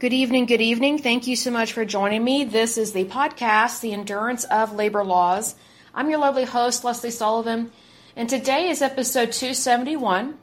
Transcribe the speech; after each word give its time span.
Good 0.00 0.12
evening, 0.12 0.46
good 0.46 0.60
evening. 0.60 0.98
Thank 0.98 1.26
you 1.26 1.34
so 1.34 1.50
much 1.50 1.72
for 1.72 1.84
joining 1.84 2.22
me. 2.22 2.44
This 2.44 2.78
is 2.78 2.92
the 2.92 3.04
podcast, 3.06 3.80
The 3.80 3.92
Endurance 3.92 4.44
of 4.44 4.72
Labor 4.72 5.02
Laws. 5.02 5.56
I'm 5.92 6.08
your 6.08 6.20
lovely 6.20 6.44
host, 6.44 6.84
Lesley 6.84 7.10
Sullivan, 7.10 7.72
and 8.14 8.28
today 8.28 8.68
is 8.68 8.80
episode 8.80 9.32
271. 9.32 10.38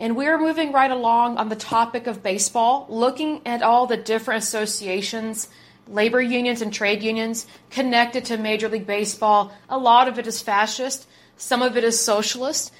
And 0.00 0.16
we 0.16 0.26
are 0.26 0.40
moving 0.40 0.72
right 0.72 0.90
along 0.90 1.38
on 1.38 1.50
the 1.50 1.54
topic 1.54 2.08
of 2.08 2.24
baseball, 2.24 2.84
looking 2.88 3.42
at 3.46 3.62
all 3.62 3.86
the 3.86 3.96
different 3.96 4.42
associations, 4.42 5.46
labor 5.86 6.20
unions, 6.20 6.60
and 6.60 6.74
trade 6.74 7.04
unions 7.04 7.46
connected 7.70 8.24
to 8.24 8.36
Major 8.36 8.68
League 8.68 8.88
Baseball. 8.88 9.52
A 9.68 9.78
lot 9.78 10.08
of 10.08 10.18
it 10.18 10.26
is 10.26 10.42
fascist, 10.42 11.06
some 11.36 11.62
of 11.62 11.76
it 11.76 11.84
is 11.84 12.00
socialist. 12.00 12.72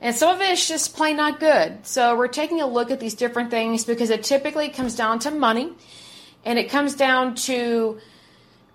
And 0.00 0.14
some 0.14 0.34
of 0.34 0.40
it 0.40 0.50
is 0.50 0.68
just 0.68 0.94
plain 0.94 1.16
not 1.16 1.40
good. 1.40 1.86
So 1.86 2.16
we're 2.16 2.28
taking 2.28 2.60
a 2.60 2.66
look 2.66 2.90
at 2.90 3.00
these 3.00 3.14
different 3.14 3.50
things 3.50 3.84
because 3.84 4.10
it 4.10 4.22
typically 4.22 4.68
comes 4.68 4.96
down 4.96 5.20
to 5.20 5.30
money 5.30 5.72
and 6.44 6.58
it 6.58 6.68
comes 6.68 6.94
down 6.94 7.36
to 7.36 7.98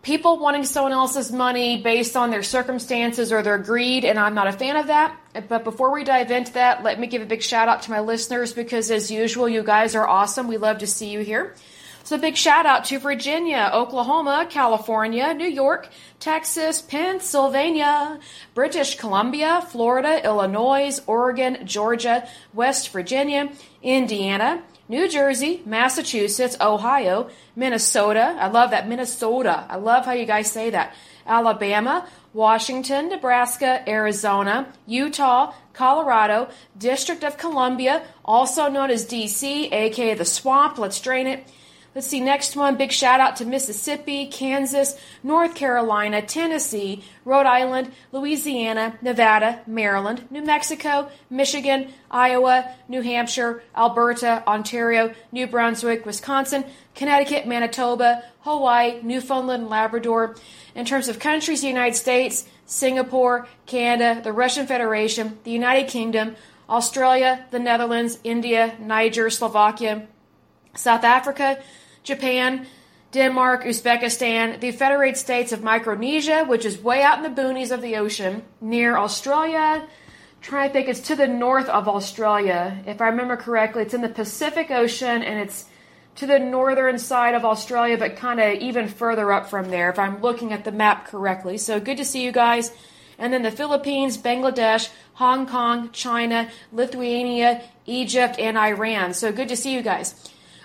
people 0.02 0.40
wanting 0.40 0.64
someone 0.64 0.94
else's 0.94 1.32
money 1.32 1.82
based 1.82 2.16
on 2.16 2.32
their 2.32 2.44
circumstances 2.44 3.32
or 3.32 3.42
their 3.42 3.58
greed, 3.58 4.06
and 4.06 4.18
I'm 4.18 4.34
not 4.34 4.48
a 4.48 4.54
fan 4.54 4.76
of 4.78 4.88
that. 4.88 5.16
But 5.48 5.64
before 5.64 5.92
we 5.92 6.04
dive 6.04 6.32
into 6.32 6.54
that, 6.54 6.84
let 6.84 7.00
me 7.00 7.08
give 7.08 7.22
a 7.22 7.26
big 7.26 7.44
shout 7.44 7.68
out 7.68 7.84
to 7.84 7.92
my 7.92 8.00
listeners 8.00 8.54
because, 8.54 8.90
as 8.92 9.12
usual, 9.12 9.48
you 9.48 9.62
guys 9.64 9.96
are 9.96 10.08
awesome. 10.08 10.48
We 10.48 10.58
love 10.58 10.80
to 10.80 10.88
see 10.88 11.10
you 11.10 11.20
here. 11.20 11.56
So, 12.04 12.18
big 12.18 12.36
shout 12.36 12.66
out 12.66 12.86
to 12.86 13.00
Virginia, 13.00 13.70
Oklahoma, 13.74 14.48
California, 14.50 15.34
New 15.34 15.48
York, 15.48 15.90
Texas, 16.20 16.82
Pennsylvania, 16.82 18.20
British 18.54 18.98
Columbia, 18.98 19.62
Florida, 19.70 20.24
Illinois, 20.26 21.00
Oregon, 21.06 21.66
Georgia, 21.66 22.28
West 22.54 22.90
Virginia, 22.90 23.52
Indiana, 23.84 24.64
New 24.88 25.08
Jersey, 25.08 25.62
Massachusetts, 25.68 26.58
Ohio, 26.60 27.30
Minnesota. 27.56 28.36
I 28.40 28.48
love 28.48 28.72
that. 28.72 28.90
Minnesota. 28.90 29.66
I 29.70 29.76
love 29.76 30.06
how 30.06 30.14
you 30.14 30.26
guys 30.26 30.52
say 30.52 30.72
that. 30.72 30.96
Alabama, 31.28 32.08
Washington, 32.34 33.10
Nebraska, 33.10 33.88
Arizona, 33.88 34.68
Utah, 34.88 35.54
Colorado, 35.74 36.50
District 36.76 37.24
of 37.24 37.38
Columbia, 37.38 38.04
also 38.26 38.68
known 38.68 38.90
as 38.90 39.06
DC, 39.06 39.72
aka 39.72 40.16
the 40.16 40.26
swamp. 40.26 40.80
Let's 40.80 41.00
drain 41.00 41.28
it. 41.28 41.48
Let's 41.96 42.06
see, 42.06 42.20
next 42.20 42.56
one, 42.56 42.78
big 42.78 42.92
shout 42.92 43.20
out 43.20 43.38
to 43.38 43.46
Mississippi, 43.46 44.28
Kansas, 44.28 44.96
North 45.24 45.56
Carolina, 45.56 46.22
Tennessee, 46.22 47.04
Rhode 47.26 47.48
Island, 47.48 47.92
Louisiana, 48.12 49.00
Nevada, 49.02 49.62
Maryland, 49.66 50.28
New 50.30 50.44
Mexico, 50.44 51.10
Michigan, 51.32 51.92
Iowa, 52.12 52.72
New 52.88 53.02
Hampshire, 53.02 53.64
Alberta, 53.76 54.44
Ontario, 54.46 55.16
New 55.32 55.48
Brunswick, 55.48 56.06
Wisconsin, 56.06 56.64
Connecticut, 56.94 57.48
Manitoba, 57.48 58.24
Hawaii, 58.42 59.02
Newfoundland, 59.02 59.68
Labrador. 59.68 60.36
In 60.76 60.86
terms 60.86 61.08
of 61.08 61.18
countries, 61.18 61.62
the 61.62 61.68
United 61.68 61.96
States, 61.96 62.46
Singapore, 62.68 63.48
Canada, 63.66 64.22
the 64.22 64.32
Russian 64.32 64.68
Federation, 64.68 65.40
the 65.44 65.52
United 65.52 65.90
Kingdom, 65.90 66.36
Australia, 66.70 67.46
the 67.50 67.58
Netherlands, 67.58 68.20
India, 68.24 68.76
Niger, 68.80 69.32
Slovakia, 69.32 70.08
South 70.76 71.04
Africa, 71.04 71.62
Japan, 72.04 72.68
Denmark, 73.12 73.64
Uzbekistan, 73.64 74.60
the 74.60 74.72
Federated 74.72 75.18
States 75.18 75.52
of 75.52 75.64
Micronesia, 75.64 76.46
which 76.46 76.64
is 76.64 76.82
way 76.82 77.02
out 77.02 77.18
in 77.18 77.24
the 77.24 77.42
boonies 77.42 77.72
of 77.72 77.82
the 77.82 77.98
ocean, 77.98 78.44
near 78.62 78.98
Australia. 78.98 79.88
trying 80.42 80.70
to 80.70 80.74
think, 80.74 80.88
it's 80.88 81.02
to 81.02 81.16
the 81.16 81.28
north 81.28 81.68
of 81.70 81.88
Australia. 81.88 82.82
If 82.86 83.02
I 83.02 83.08
remember 83.08 83.36
correctly, 83.36 83.84
it's 83.84 83.94
in 83.94 84.02
the 84.02 84.10
Pacific 84.10 84.72
Ocean 84.72 85.22
and 85.24 85.40
it's 85.40 85.66
to 86.16 86.28
the 86.28 86.40
northern 86.40 87.00
side 87.00 87.36
of 87.36 87.46
Australia, 87.46 87.98
but 87.98 88.16
kind 88.16 88.40
of 88.40 88.56
even 88.56 88.88
further 88.88 89.32
up 89.32 89.50
from 89.50 89.70
there, 89.70 89.90
if 89.90 90.00
I'm 90.00 90.22
looking 90.22 90.52
at 90.54 90.66
the 90.66 90.72
map 90.72 91.08
correctly. 91.08 91.58
So 91.58 91.80
good 91.80 91.98
to 91.98 92.06
see 92.06 92.24
you 92.24 92.32
guys. 92.32 92.72
And 93.18 93.34
then 93.34 93.42
the 93.42 93.52
Philippines, 93.52 94.18
Bangladesh, 94.18 94.90
Hong 95.14 95.46
Kong, 95.46 95.92
China, 95.92 96.50
Lithuania, 96.72 97.62
Egypt, 97.86 98.40
and 98.40 98.58
Iran. 98.58 99.14
So 99.14 99.32
good 99.32 99.50
to 99.50 99.58
see 99.58 99.74
you 99.74 99.82
guys. 99.82 100.16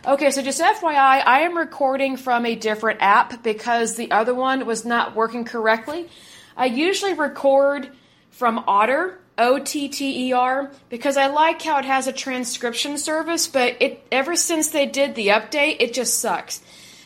Okay, 0.06 0.31
so 0.32 0.42
just 0.42 0.60
FYI, 0.60 1.22
I 1.25 1.41
am 1.41 1.56
recording 1.56 2.19
from 2.19 2.44
a 2.44 2.54
different 2.54 3.00
app 3.00 3.42
because 3.42 3.97
the 3.97 4.10
other 4.10 4.34
one 4.34 4.66
was 4.66 4.84
not 4.84 5.16
working 5.16 5.47
correctly. 5.47 6.10
I 6.54 6.66
usually 6.66 7.15
record 7.15 7.88
from 8.28 8.62
Otter, 8.66 9.19
O 9.38 9.59
T 9.60 9.88
T 9.88 10.28
E 10.28 10.32
R, 10.34 10.70
because 10.91 11.16
I 11.16 11.28
like 11.28 11.62
how 11.62 11.78
it 11.78 11.87
has 11.87 12.06
a 12.06 12.12
transcription 12.12 12.98
service, 12.98 13.47
but 13.47 13.81
it 13.81 14.06
ever 14.12 14.37
since 14.37 14.69
they 14.69 14.84
did 14.84 15.15
the 15.15 15.28
update, 15.28 15.78
it 15.81 15.94
just 15.94 16.21
sucks. 16.21 16.60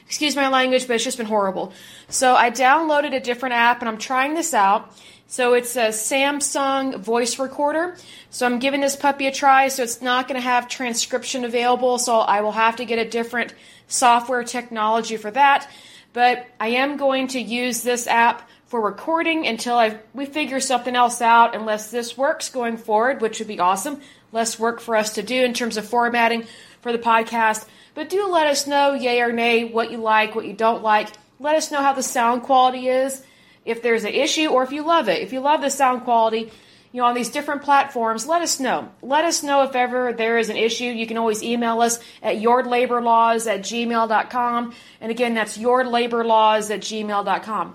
Excuse 0.04 0.34
my 0.34 0.48
language, 0.48 0.88
but 0.88 0.94
it's 0.94 1.04
just 1.04 1.18
been 1.18 1.26
horrible. 1.26 1.72
So 2.08 2.34
I 2.34 2.50
downloaded 2.50 3.14
a 3.14 3.20
different 3.20 3.54
app 3.54 3.78
and 3.78 3.88
I'm 3.88 3.98
trying 3.98 4.34
this 4.34 4.54
out. 4.54 4.92
So 5.30 5.52
it's 5.52 5.76
a 5.76 5.88
Samsung 5.88 7.00
voice 7.00 7.38
recorder. 7.38 7.98
So 8.30 8.46
I'm 8.46 8.58
giving 8.58 8.80
this 8.80 8.96
puppy 8.96 9.26
a 9.26 9.30
try. 9.30 9.68
So 9.68 9.82
it's 9.82 10.00
not 10.00 10.26
going 10.26 10.40
to 10.40 10.44
have 10.44 10.68
transcription 10.68 11.44
available. 11.44 11.98
So 11.98 12.20
I 12.20 12.40
will 12.40 12.52
have 12.52 12.76
to 12.76 12.86
get 12.86 12.98
a 12.98 13.08
different 13.08 13.54
software 13.88 14.42
technology 14.42 15.18
for 15.18 15.30
that. 15.30 15.70
But 16.14 16.46
I 16.58 16.68
am 16.68 16.96
going 16.96 17.28
to 17.28 17.40
use 17.40 17.82
this 17.82 18.06
app 18.06 18.48
for 18.68 18.80
recording 18.80 19.46
until 19.46 19.76
I 19.76 19.98
we 20.14 20.24
figure 20.24 20.60
something 20.60 20.96
else 20.96 21.20
out. 21.20 21.54
Unless 21.54 21.90
this 21.90 22.16
works 22.16 22.48
going 22.48 22.78
forward, 22.78 23.20
which 23.20 23.38
would 23.38 23.48
be 23.48 23.60
awesome. 23.60 24.00
Less 24.32 24.58
work 24.58 24.80
for 24.80 24.96
us 24.96 25.14
to 25.16 25.22
do 25.22 25.44
in 25.44 25.52
terms 25.52 25.76
of 25.76 25.86
formatting 25.86 26.46
for 26.80 26.90
the 26.90 26.98
podcast. 26.98 27.68
But 27.94 28.08
do 28.08 28.26
let 28.28 28.46
us 28.46 28.66
know, 28.66 28.94
yay 28.94 29.20
or 29.20 29.32
nay, 29.32 29.66
what 29.66 29.90
you 29.90 29.98
like, 29.98 30.34
what 30.34 30.46
you 30.46 30.54
don't 30.54 30.82
like. 30.82 31.10
Let 31.38 31.54
us 31.54 31.70
know 31.70 31.82
how 31.82 31.92
the 31.92 32.02
sound 32.02 32.44
quality 32.44 32.88
is 32.88 33.22
if 33.68 33.82
there's 33.82 34.04
an 34.04 34.14
issue 34.14 34.48
or 34.48 34.62
if 34.62 34.72
you 34.72 34.84
love 34.84 35.08
it. 35.08 35.22
If 35.22 35.32
you 35.32 35.40
love 35.40 35.60
the 35.60 35.70
sound 35.70 36.04
quality, 36.04 36.50
you 36.90 37.02
know, 37.02 37.06
on 37.06 37.14
these 37.14 37.28
different 37.28 37.62
platforms, 37.62 38.26
let 38.26 38.40
us 38.40 38.58
know. 38.58 38.88
Let 39.02 39.24
us 39.24 39.42
know 39.42 39.62
if 39.62 39.76
ever 39.76 40.12
there 40.12 40.38
is 40.38 40.48
an 40.48 40.56
issue. 40.56 40.84
You 40.84 41.06
can 41.06 41.18
always 41.18 41.42
email 41.42 41.80
us 41.82 42.00
at 42.22 42.36
yourlaborlaws 42.36 43.46
at 43.46 43.60
gmail.com. 43.60 44.74
And 45.00 45.10
again, 45.10 45.34
that's 45.34 45.58
yourlaborlaws 45.58 46.70
at 46.74 46.80
gmail.com. 46.80 47.74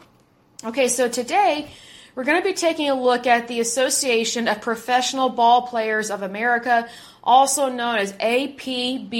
Okay, 0.65 0.87
so 0.87 1.07
today 1.09 1.69
we're 2.15 2.23
going 2.23 2.41
to 2.41 2.47
be 2.47 2.53
taking 2.53 2.89
a 2.89 2.95
look 2.95 3.25
at 3.25 3.47
the 3.47 3.59
Association 3.59 4.47
of 4.47 4.61
Professional 4.61 5.29
Ball 5.29 5.63
Players 5.63 6.11
of 6.11 6.21
America, 6.21 6.87
also 7.23 7.69
known 7.69 7.97
as 7.97 8.13
APBPA. 8.13 9.11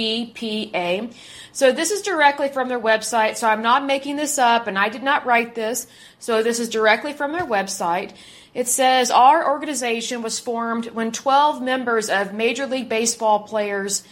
So 1.52 1.72
this 1.72 1.90
is 1.90 2.02
directly 2.02 2.48
from 2.48 2.68
their 2.68 2.78
website, 2.78 3.36
so 3.36 3.48
I'm 3.48 3.62
not 3.62 3.84
making 3.84 4.14
this 4.16 4.38
up 4.38 4.68
and 4.68 4.78
I 4.78 4.88
did 4.90 5.02
not 5.02 5.26
write 5.26 5.54
this. 5.54 5.88
So 6.20 6.42
this 6.42 6.60
is 6.60 6.68
directly 6.68 7.12
from 7.12 7.32
their 7.32 7.46
website. 7.46 8.12
It 8.54 8.68
says 8.68 9.10
our 9.10 9.50
organization 9.50 10.22
was 10.22 10.38
formed 10.38 10.86
when 10.90 11.10
12 11.10 11.60
members 11.60 12.08
of 12.08 12.32
Major 12.32 12.66
League 12.66 12.88
Baseball 12.88 13.40
players, 13.40 14.04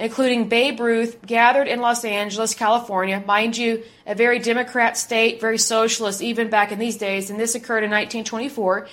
including 0.00 0.48
Babe 0.48 0.80
Ruth, 0.80 1.20
gathered 1.26 1.68
in 1.68 1.80
Los 1.80 2.06
Angeles, 2.06 2.54
California. 2.54 3.22
Mind 3.26 3.54
you, 3.54 3.84
a 4.06 4.14
very 4.14 4.38
Democrat 4.38 4.96
state, 4.96 5.42
very 5.42 5.58
socialist 5.58 6.22
even 6.22 6.48
back 6.48 6.72
in 6.72 6.78
these 6.78 6.96
days, 6.96 7.28
and 7.28 7.38
this 7.38 7.54
occurred 7.54 7.84
in 7.84 7.90
1924, 7.90 8.88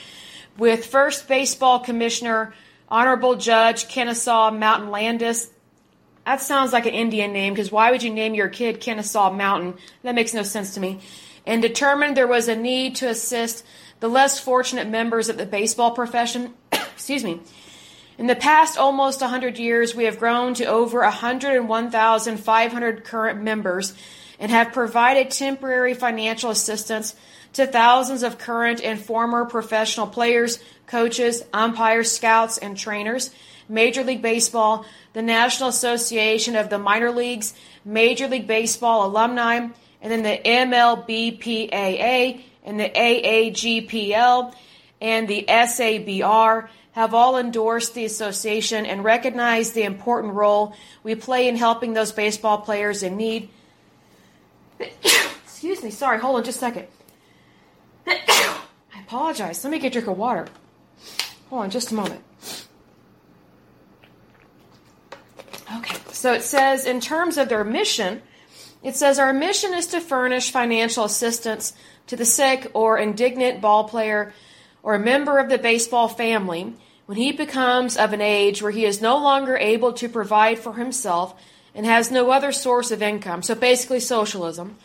with 0.58 0.86
first 0.86 1.30
baseball 1.30 1.80
commissioner 1.80 2.54
Honorable 2.90 3.36
Judge 3.36 3.88
Kennesaw 3.88 4.52
Mountain 4.52 4.92
Landis. 4.92 5.50
That 6.26 6.42
sounds 6.42 6.74
like 6.74 6.86
an 6.86 6.94
Indian 6.94 7.32
name 7.32 7.54
because 7.54 7.72
why 7.72 7.92
would 7.92 8.04
you 8.04 8.14
name 8.14 8.34
your 8.34 8.50
kid 8.50 8.82
Kennesaw 8.82 9.32
Mountain? 9.32 9.76
That 10.04 10.14
makes 10.14 10.34
no 10.34 10.44
sense 10.44 10.74
to 10.74 10.82
me. 10.82 11.00
And 11.46 11.62
determined 11.62 12.18
there 12.18 12.28
was 12.28 12.50
a 12.50 12.56
need 12.56 12.98
to 12.98 13.08
assist 13.08 13.66
the 14.02 14.10
less 14.10 14.42
fortunate 14.42 14.90
members 14.90 15.30
of 15.30 15.38
the 15.38 15.46
baseball 15.46 15.92
profession. 15.92 16.54
Excuse 16.72 17.24
me. 17.24 17.40
In 18.18 18.26
the 18.26 18.36
past 18.36 18.80
almost 18.80 19.22
100 19.22 19.60
years, 19.60 19.94
we 19.94 20.06
have 20.06 20.18
grown 20.18 20.56
to 20.56 20.66
over 20.66 21.02
101,500 21.02 23.04
current 23.04 23.44
members 23.44 23.94
and 24.40 24.52
have 24.52 24.74
provided 24.74 25.30
temporary 25.30 25.94
financial 25.94 26.50
assistance 26.50 27.14
to 27.54 27.68
thousands 27.68 28.24
of 28.24 28.40
current 28.40 28.84
and 28.84 29.00
former 29.00 29.46
professional 29.46 30.08
players, 30.08 30.58
coaches, 30.88 31.44
umpires, 31.54 32.12
scouts, 32.12 32.58
and 32.58 32.76
trainers, 32.76 33.30
Major 33.70 34.04
League 34.04 34.24
Baseball, 34.24 34.84
the 35.14 35.22
National 35.22 35.70
Association 35.70 36.56
of 36.56 36.72
the 36.72 36.80
Minor 36.80 37.12
Leagues, 37.12 37.54
Major 37.86 38.28
League 38.28 38.48
Baseball 38.48 39.06
alumni, 39.06 39.68
and 40.02 40.12
then 40.12 40.24
the 40.24 40.42
MLBPAA 40.44 42.42
and 42.64 42.80
the 42.80 42.90
AAGPL 42.90 44.56
and 45.02 45.28
the 45.28 45.46
SABR 45.48 46.70
have 46.98 47.14
all 47.14 47.38
endorsed 47.38 47.94
the 47.94 48.06
association 48.06 48.84
and 48.84 49.04
recognized 49.04 49.76
the 49.76 49.84
important 49.84 50.34
role 50.34 50.74
we 51.04 51.14
play 51.14 51.48
in 51.48 51.56
helping 51.56 51.94
those 51.94 52.12
baseball 52.12 52.58
players 52.58 53.04
in 53.04 53.16
need. 53.16 53.50
Excuse 55.44 55.84
me, 55.84 55.92
sorry, 55.92 56.18
hold 56.18 56.38
on 56.38 56.44
just 56.44 56.58
a 56.58 56.60
second. 56.60 56.88
I 58.08 58.60
apologize. 59.06 59.64
Let 59.64 59.70
me 59.70 59.78
get 59.78 59.90
a 59.90 59.92
drink 59.92 60.08
of 60.08 60.18
water. 60.18 60.48
Hold 61.52 61.66
on 61.66 61.70
just 61.70 61.92
a 61.92 61.94
moment. 61.94 62.24
Okay, 65.76 65.98
so 66.12 66.34
it 66.34 66.42
says 66.42 66.88
in 66.88 67.00
terms 67.00 67.38
of 67.38 67.48
their 67.48 67.64
mission, 67.64 68.24
It 68.82 68.96
says 68.96 69.20
our 69.20 69.34
mission 69.34 69.76
is 69.76 69.86
to 69.88 70.02
furnish 70.02 70.50
financial 70.50 71.04
assistance 71.04 71.74
to 72.08 72.16
the 72.16 72.26
sick 72.26 72.72
or 72.74 72.98
indigent 72.98 73.62
ball 73.62 73.84
player 73.84 74.34
or 74.82 74.96
a 74.96 75.00
member 75.00 75.38
of 75.38 75.50
the 75.50 75.60
baseball 75.60 76.08
family 76.08 76.74
when 77.08 77.18
he 77.18 77.32
becomes 77.32 77.98
of 77.98 78.14
an 78.14 78.22
age 78.22 78.62
where 78.62 78.72
he 78.72 78.86
is 78.86 79.02
no 79.02 79.18
longer 79.18 79.58
able 79.58 79.94
to 79.94 80.08
provide 80.08 80.60
for 80.60 80.74
himself 80.74 81.34
and 81.74 81.86
has 81.86 82.12
no 82.12 82.32
other 82.32 82.52
source 82.52 82.92
of 82.92 83.02
income. 83.02 83.42
So 83.42 83.56
basically, 83.56 84.02
socialism. 84.02 84.76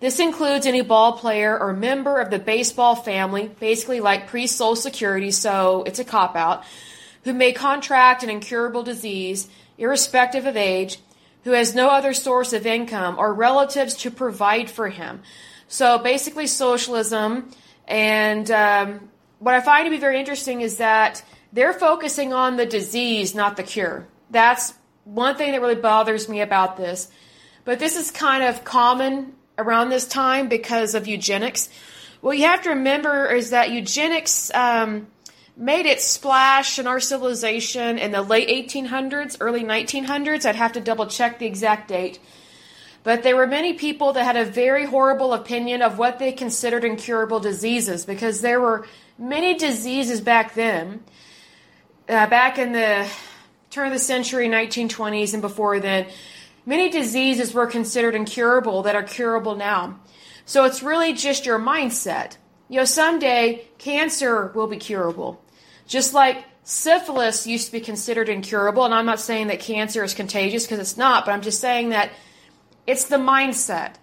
This 0.00 0.20
includes 0.20 0.66
any 0.66 0.82
ball 0.82 1.14
player 1.14 1.58
or 1.58 1.72
member 1.72 2.20
of 2.20 2.30
the 2.30 2.38
baseball 2.38 2.94
family, 2.94 3.50
basically 3.58 4.00
like 4.00 4.28
pre 4.28 4.46
Social 4.46 4.76
Security, 4.76 5.30
so 5.30 5.82
it's 5.84 5.98
a 5.98 6.04
cop 6.04 6.36
out, 6.36 6.64
who 7.24 7.32
may 7.32 7.52
contract 7.52 8.22
an 8.22 8.30
incurable 8.30 8.82
disease, 8.82 9.48
irrespective 9.76 10.46
of 10.46 10.56
age, 10.56 10.98
who 11.42 11.52
has 11.52 11.74
no 11.74 11.88
other 11.88 12.14
source 12.14 12.52
of 12.52 12.66
income 12.66 13.16
or 13.18 13.34
relatives 13.34 13.94
to 13.94 14.10
provide 14.10 14.70
for 14.70 14.88
him. 14.90 15.22
So 15.66 15.98
basically, 15.98 16.46
socialism. 16.46 17.50
And 17.88 18.48
um, 18.50 19.08
what 19.40 19.54
I 19.54 19.60
find 19.60 19.86
to 19.86 19.90
be 19.90 19.98
very 19.98 20.20
interesting 20.20 20.60
is 20.60 20.76
that 20.76 21.22
they're 21.54 21.72
focusing 21.72 22.32
on 22.32 22.56
the 22.56 22.66
disease, 22.66 23.34
not 23.34 23.56
the 23.56 23.62
cure. 23.62 24.06
That's 24.30 24.74
one 25.04 25.36
thing 25.36 25.52
that 25.52 25.60
really 25.60 25.76
bothers 25.76 26.28
me 26.28 26.40
about 26.40 26.76
this. 26.76 27.08
But 27.64 27.78
this 27.78 27.96
is 27.96 28.10
kind 28.10 28.42
of 28.42 28.64
common 28.64 29.34
around 29.56 29.88
this 29.88 30.06
time 30.06 30.48
because 30.48 30.94
of 30.94 31.06
eugenics. 31.06 31.70
What 32.20 32.36
you 32.36 32.44
have 32.44 32.62
to 32.62 32.70
remember 32.70 33.32
is 33.32 33.50
that 33.50 33.70
eugenics 33.70 34.52
um, 34.52 35.06
made 35.56 35.86
its 35.86 36.04
splash 36.04 36.78
in 36.80 36.88
our 36.88 36.98
civilization 36.98 37.98
in 37.98 38.10
the 38.10 38.22
late 38.22 38.48
1800s, 38.48 39.36
early 39.40 39.62
1900s. 39.62 40.44
I'd 40.44 40.56
have 40.56 40.72
to 40.72 40.80
double 40.80 41.06
check 41.06 41.38
the 41.38 41.46
exact 41.46 41.88
date. 41.88 42.18
But 43.04 43.22
there 43.22 43.36
were 43.36 43.46
many 43.46 43.74
people 43.74 44.14
that 44.14 44.24
had 44.24 44.36
a 44.36 44.44
very 44.44 44.86
horrible 44.86 45.34
opinion 45.34 45.82
of 45.82 45.98
what 45.98 46.18
they 46.18 46.32
considered 46.32 46.84
incurable 46.84 47.38
diseases 47.38 48.04
because 48.04 48.40
there 48.40 48.60
were 48.60 48.86
many 49.18 49.54
diseases 49.54 50.20
back 50.20 50.54
then, 50.54 51.04
uh, 52.08 52.26
back 52.26 52.58
in 52.58 52.72
the 52.72 53.08
turn 53.70 53.86
of 53.86 53.92
the 53.92 53.98
century, 53.98 54.48
1920s, 54.48 55.32
and 55.32 55.42
before 55.42 55.80
then, 55.80 56.06
many 56.66 56.90
diseases 56.90 57.52
were 57.52 57.66
considered 57.66 58.14
incurable 58.14 58.82
that 58.82 58.94
are 58.94 59.02
curable 59.02 59.56
now. 59.56 59.98
So 60.46 60.64
it's 60.64 60.82
really 60.82 61.12
just 61.12 61.46
your 61.46 61.58
mindset. 61.58 62.36
You 62.68 62.78
know, 62.78 62.84
someday 62.84 63.66
cancer 63.78 64.48
will 64.54 64.66
be 64.66 64.76
curable. 64.76 65.42
Just 65.86 66.14
like 66.14 66.44
syphilis 66.62 67.46
used 67.46 67.66
to 67.66 67.72
be 67.72 67.80
considered 67.80 68.28
incurable, 68.28 68.84
and 68.84 68.94
I'm 68.94 69.06
not 69.06 69.20
saying 69.20 69.48
that 69.48 69.60
cancer 69.60 70.04
is 70.04 70.14
contagious 70.14 70.64
because 70.64 70.78
it's 70.78 70.96
not, 70.96 71.24
but 71.24 71.32
I'm 71.32 71.42
just 71.42 71.60
saying 71.60 71.90
that 71.90 72.10
it's 72.86 73.06
the 73.06 73.16
mindset. 73.16 73.94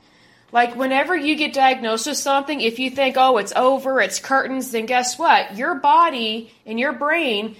Like 0.52 0.76
whenever 0.76 1.16
you 1.16 1.36
get 1.36 1.54
diagnosed 1.54 2.08
with 2.08 2.18
something, 2.18 2.60
if 2.60 2.78
you 2.78 2.90
think, 2.90 3.16
oh, 3.18 3.38
it's 3.38 3.54
over, 3.56 4.02
it's 4.02 4.20
curtains, 4.20 4.72
then 4.72 4.86
guess 4.86 5.18
what? 5.18 5.56
Your 5.56 5.76
body 5.76 6.52
and 6.66 6.80
your 6.80 6.92
brain 6.92 7.56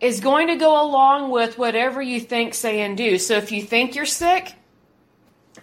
is 0.00 0.20
going 0.20 0.48
to 0.48 0.56
go 0.56 0.82
along 0.82 1.30
with 1.30 1.58
whatever 1.58 2.02
you 2.02 2.20
think, 2.20 2.54
say, 2.54 2.80
and 2.80 2.96
do. 2.96 3.18
So 3.18 3.36
if 3.36 3.52
you 3.52 3.62
think 3.62 3.94
you're 3.94 4.04
sick 4.04 4.54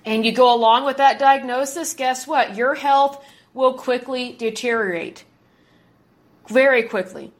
and 0.06 0.25
you 0.25 0.31
go 0.31 0.53
along 0.53 0.85
with 0.85 0.97
that 0.97 1.19
diagnosis, 1.19 1.94
guess 1.94 2.25
what? 2.25 2.56
Your 2.56 2.74
health 2.74 3.24
will 3.53 3.75
quickly 3.75 4.33
deteriorate. 4.33 5.24
Very 6.47 6.83
quickly. 6.83 7.31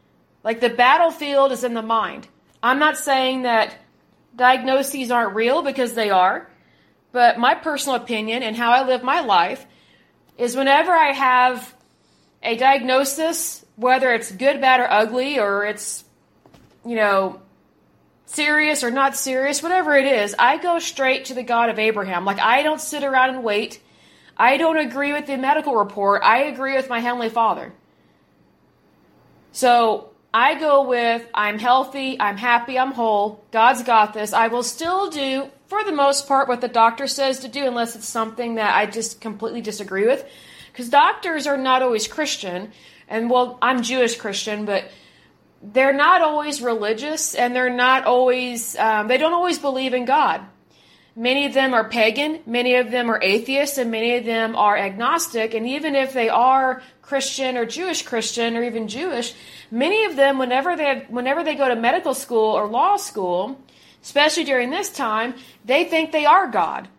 Like 0.44 0.60
the 0.60 0.70
battlefield 0.70 1.52
is 1.52 1.64
in 1.64 1.74
the 1.74 1.82
mind. 1.82 2.28
I'm 2.62 2.80
not 2.80 2.98
saying 2.98 3.44
that 3.44 3.76
diagnoses 4.36 5.12
aren't 5.12 5.36
real 5.36 5.62
because 5.62 5.94
they 5.94 6.10
are. 6.10 6.50
But 7.12 7.38
my 7.38 7.54
personal 7.56 7.96
opinion 7.96 8.44
and 8.44 8.56
how 8.56 8.72
I 8.72 8.86
live 8.86 9.04
my 9.04 9.22
life 9.22 9.66
is 10.38 10.56
whenever 10.56 10.92
I 10.92 11.12
have 11.12 11.76
a 12.42 12.58
diagnosis, 12.58 13.64
whether 13.76 14.12
it's 14.12 14.32
good, 14.32 14.60
bad, 14.60 14.80
or 14.80 14.92
ugly, 14.92 15.40
or 15.40 15.64
it's, 15.64 16.04
you 16.86 16.96
know, 16.96 17.42
serious 18.26 18.84
or 18.84 18.92
not 18.92 19.16
serious, 19.16 19.62
whatever 19.62 19.96
it 19.96 20.06
is, 20.06 20.36
I 20.38 20.58
go 20.58 20.80
straight 20.80 21.26
to 21.26 21.34
the 21.34 21.44
God 21.44 21.70
of 21.70 21.80
Abraham. 21.80 22.26
Like, 22.26 22.40
I 22.40 22.64
don't 22.64 22.82
sit 22.82 23.04
around 23.04 23.36
and 23.36 23.44
wait. 23.44 23.82
I 24.38 24.58
don't 24.58 24.78
agree 24.78 25.14
with 25.14 25.28
the 25.28 25.38
medical 25.38 25.76
report. 25.76 26.24
I 26.24 26.44
agree 26.44 26.76
with 26.76 26.90
my 26.90 27.00
Heavenly 27.00 27.30
Father. 27.30 27.74
So 29.52 30.10
I 30.34 30.60
go 30.60 30.88
with 30.88 31.28
I'm 31.34 31.60
healthy, 31.60 32.20
I'm 32.20 32.38
happy, 32.38 32.80
I'm 32.80 32.92
whole. 32.92 33.46
God's 33.52 33.84
got 33.84 34.14
this. 34.14 34.34
I 34.34 34.48
will 34.48 34.64
still 34.64 35.10
do 35.12 35.50
for 35.68 35.84
the 35.84 35.92
most 35.92 36.28
part, 36.28 36.48
what 36.48 36.62
the 36.62 36.68
doctor 36.68 37.08
says 37.08 37.40
to 37.40 37.48
do, 37.48 37.66
unless 37.66 37.96
it's 37.96 38.08
something 38.08 38.56
that 38.56 38.76
I 38.76 38.86
just 38.86 39.22
completely 39.22 39.62
disagree 39.62 40.06
with. 40.06 40.24
Because 40.72 40.90
doctors 40.90 41.48
are 41.48 41.58
not 41.58 41.82
always 41.82 42.08
Christian, 42.08 42.72
and 43.08 43.30
well, 43.30 43.58
I'm 43.62 43.82
Jewish 43.82 44.16
Christian, 44.16 44.66
but 44.66 44.86
they're 45.64 45.94
not 45.94 46.22
always 46.22 46.62
religious, 46.62 47.36
and 47.36 47.56
they're 47.56 47.70
not 47.70 48.04
always, 48.04 48.76
um, 48.76 49.08
they 49.08 49.18
don't 49.18 49.34
always 49.34 49.58
believe 49.58 49.94
in 49.94 50.04
God. 50.04 50.42
Many 51.16 51.46
of 51.46 51.54
them 51.54 51.74
are 51.74 51.88
pagan, 51.88 52.42
many 52.46 52.76
of 52.76 52.92
them 52.92 53.10
are 53.10 53.22
atheists, 53.22 53.78
and 53.78 53.90
many 53.90 54.18
of 54.18 54.26
them 54.26 54.56
are 54.56 54.76
agnostic. 54.76 55.54
And 55.54 55.68
even 55.68 55.96
if 55.96 56.12
they 56.12 56.28
are 56.28 56.82
Christian 57.02 57.56
or 57.56 57.66
Jewish 57.66 58.02
Christian 58.02 58.58
or 58.58 58.64
even 58.64 58.88
Jewish, 58.88 59.34
many 59.72 60.06
of 60.06 60.16
them, 60.16 60.38
whenever 60.38 60.76
they 60.76 60.86
have, 60.86 61.10
whenever 61.10 61.44
they 61.44 61.56
go 61.56 61.70
to 61.70 61.76
medical 61.76 62.14
school 62.14 62.52
or 62.52 62.68
law 62.68 62.98
school, 62.98 63.62
especially 64.02 64.44
during 64.44 64.70
this 64.70 64.90
time, 64.90 65.36
they 65.64 65.86
think 65.86 66.12
they 66.12 66.26
are 66.26 66.48
God. 66.48 66.90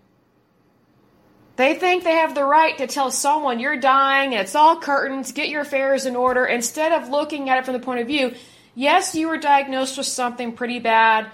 They 1.57 1.75
think 1.75 2.03
they 2.03 2.15
have 2.15 2.35
the 2.35 2.45
right 2.45 2.77
to 2.79 2.87
tell 2.87 3.11
someone 3.11 3.61
you're 3.61 3.77
dying 3.77 4.33
and 4.33 4.43
it's 4.43 4.57
all 4.57 4.81
curtains, 4.81 5.33
get 5.33 5.49
your 5.49 5.63
affairs 5.63 6.07
in 6.07 6.17
order, 6.17 6.47
instead 6.47 6.93
of 6.93 7.09
looking 7.09 7.49
at 7.51 7.59
it 7.59 7.65
from 7.65 7.75
the 7.75 7.81
point 7.81 8.01
of 8.01 8.07
view, 8.07 8.35
yes, 8.75 9.15
you 9.15 9.29
were 9.29 9.39
diagnosed 9.39 9.97
with 9.99 10.07
something 10.07 10.53
pretty 10.53 10.79
bad 10.79 11.31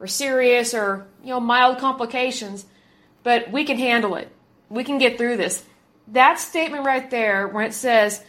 or 0.00 0.06
serious 0.06 0.74
or, 0.74 1.06
you 1.22 1.30
know, 1.30 1.40
mild 1.40 1.78
complications, 1.78 2.66
but 3.22 3.50
we 3.50 3.64
can 3.64 3.78
handle 3.78 4.16
it. 4.16 4.30
We 4.68 4.84
can 4.84 4.98
get 4.98 5.18
through 5.18 5.36
this. 5.36 5.64
That 6.08 6.38
statement 6.38 6.84
right 6.84 7.10
there, 7.10 7.48
when 7.48 7.64
it 7.64 7.74
says, 7.74 8.22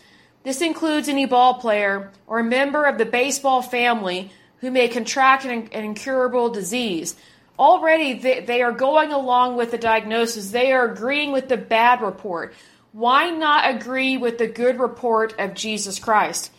this 0.43 0.61
includes 0.61 1.09
any 1.09 1.25
ball 1.25 1.55
player 1.55 2.11
or 2.27 2.39
a 2.39 2.43
member 2.43 2.85
of 2.85 2.97
the 2.97 3.05
baseball 3.05 3.61
family 3.61 4.31
who 4.59 4.71
may 4.71 4.87
contract 4.87 5.43
an, 5.45 5.69
an 5.71 5.83
incurable 5.83 6.49
disease. 6.49 7.15
Already 7.57 8.13
they, 8.13 8.41
they 8.41 8.61
are 8.61 8.71
going 8.71 9.11
along 9.11 9.57
with 9.57 9.71
the 9.71 9.77
diagnosis. 9.77 10.51
They 10.51 10.71
are 10.71 10.91
agreeing 10.91 11.31
with 11.31 11.49
the 11.49 11.57
bad 11.57 12.01
report. 12.01 12.53
Why 12.91 13.29
not 13.29 13.69
agree 13.75 14.17
with 14.17 14.37
the 14.37 14.47
good 14.47 14.79
report 14.79 15.33
of 15.37 15.53
Jesus 15.53 15.99
Christ, 15.99 16.51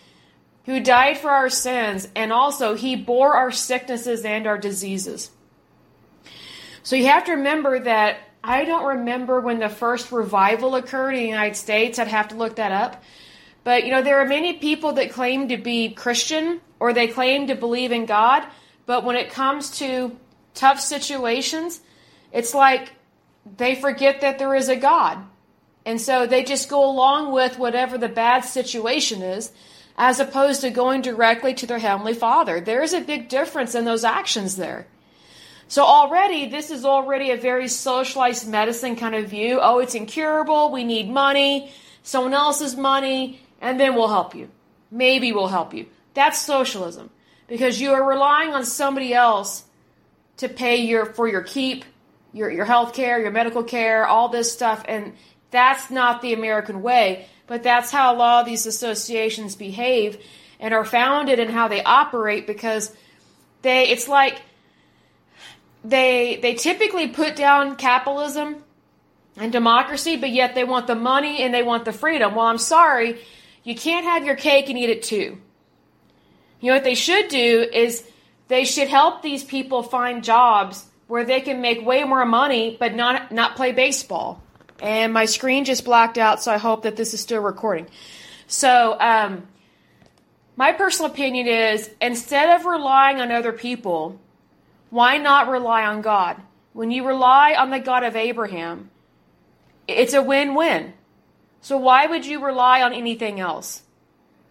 who 0.66 0.80
died 0.80 1.18
for 1.18 1.30
our 1.30 1.48
sins 1.48 2.08
and 2.14 2.32
also 2.32 2.74
he 2.74 2.94
bore 2.96 3.34
our 3.34 3.50
sicknesses 3.50 4.24
and 4.24 4.46
our 4.46 4.58
diseases? 4.58 5.30
So 6.82 6.94
you 6.94 7.06
have 7.06 7.24
to 7.24 7.32
remember 7.32 7.80
that 7.80 8.18
I 8.44 8.64
don't 8.64 8.84
remember 8.84 9.40
when 9.40 9.58
the 9.58 9.68
first 9.68 10.12
revival 10.12 10.76
occurred 10.76 11.14
in 11.14 11.22
the 11.22 11.28
United 11.28 11.56
States. 11.56 11.98
I'd 11.98 12.08
have 12.08 12.28
to 12.28 12.36
look 12.36 12.56
that 12.56 12.70
up. 12.70 13.02
But 13.64 13.84
you 13.84 13.90
know, 13.90 14.02
there 14.02 14.20
are 14.20 14.26
many 14.26 14.52
people 14.52 14.92
that 14.92 15.10
claim 15.10 15.48
to 15.48 15.56
be 15.56 15.90
Christian 15.90 16.60
or 16.78 16.92
they 16.92 17.08
claim 17.08 17.48
to 17.48 17.56
believe 17.56 17.90
in 17.90 18.06
God, 18.06 18.46
but 18.86 19.04
when 19.04 19.16
it 19.16 19.30
comes 19.30 19.78
to 19.78 20.16
tough 20.54 20.78
situations, 20.78 21.80
it's 22.32 22.54
like 22.54 22.92
they 23.56 23.74
forget 23.74 24.20
that 24.20 24.38
there 24.38 24.54
is 24.54 24.68
a 24.68 24.76
God. 24.76 25.18
And 25.84 26.00
so 26.00 26.26
they 26.26 26.42
just 26.42 26.68
go 26.68 26.88
along 26.88 27.32
with 27.32 27.58
whatever 27.58 27.96
the 27.96 28.08
bad 28.08 28.40
situation 28.40 29.22
is, 29.22 29.52
as 29.96 30.20
opposed 30.20 30.60
to 30.60 30.70
going 30.70 31.02
directly 31.02 31.54
to 31.54 31.66
their 31.66 31.78
Heavenly 31.78 32.14
Father. 32.14 32.60
There 32.60 32.82
is 32.82 32.92
a 32.92 33.00
big 33.00 33.28
difference 33.28 33.74
in 33.74 33.84
those 33.84 34.04
actions 34.04 34.56
there. 34.56 34.86
So 35.68 35.82
already, 35.82 36.48
this 36.48 36.70
is 36.70 36.84
already 36.84 37.30
a 37.30 37.36
very 37.36 37.66
socialized 37.66 38.48
medicine 38.48 38.94
kind 38.96 39.14
of 39.14 39.28
view. 39.28 39.58
Oh, 39.60 39.80
it's 39.80 39.94
incurable. 39.94 40.70
We 40.70 40.84
need 40.84 41.10
money, 41.10 41.72
someone 42.02 42.34
else's 42.34 42.76
money, 42.76 43.40
and 43.60 43.80
then 43.80 43.94
we'll 43.94 44.08
help 44.08 44.34
you. 44.34 44.48
Maybe 44.90 45.32
we'll 45.32 45.48
help 45.48 45.74
you. 45.74 45.86
That's 46.14 46.40
socialism 46.40 47.10
because 47.48 47.80
you 47.80 47.92
are 47.92 48.08
relying 48.08 48.52
on 48.52 48.64
somebody 48.64 49.12
else 49.12 49.64
to 50.36 50.48
pay 50.48 50.76
your 50.76 51.06
for 51.06 51.26
your 51.26 51.42
keep, 51.42 51.84
your 52.32 52.50
your 52.50 52.64
health 52.64 52.94
care, 52.94 53.18
your 53.18 53.32
medical 53.32 53.64
care, 53.64 54.06
all 54.06 54.28
this 54.28 54.52
stuff 54.52 54.84
and 54.86 55.14
that's 55.50 55.90
not 55.90 56.22
the 56.22 56.32
American 56.32 56.82
way, 56.82 57.26
but 57.46 57.62
that's 57.62 57.90
how 57.90 58.14
a 58.14 58.16
lot 58.16 58.40
of 58.40 58.46
these 58.46 58.66
associations 58.66 59.54
behave 59.56 60.18
and 60.58 60.74
are 60.74 60.84
founded 60.84 61.38
and 61.38 61.50
how 61.50 61.68
they 61.68 61.82
operate 61.82 62.46
because 62.46 62.94
they 63.62 63.88
it's 63.88 64.08
like 64.08 64.40
they 65.84 66.38
they 66.42 66.54
typically 66.54 67.08
put 67.08 67.36
down 67.36 67.76
capitalism 67.76 68.62
and 69.36 69.52
democracy, 69.52 70.16
but 70.16 70.30
yet 70.30 70.54
they 70.54 70.64
want 70.64 70.86
the 70.86 70.94
money 70.94 71.42
and 71.42 71.52
they 71.52 71.62
want 71.62 71.84
the 71.84 71.92
freedom. 71.92 72.34
Well, 72.34 72.46
I'm 72.46 72.58
sorry, 72.58 73.20
you 73.64 73.74
can't 73.74 74.06
have 74.06 74.24
your 74.24 74.36
cake 74.36 74.68
and 74.68 74.78
eat 74.78 74.90
it 74.90 75.02
too. 75.02 75.38
You 76.60 76.70
know 76.70 76.76
what 76.76 76.84
they 76.84 76.94
should 76.94 77.28
do 77.28 77.68
is 77.72 78.08
they 78.48 78.64
should 78.64 78.88
help 78.88 79.22
these 79.22 79.44
people 79.44 79.82
find 79.82 80.24
jobs 80.24 80.86
where 81.06 81.24
they 81.24 81.40
can 81.40 81.60
make 81.60 81.84
way 81.84 82.02
more 82.04 82.24
money 82.24 82.76
but 82.80 82.94
not 82.94 83.30
not 83.30 83.56
play 83.56 83.72
baseball. 83.72 84.42
And 84.80 85.12
my 85.12 85.24
screen 85.24 85.64
just 85.64 85.84
blacked 85.84 86.18
out, 86.18 86.42
so 86.42 86.52
I 86.52 86.58
hope 86.58 86.82
that 86.82 86.96
this 86.96 87.14
is 87.14 87.20
still 87.20 87.40
recording. 87.40 87.86
So, 88.46 88.98
um, 89.00 89.46
my 90.56 90.72
personal 90.72 91.10
opinion 91.10 91.46
is 91.46 91.90
instead 92.00 92.58
of 92.58 92.66
relying 92.66 93.20
on 93.20 93.30
other 93.30 93.52
people, 93.52 94.18
why 94.90 95.18
not 95.18 95.48
rely 95.48 95.84
on 95.84 96.02
God? 96.02 96.40
When 96.72 96.90
you 96.90 97.06
rely 97.06 97.54
on 97.54 97.70
the 97.70 97.80
God 97.80 98.04
of 98.04 98.16
Abraham, 98.16 98.90
it's 99.88 100.14
a 100.14 100.22
win 100.22 100.54
win. 100.54 100.92
So, 101.60 101.76
why 101.76 102.06
would 102.06 102.26
you 102.26 102.44
rely 102.44 102.82
on 102.82 102.92
anything 102.92 103.40
else? 103.40 103.82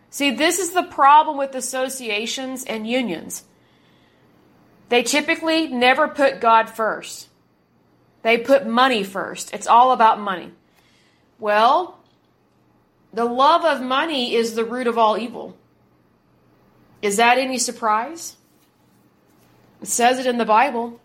See, 0.09 0.31
this 0.31 0.59
is 0.59 0.71
the 0.71 0.83
problem 0.83 1.37
with 1.37 1.55
associations 1.55 2.63
and 2.63 2.87
unions. 2.87 3.43
They 4.89 5.03
typically 5.03 5.67
never 5.67 6.07
put 6.07 6.39
God 6.39 6.69
first. 6.69 7.27
They 8.25 8.39
put 8.39 8.65
money 8.65 9.03
first. 9.03 9.53
It's 9.53 9.67
all 9.67 9.91
about 9.91 10.19
money. 10.19 10.51
Well, 11.37 11.99
the 13.13 13.23
love 13.23 13.63
of 13.63 13.83
money 13.83 14.33
is 14.33 14.55
the 14.55 14.65
root 14.65 14.87
of 14.87 14.97
all 14.97 15.15
evil. 15.15 15.55
Is 17.03 17.17
that 17.17 17.37
any 17.37 17.59
surprise? 17.59 18.35
It 19.79 19.89
says 19.89 20.17
it 20.17 20.25
in 20.25 20.39
the 20.39 20.43
Bible. 20.43 20.99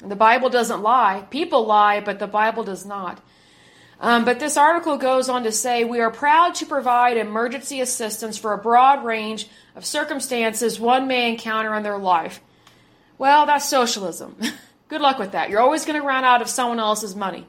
The 0.00 0.14
Bible 0.14 0.50
doesn't 0.50 0.82
lie. 0.82 1.26
People 1.30 1.64
lie, 1.64 2.00
but 2.00 2.18
the 2.18 2.26
Bible 2.26 2.64
does 2.64 2.84
not. 2.84 3.18
Um, 3.98 4.26
but 4.26 4.38
this 4.38 4.58
article 4.58 4.98
goes 4.98 5.30
on 5.30 5.44
to 5.44 5.52
say 5.52 5.84
we 5.84 6.00
are 6.00 6.10
proud 6.10 6.56
to 6.56 6.66
provide 6.66 7.16
emergency 7.16 7.80
assistance 7.80 8.36
for 8.36 8.52
a 8.52 8.58
broad 8.58 9.06
range 9.06 9.48
of 9.74 9.86
circumstances 9.86 10.78
one 10.78 11.08
may 11.08 11.30
encounter 11.30 11.74
in 11.74 11.82
their 11.82 11.96
life. 11.96 12.42
Well, 13.16 13.46
that's 13.46 13.66
socialism. 13.66 14.36
Good 14.88 15.00
luck 15.00 15.18
with 15.18 15.32
that. 15.32 15.50
You're 15.50 15.60
always 15.60 15.84
going 15.84 16.00
to 16.00 16.06
run 16.06 16.24
out 16.24 16.42
of 16.42 16.48
someone 16.48 16.78
else's 16.78 17.16
money. 17.16 17.46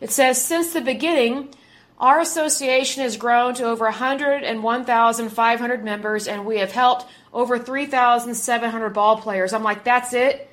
It 0.00 0.10
says 0.10 0.42
since 0.42 0.72
the 0.72 0.80
beginning, 0.80 1.54
our 1.98 2.20
association 2.20 3.02
has 3.02 3.16
grown 3.16 3.54
to 3.54 3.64
over 3.64 3.84
101,500 3.84 5.84
members, 5.84 6.28
and 6.28 6.44
we 6.44 6.58
have 6.58 6.72
helped 6.72 7.06
over 7.32 7.58
3,700 7.58 8.90
ball 8.90 9.18
players. 9.18 9.52
I'm 9.52 9.62
like, 9.62 9.84
that's 9.84 10.12
it? 10.12 10.50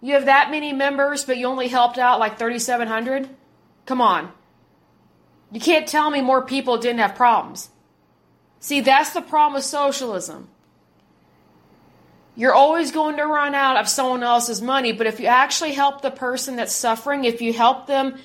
You 0.00 0.14
have 0.14 0.26
that 0.26 0.50
many 0.50 0.72
members, 0.72 1.24
but 1.24 1.36
you 1.36 1.46
only 1.46 1.68
helped 1.68 1.98
out 1.98 2.18
like 2.18 2.38
3,700? 2.38 3.28
Come 3.84 4.00
on. 4.00 4.32
You 5.52 5.60
can't 5.60 5.86
tell 5.86 6.10
me 6.10 6.22
more 6.22 6.42
people 6.42 6.78
didn't 6.78 7.00
have 7.00 7.14
problems. 7.14 7.68
See, 8.60 8.80
that's 8.80 9.10
the 9.10 9.20
problem 9.20 9.54
with 9.54 9.64
socialism. 9.64 10.48
You're 12.36 12.54
always 12.54 12.92
going 12.92 13.16
to 13.16 13.26
run 13.26 13.54
out 13.54 13.76
of 13.76 13.88
someone 13.88 14.22
else's 14.22 14.62
money, 14.62 14.92
but 14.92 15.06
if 15.06 15.20
you 15.20 15.26
actually 15.26 15.72
help 15.72 16.00
the 16.00 16.10
person 16.10 16.56
that's 16.56 16.74
suffering, 16.74 17.24
if 17.24 17.42
you 17.42 17.52
help 17.52 17.86
them 17.86 18.18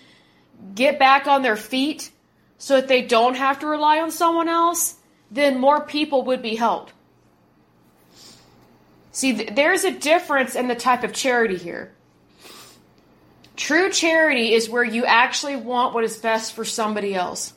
get 0.74 1.00
back 1.00 1.28
on 1.28 1.42
their 1.42 1.58
feet 1.58 2.12
so 2.58 2.76
that 2.76 2.88
they 2.88 3.02
don't 3.02 3.36
have 3.36 3.60
to 3.60 3.68
rely 3.68 4.00
on 4.00 4.12
someone 4.12 4.48
else, 4.48 4.96
then 5.32 5.60
more 5.60 5.82
people 5.82 6.24
would 6.26 6.42
be 6.42 6.56
helped. 6.56 6.94
See, 9.12 9.32
there's 9.32 9.84
a 9.84 9.92
difference 9.92 10.56
in 10.56 10.68
the 10.68 10.76
type 10.76 11.04
of 11.04 11.14
charity 11.14 11.58
here. 11.58 11.94
True 13.56 13.90
charity 13.90 14.54
is 14.54 14.70
where 14.70 14.84
you 14.84 15.06
actually 15.06 15.56
want 15.56 15.94
what 15.94 16.04
is 16.04 16.18
best 16.18 16.54
for 16.54 16.66
somebody 16.66 17.16
else. 17.16 17.54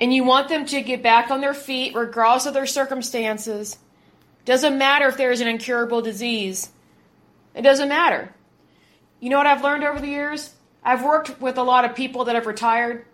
And 0.00 0.12
you 0.12 0.24
want 0.24 0.48
them 0.48 0.66
to 0.66 0.82
get 0.82 1.02
back 1.02 1.30
on 1.30 1.40
their 1.40 1.54
feet 1.54 1.94
regardless 1.94 2.46
of 2.46 2.54
their 2.54 2.66
circumstances. 2.66 3.78
Doesn't 4.44 4.76
matter 4.76 5.08
if 5.08 5.16
there's 5.16 5.40
an 5.40 5.48
incurable 5.48 6.02
disease. 6.02 6.70
It 7.54 7.62
doesn't 7.62 7.88
matter. 7.88 8.34
You 9.20 9.30
know 9.30 9.38
what 9.38 9.46
I've 9.46 9.62
learned 9.62 9.84
over 9.84 10.00
the 10.00 10.08
years? 10.08 10.54
I've 10.82 11.02
worked 11.02 11.40
with 11.40 11.56
a 11.56 11.62
lot 11.62 11.84
of 11.84 11.94
people 11.94 12.26
that 12.26 12.34
have 12.34 12.46
retired. 12.46 13.06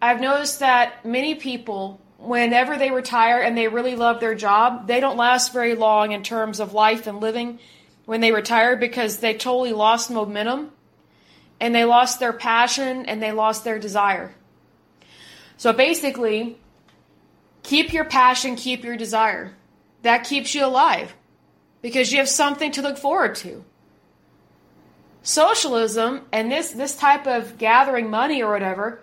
I've 0.00 0.20
noticed 0.20 0.58
that 0.58 1.04
many 1.04 1.36
people, 1.36 2.00
whenever 2.18 2.76
they 2.76 2.90
retire 2.90 3.40
and 3.40 3.56
they 3.56 3.68
really 3.68 3.94
love 3.94 4.18
their 4.18 4.34
job, 4.34 4.88
they 4.88 4.98
don't 4.98 5.16
last 5.16 5.52
very 5.52 5.76
long 5.76 6.10
in 6.10 6.24
terms 6.24 6.58
of 6.58 6.72
life 6.72 7.06
and 7.06 7.20
living 7.20 7.60
when 8.04 8.20
they 8.20 8.32
retire 8.32 8.74
because 8.76 9.18
they 9.18 9.34
totally 9.34 9.72
lost 9.72 10.10
momentum 10.10 10.72
and 11.60 11.72
they 11.72 11.84
lost 11.84 12.18
their 12.18 12.32
passion 12.32 13.06
and 13.06 13.22
they 13.22 13.30
lost 13.30 13.62
their 13.62 13.78
desire. 13.78 14.34
So 15.56 15.72
basically, 15.72 16.58
keep 17.62 17.92
your 17.92 18.04
passion, 18.04 18.56
keep 18.56 18.82
your 18.82 18.96
desire. 18.96 19.54
That 20.02 20.24
keeps 20.24 20.54
you 20.54 20.64
alive 20.66 21.14
because 21.80 22.12
you 22.12 22.18
have 22.18 22.28
something 22.28 22.72
to 22.72 22.82
look 22.82 22.98
forward 22.98 23.34
to. 23.36 23.64
Socialism 25.22 26.22
and 26.32 26.50
this 26.50 26.72
this 26.72 26.96
type 26.96 27.26
of 27.26 27.58
gathering 27.58 28.10
money 28.10 28.42
or 28.42 28.52
whatever, 28.52 29.00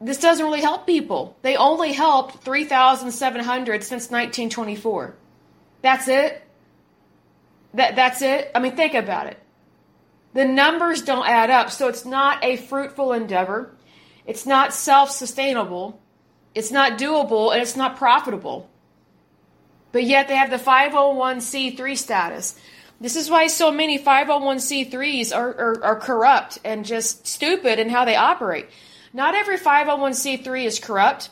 this 0.00 0.20
doesn't 0.20 0.44
really 0.44 0.62
help 0.62 0.86
people. 0.86 1.36
They 1.42 1.56
only 1.56 1.92
helped 1.92 2.42
3,700 2.42 3.82
since 3.82 4.04
1924. 4.04 5.14
That's 5.82 6.08
it. 6.08 6.42
That, 7.74 7.96
that's 7.96 8.22
it. 8.22 8.50
I 8.54 8.60
mean, 8.60 8.74
think 8.76 8.94
about 8.94 9.26
it. 9.26 9.38
The 10.34 10.44
numbers 10.44 11.02
don't 11.02 11.26
add 11.26 11.50
up, 11.50 11.70
so 11.70 11.88
it's 11.88 12.04
not 12.04 12.44
a 12.44 12.56
fruitful 12.56 13.12
endeavor. 13.12 13.74
It's 14.26 14.46
not 14.46 14.72
self 14.72 15.10
sustainable. 15.10 16.00
It's 16.54 16.70
not 16.70 16.98
doable, 16.98 17.52
and 17.52 17.60
it's 17.62 17.76
not 17.76 17.96
profitable. 17.96 18.68
But 19.92 20.04
yet 20.04 20.28
they 20.28 20.36
have 20.36 20.50
the 20.50 20.56
501c3 20.56 21.96
status. 21.96 22.58
This 23.00 23.16
is 23.16 23.30
why 23.30 23.46
so 23.46 23.70
many 23.70 23.98
501c3s 23.98 25.34
are, 25.34 25.48
are, 25.48 25.84
are 25.84 25.96
corrupt 25.96 26.58
and 26.64 26.84
just 26.84 27.26
stupid 27.26 27.78
in 27.78 27.88
how 27.88 28.04
they 28.04 28.16
operate. 28.16 28.66
Not 29.12 29.34
every 29.34 29.56
501c3 29.56 30.64
is 30.64 30.80
corrupt, 30.80 31.30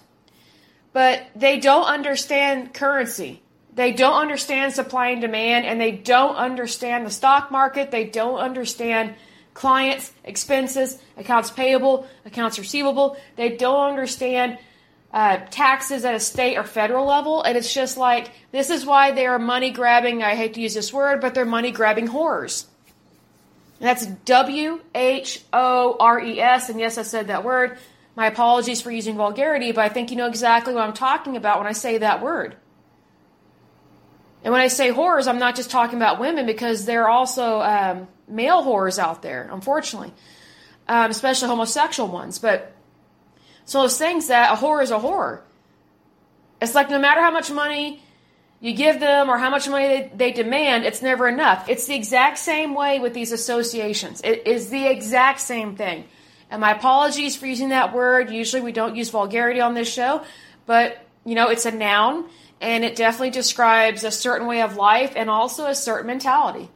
but 0.93 1.27
they 1.35 1.59
don't 1.59 1.85
understand 1.85 2.73
currency. 2.73 3.43
They 3.75 3.93
don't 3.93 4.19
understand 4.19 4.73
supply 4.73 5.09
and 5.09 5.21
demand, 5.21 5.67
and 5.67 5.79
they 5.79 5.93
don't 5.93 6.37
understand 6.37 7.05
the 7.05 7.11
stock 7.11 7.51
market. 7.51 7.91
They 7.91 8.05
don't 8.05 8.39
understand 8.39 9.15
clients, 9.53 10.13
expenses, 10.25 10.99
accounts 11.19 11.51
payable, 11.51 12.07
accounts 12.25 12.59
receivable. 12.59 13.19
They 13.37 13.57
don't 13.57 13.91
understand 13.91 14.59
uh, 15.17 15.39
taxes 15.51 16.05
at 16.05 16.15
a 16.15 16.21
state 16.21 16.59
or 16.59 16.63
federal 16.63 17.07
level. 17.07 17.43
And 17.43 17.57
it's 17.57 17.73
just 17.73 17.97
like, 17.97 18.31
this 18.53 18.69
is 18.69 18.85
why 18.85 19.13
they 19.13 19.27
are 19.27 19.39
money 19.39 19.71
grabbing. 19.71 20.23
I 20.23 20.35
hate 20.35 20.53
to 20.55 20.61
use 20.61 20.75
this 20.75 20.93
word, 20.93 21.23
but 21.23 21.33
they're 21.33 21.47
money 21.47 21.71
grabbing 21.71 22.07
whores. 22.07 22.67
And 23.81 23.89
that's 23.89 24.05
W 24.05 24.79
H 24.95 25.43
O 25.55 25.97
R 25.99 26.21
E 26.21 26.39
S. 26.39 26.69
And 26.69 26.79
yes, 26.79 26.99
I 26.99 27.03
said 27.03 27.29
that 27.29 27.45
word. 27.45 27.79
My 28.15 28.27
apologies 28.27 28.83
for 28.83 28.91
using 28.91 29.17
vulgarity, 29.17 29.73
but 29.73 29.87
I 29.87 29.89
think 29.89 30.11
you 30.11 30.19
know 30.19 30.27
exactly 30.27 30.75
what 30.75 30.83
I'm 30.85 30.93
talking 30.93 31.39
about 31.39 31.59
when 31.61 31.67
I 31.67 31.73
say 31.73 31.97
that 31.97 32.23
word. 32.23 32.55
And 34.45 34.53
when 34.53 34.61
I 34.61 34.69
say 34.69 34.93
whores, 34.93 35.27
I'm 35.27 35.39
not 35.39 35.57
just 35.57 35.71
talking 35.71 35.97
about 35.97 36.21
women 36.21 36.45
because 36.45 36.85
there 36.85 37.05
are 37.05 37.11
also 37.11 37.63
um, 37.63 38.09
male 38.29 38.63
whores 38.63 38.99
out 38.99 39.23
there, 39.23 39.49
unfortunately, 39.51 40.13
um, 40.89 41.11
especially 41.11 41.49
homosexual 41.49 42.11
ones. 42.11 42.39
But 42.39 42.76
so 43.67 43.83
those 43.83 43.99
things 43.99 44.29
that 44.29 44.53
a 44.53 44.57
whore 44.57 44.83
is 44.83 44.91
a 44.91 44.99
whore. 44.99 45.41
It's 46.63 46.75
like 46.75 46.89
no 46.89 46.99
matter 46.99 47.21
how 47.21 47.33
much 47.33 47.51
money 47.51 48.01
you 48.61 48.73
give 48.73 49.01
them 49.01 49.29
or 49.29 49.37
how 49.37 49.51
much 49.51 49.69
money 49.69 49.89
they, 49.89 50.13
they 50.15 50.33
demand, 50.33 50.85
it's 50.85 51.03
never 51.03 51.29
enough. 51.29 51.69
It's 51.69 51.87
the 51.87 51.95
exact 51.95 52.39
same 52.39 52.75
way 52.75 53.01
with 53.01 53.13
these 53.13 53.33
associations. 53.33 54.23
It 54.25 54.47
is 54.47 54.71
the 54.71 54.87
exact 54.87 55.41
same 55.41 55.77
thing. 55.77 56.05
And 56.49 56.61
my 56.61 56.73
apologies 56.73 57.37
for 57.37 57.47
using 57.47 57.71
that 57.71 57.93
word. 57.93 58.31
Usually 58.31 58.63
we 58.63 58.73
don't 58.73 58.95
use 58.95 59.11
vulgarity 59.11 59.61
on 59.61 59.75
this 59.75 59.93
show, 59.93 60.23
but 60.65 60.99
you 61.25 61.35
know, 61.35 61.49
it's 61.49 61.67
a 61.67 61.73
noun 61.73 62.27
and 62.61 62.85
it 62.85 62.95
definitely 62.95 63.31
describes 63.31 64.05
a 64.05 64.13
certain 64.13 64.47
way 64.47 64.63
of 64.63 64.77
life 64.77 65.13
and 65.17 65.29
also 65.29 65.67
a 65.67 65.75
certain 65.75 66.07
mentality. 66.07 66.71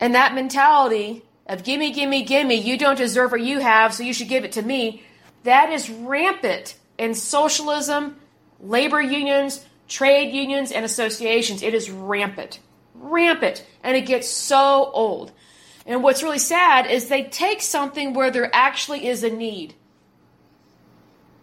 And 0.00 0.14
that 0.14 0.34
mentality 0.34 1.24
of 1.50 1.64
gimme, 1.64 1.92
gimme, 1.92 2.22
gimme, 2.22 2.54
you 2.54 2.78
don't 2.78 2.96
deserve 2.96 3.32
what 3.32 3.40
you 3.40 3.58
have, 3.58 3.92
so 3.92 4.04
you 4.04 4.14
should 4.14 4.28
give 4.28 4.44
it 4.44 4.52
to 4.52 4.62
me, 4.62 5.02
that 5.42 5.72
is 5.72 5.90
rampant 5.90 6.76
in 6.96 7.12
socialism, 7.12 8.16
labor 8.60 9.02
unions, 9.02 9.64
trade 9.88 10.32
unions, 10.32 10.70
and 10.70 10.84
associations. 10.84 11.62
It 11.62 11.74
is 11.74 11.90
rampant. 11.90 12.60
Rampant. 12.94 13.66
And 13.82 13.96
it 13.96 14.06
gets 14.06 14.28
so 14.28 14.90
old. 14.94 15.32
And 15.84 16.04
what's 16.04 16.22
really 16.22 16.38
sad 16.38 16.86
is 16.86 17.08
they 17.08 17.24
take 17.24 17.62
something 17.62 18.14
where 18.14 18.30
there 18.30 18.50
actually 18.54 19.08
is 19.08 19.24
a 19.24 19.30
need. 19.30 19.74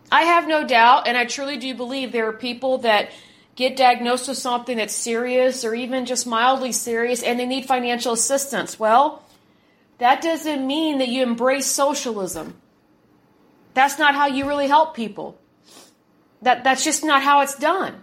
I 0.10 0.22
have 0.22 0.48
no 0.48 0.66
doubt, 0.66 1.06
and 1.06 1.18
I 1.18 1.26
truly 1.26 1.58
do 1.58 1.76
believe 1.76 2.14
there 2.14 2.30
are 2.30 2.34
people 2.34 2.78
that 2.80 3.12
get 3.58 3.76
diagnosed 3.76 4.30
with 4.30 4.38
something 4.38 4.78
that's 4.78 4.96
serious 4.96 5.66
or 5.66 5.76
even 5.76 6.06
just 6.06 6.26
mildly 6.26 6.72
serious 6.72 7.24
and 7.24 7.38
they 7.38 7.46
need 7.46 7.66
financial 7.66 8.14
assistance. 8.14 8.80
Well, 8.80 9.24
that 9.98 10.22
doesn't 10.22 10.66
mean 10.66 11.00
that 11.00 11.08
you 11.08 11.24
embrace 11.24 11.66
socialism. 11.66 12.56
That's 13.74 14.00
not 14.00 14.16
how 14.16 14.28
you 14.28 14.48
really 14.48 14.68
help 14.68 14.96
people. 14.96 15.38
That, 16.42 16.64
that's 16.64 16.84
just 16.84 17.04
not 17.04 17.24
how 17.24 17.42
it's 17.42 17.58
done. 17.58 17.96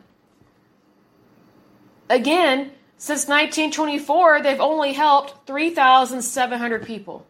Again, 2.11 2.73
since 2.97 3.27
1924, 3.29 4.43
they've 4.43 4.61
only 4.61 4.93
helped 4.93 5.47
3,700 5.47 6.87
people. 6.87 7.27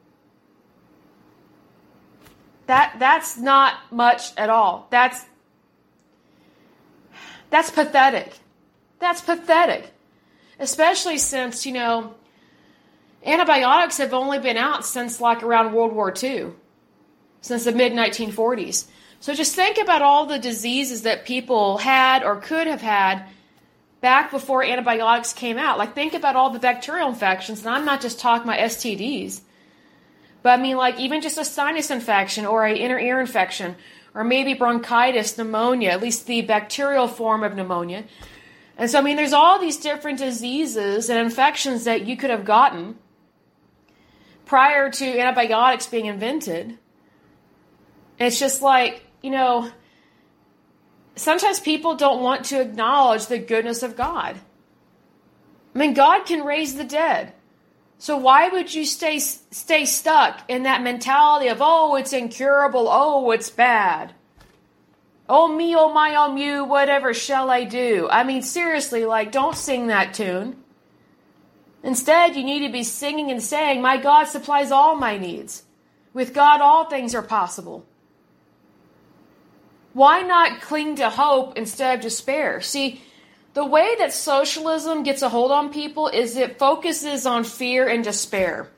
That 2.67 2.97
that's 2.99 3.37
not 3.37 3.75
much 3.91 4.33
at 4.39 4.49
all. 4.49 4.87
That's 4.91 5.25
that's 7.51 7.71
pathetic. 7.71 8.33
That's 8.99 9.21
pathetic. 9.21 9.93
Especially 10.59 11.19
since, 11.19 11.67
you 11.67 11.73
know, 11.73 12.15
antibiotics 13.25 13.99
have 13.99 14.15
only 14.15 14.39
been 14.39 14.57
out 14.57 14.85
since 14.85 15.21
like 15.21 15.43
around 15.43 15.73
World 15.73 15.93
War 15.93 16.13
II, 16.23 16.53
since 17.41 17.65
the 17.65 17.73
mid 17.73 17.93
1940s. 17.93 18.87
So 19.21 19.33
just 19.33 19.55
think 19.55 19.79
about 19.79 20.03
all 20.03 20.27
the 20.27 20.39
diseases 20.39 21.03
that 21.03 21.25
people 21.25 21.79
had 21.79 22.23
or 22.23 22.37
could 22.37 22.67
have 22.67 22.83
had 22.83 23.25
back 24.03 24.31
before 24.31 24.63
antibiotics 24.63 25.33
came 25.33 25.57
out. 25.57 25.79
Like, 25.79 25.95
think 25.95 26.13
about 26.13 26.37
all 26.37 26.51
the 26.51 26.59
bacterial 26.59 27.09
infections, 27.09 27.61
and 27.61 27.75
I'm 27.75 27.87
not 27.87 28.03
just 28.03 28.21
talking 28.21 28.47
about 28.47 28.61
STDs, 28.61 29.41
but 30.43 30.59
I 30.59 30.61
mean, 30.61 30.77
like, 30.77 31.01
even 31.01 31.23
just 31.23 31.39
a 31.39 31.45
sinus 31.45 31.91
infection 31.91 32.45
or 32.45 32.67
an 32.67 32.77
inner 32.77 32.99
ear 32.99 33.19
infection, 33.19 33.77
or 34.13 34.23
maybe 34.23 34.53
bronchitis, 34.53 35.39
pneumonia, 35.39 35.89
at 35.89 36.03
least 36.03 36.27
the 36.27 36.43
bacterial 36.43 37.09
form 37.09 37.43
of 37.43 37.57
pneumonia. 37.57 38.05
And 38.77 38.91
so, 38.91 38.99
I 38.99 39.03
mean, 39.03 39.17
there's 39.17 39.33
all 39.33 39.59
these 39.59 39.79
different 39.79 40.19
diseases 40.19 41.09
and 41.09 41.19
infections 41.19 41.85
that 41.85 42.07
you 42.07 42.19
could 42.19 42.29
have 42.29 42.45
gotten 42.45 42.97
prior 44.45 44.91
to 44.91 45.19
antibiotics 45.19 45.87
being 45.87 46.07
invented. 46.07 46.79
It's 48.19 48.39
just 48.39 48.63
like, 48.63 49.03
you 49.23 49.31
know, 49.31 49.71
sometimes 51.17 51.61
people 51.61 51.97
don't 51.97 52.23
want 52.23 52.47
to 52.47 52.61
acknowledge 52.61 53.27
the 53.27 53.39
goodness 53.39 53.83
of 53.83 53.97
God. 53.97 54.39
I 55.75 55.79
mean, 55.79 55.95
God 55.95 56.25
can 56.27 56.45
raise 56.45 56.77
the 56.77 56.85
dead. 56.85 57.33
So 57.99 58.17
why 58.17 58.49
would 58.49 58.75
you 58.75 58.85
stay 58.85 59.19
stay 59.19 59.85
stuck 59.85 60.41
in 60.49 60.65
that 60.65 60.83
mentality 60.83 61.49
of 61.49 61.59
oh, 61.61 61.97
it's 61.97 62.13
incurable, 62.13 62.89
oh, 62.91 63.31
it's 63.31 63.51
bad. 63.51 64.15
Oh 65.29 65.49
me, 65.49 65.75
oh 65.75 65.93
my, 65.93 66.15
oh 66.17 66.37
you, 66.37 66.65
whatever 66.65 67.15
shall 67.15 67.51
I 67.51 67.65
do? 67.65 68.09
I 68.11 68.25
mean, 68.25 68.43
seriously, 68.43 69.07
like, 69.07 69.33
don't 69.33 69.57
sing 69.57 69.87
that 69.87 70.13
tune. 70.13 70.64
Instead, 71.85 72.35
you 72.35 72.43
need 72.43 72.67
to 72.67 72.73
be 72.73 72.83
singing 72.83 73.31
and 73.31 73.43
saying, 73.43 73.83
My 73.83 73.99
God 73.99 74.25
supplies 74.25 74.73
all 74.73 74.97
my 74.97 75.19
needs. 75.19 75.65
With 76.15 76.33
God, 76.33 76.63
all 76.63 76.87
things 76.87 77.15
are 77.15 77.23
possible. 77.23 77.85
Why 79.93 80.23
not 80.23 80.63
cling 80.63 80.97
to 80.97 81.11
hope 81.11 81.59
instead 81.59 81.97
of 81.97 82.03
despair? 82.03 82.63
See, 82.63 83.03
the 83.53 83.67
way 83.67 83.95
that 83.99 84.13
socialism 84.13 85.03
gets 85.03 85.23
a 85.23 85.29
hold 85.29 85.53
on 85.53 85.73
people 85.73 86.09
is 86.09 86.37
it 86.37 86.59
focuses 86.59 87.27
on 87.27 87.45
fear 87.45 87.87
and 87.87 88.03
despair. 88.03 88.71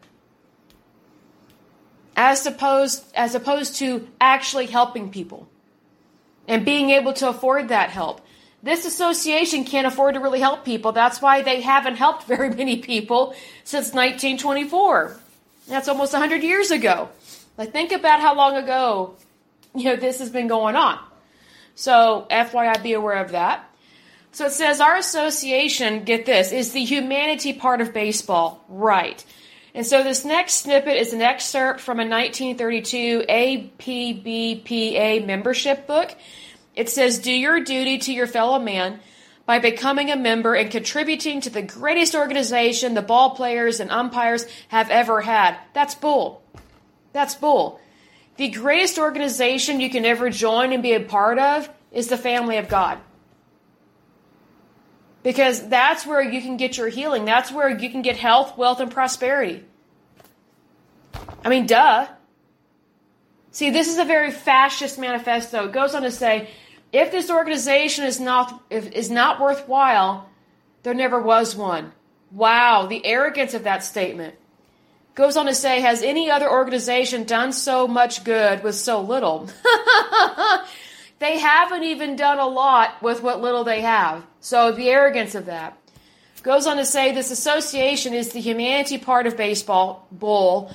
As 2.16 2.44
opposed, 2.44 3.04
as 3.14 3.34
opposed 3.34 3.76
to 3.76 4.08
actually 4.20 4.66
helping 4.66 5.10
people 5.10 5.48
and 6.48 6.64
being 6.64 6.90
able 6.90 7.12
to 7.14 7.28
afford 7.28 7.68
that 7.68 7.90
help. 7.90 8.20
This 8.62 8.84
association 8.84 9.64
can't 9.64 9.86
afford 9.86 10.14
to 10.14 10.20
really 10.20 10.40
help 10.40 10.64
people. 10.64 10.92
That's 10.92 11.22
why 11.22 11.42
they 11.42 11.60
haven't 11.60 11.96
helped 11.96 12.24
very 12.24 12.50
many 12.50 12.78
people 12.78 13.34
since 13.64 13.92
1924. 13.92 15.16
That's 15.68 15.88
almost 15.88 16.12
100 16.12 16.42
years 16.42 16.70
ago. 16.70 17.08
Like, 17.58 17.72
think 17.72 17.92
about 17.92 18.20
how 18.20 18.34
long 18.34 18.56
ago 18.56 19.16
you 19.76 19.84
know, 19.84 19.96
this 19.96 20.18
has 20.18 20.30
been 20.30 20.48
going 20.48 20.74
on. 20.74 20.98
So, 21.74 22.26
FYI, 22.30 22.82
be 22.82 22.94
aware 22.94 23.22
of 23.22 23.32
that. 23.32 23.68
So 24.32 24.46
it 24.46 24.52
says 24.52 24.80
our 24.80 24.96
association, 24.96 26.04
get 26.04 26.26
this, 26.26 26.52
is 26.52 26.72
the 26.72 26.84
humanity 26.84 27.52
part 27.52 27.80
of 27.80 27.94
baseball. 27.94 28.62
Right. 28.68 29.24
And 29.74 29.86
so 29.86 30.02
this 30.02 30.24
next 30.24 30.54
snippet 30.62 30.96
is 30.96 31.12
an 31.12 31.22
excerpt 31.22 31.80
from 31.80 32.00
a 32.00 32.06
1932 32.06 33.24
APBPA 33.28 35.26
membership 35.26 35.86
book. 35.86 36.14
It 36.76 36.90
says, 36.90 37.18
Do 37.18 37.32
your 37.32 37.60
duty 37.60 37.98
to 37.98 38.12
your 38.12 38.26
fellow 38.26 38.58
man 38.58 39.00
by 39.46 39.60
becoming 39.60 40.10
a 40.10 40.16
member 40.16 40.54
and 40.54 40.70
contributing 40.70 41.40
to 41.40 41.50
the 41.50 41.62
greatest 41.62 42.14
organization 42.14 42.94
the 42.94 43.02
ball 43.02 43.30
players 43.30 43.80
and 43.80 43.90
umpires 43.90 44.46
have 44.68 44.90
ever 44.90 45.22
had. 45.22 45.56
That's 45.72 45.94
bull. 45.94 46.42
That's 47.12 47.34
bull. 47.34 47.80
The 48.36 48.48
greatest 48.48 48.98
organization 48.98 49.80
you 49.80 49.88
can 49.88 50.04
ever 50.04 50.28
join 50.28 50.72
and 50.72 50.82
be 50.82 50.92
a 50.92 51.00
part 51.00 51.38
of 51.38 51.70
is 51.90 52.08
the 52.08 52.18
family 52.18 52.58
of 52.58 52.68
God. 52.68 52.98
Because 55.22 55.66
that's 55.68 56.06
where 56.06 56.20
you 56.20 56.40
can 56.42 56.56
get 56.56 56.76
your 56.76 56.88
healing. 56.88 57.24
That's 57.24 57.50
where 57.50 57.68
you 57.68 57.88
can 57.88 58.02
get 58.02 58.16
health, 58.16 58.58
wealth, 58.58 58.80
and 58.80 58.90
prosperity. 58.90 59.64
I 61.44 61.48
mean, 61.48 61.66
duh. 61.66 62.06
See, 63.50 63.70
this 63.70 63.88
is 63.88 63.98
a 63.98 64.04
very 64.04 64.30
fascist 64.30 64.98
manifesto. 64.98 65.64
It 65.64 65.72
goes 65.72 65.94
on 65.94 66.02
to 66.02 66.10
say, 66.10 66.50
if 66.92 67.10
this 67.10 67.30
organization 67.30 68.04
is 68.04 68.20
not 68.20 68.62
is 68.70 69.10
not 69.10 69.40
worthwhile, 69.40 70.28
there 70.82 70.94
never 70.94 71.20
was 71.20 71.56
one. 71.56 71.92
Wow, 72.30 72.86
the 72.86 73.04
arrogance 73.04 73.54
of 73.54 73.64
that 73.64 73.84
statement. 73.84 74.34
Goes 75.14 75.36
on 75.36 75.46
to 75.46 75.54
say, 75.54 75.80
has 75.80 76.02
any 76.02 76.30
other 76.30 76.50
organization 76.50 77.24
done 77.24 77.52
so 77.52 77.88
much 77.88 78.22
good 78.22 78.62
with 78.62 78.74
so 78.74 79.00
little? 79.00 79.48
they 81.18 81.38
haven't 81.38 81.84
even 81.84 82.16
done 82.16 82.38
a 82.38 82.46
lot 82.46 83.02
with 83.02 83.22
what 83.22 83.40
little 83.40 83.64
they 83.64 83.80
have. 83.80 84.24
So 84.40 84.72
the 84.72 84.90
arrogance 84.90 85.34
of 85.34 85.46
that. 85.46 85.78
Goes 86.42 86.66
on 86.66 86.76
to 86.76 86.84
say 86.84 87.12
this 87.12 87.30
association 87.30 88.12
is 88.12 88.32
the 88.32 88.40
humanity 88.40 88.98
part 88.98 89.26
of 89.26 89.36
baseball, 89.36 90.06
bull, 90.12 90.70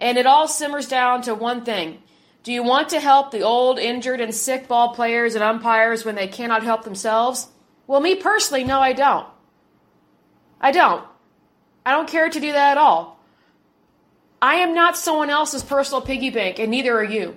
and 0.00 0.18
it 0.18 0.26
all 0.26 0.48
simmers 0.48 0.88
down 0.88 1.22
to 1.22 1.34
one 1.34 1.64
thing. 1.64 2.02
Do 2.46 2.52
you 2.52 2.62
want 2.62 2.90
to 2.90 3.00
help 3.00 3.32
the 3.32 3.40
old, 3.40 3.80
injured, 3.80 4.20
and 4.20 4.32
sick 4.32 4.68
ball 4.68 4.94
players 4.94 5.34
and 5.34 5.42
umpires 5.42 6.04
when 6.04 6.14
they 6.14 6.28
cannot 6.28 6.62
help 6.62 6.84
themselves? 6.84 7.48
Well, 7.88 8.00
me 8.00 8.14
personally, 8.14 8.62
no, 8.62 8.78
I 8.78 8.92
don't. 8.92 9.26
I 10.60 10.70
don't. 10.70 11.04
I 11.84 11.90
don't 11.90 12.06
care 12.08 12.30
to 12.30 12.38
do 12.38 12.52
that 12.52 12.70
at 12.70 12.78
all. 12.78 13.18
I 14.40 14.56
am 14.56 14.74
not 14.74 14.96
someone 14.96 15.28
else's 15.28 15.64
personal 15.64 16.00
piggy 16.00 16.30
bank, 16.30 16.60
and 16.60 16.70
neither 16.70 16.96
are 16.96 17.02
you. 17.02 17.36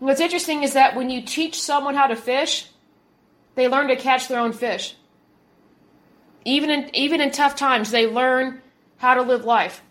What's 0.00 0.20
interesting 0.20 0.64
is 0.64 0.72
that 0.72 0.96
when 0.96 1.10
you 1.10 1.22
teach 1.22 1.62
someone 1.62 1.94
how 1.94 2.08
to 2.08 2.16
fish, 2.16 2.68
they 3.54 3.68
learn 3.68 3.86
to 3.86 3.96
catch 3.96 4.26
their 4.26 4.40
own 4.40 4.52
fish. 4.52 4.96
Even 6.44 6.70
in, 6.70 6.96
even 6.96 7.20
in 7.20 7.30
tough 7.30 7.54
times, 7.54 7.92
they 7.92 8.08
learn 8.08 8.60
how 8.96 9.14
to 9.14 9.22
live 9.22 9.44
life. 9.44 9.82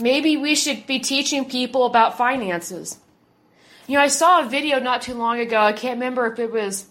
Maybe 0.00 0.36
we 0.36 0.54
should 0.54 0.86
be 0.86 0.98
teaching 0.98 1.44
people 1.44 1.86
about 1.86 2.18
finances. 2.18 2.98
You 3.86 3.96
know, 3.98 4.02
I 4.02 4.08
saw 4.08 4.44
a 4.44 4.48
video 4.48 4.80
not 4.80 5.02
too 5.02 5.14
long 5.14 5.38
ago. 5.38 5.60
I 5.60 5.72
can't 5.72 5.96
remember 5.96 6.26
if 6.32 6.38
it 6.38 6.50
was 6.50 6.86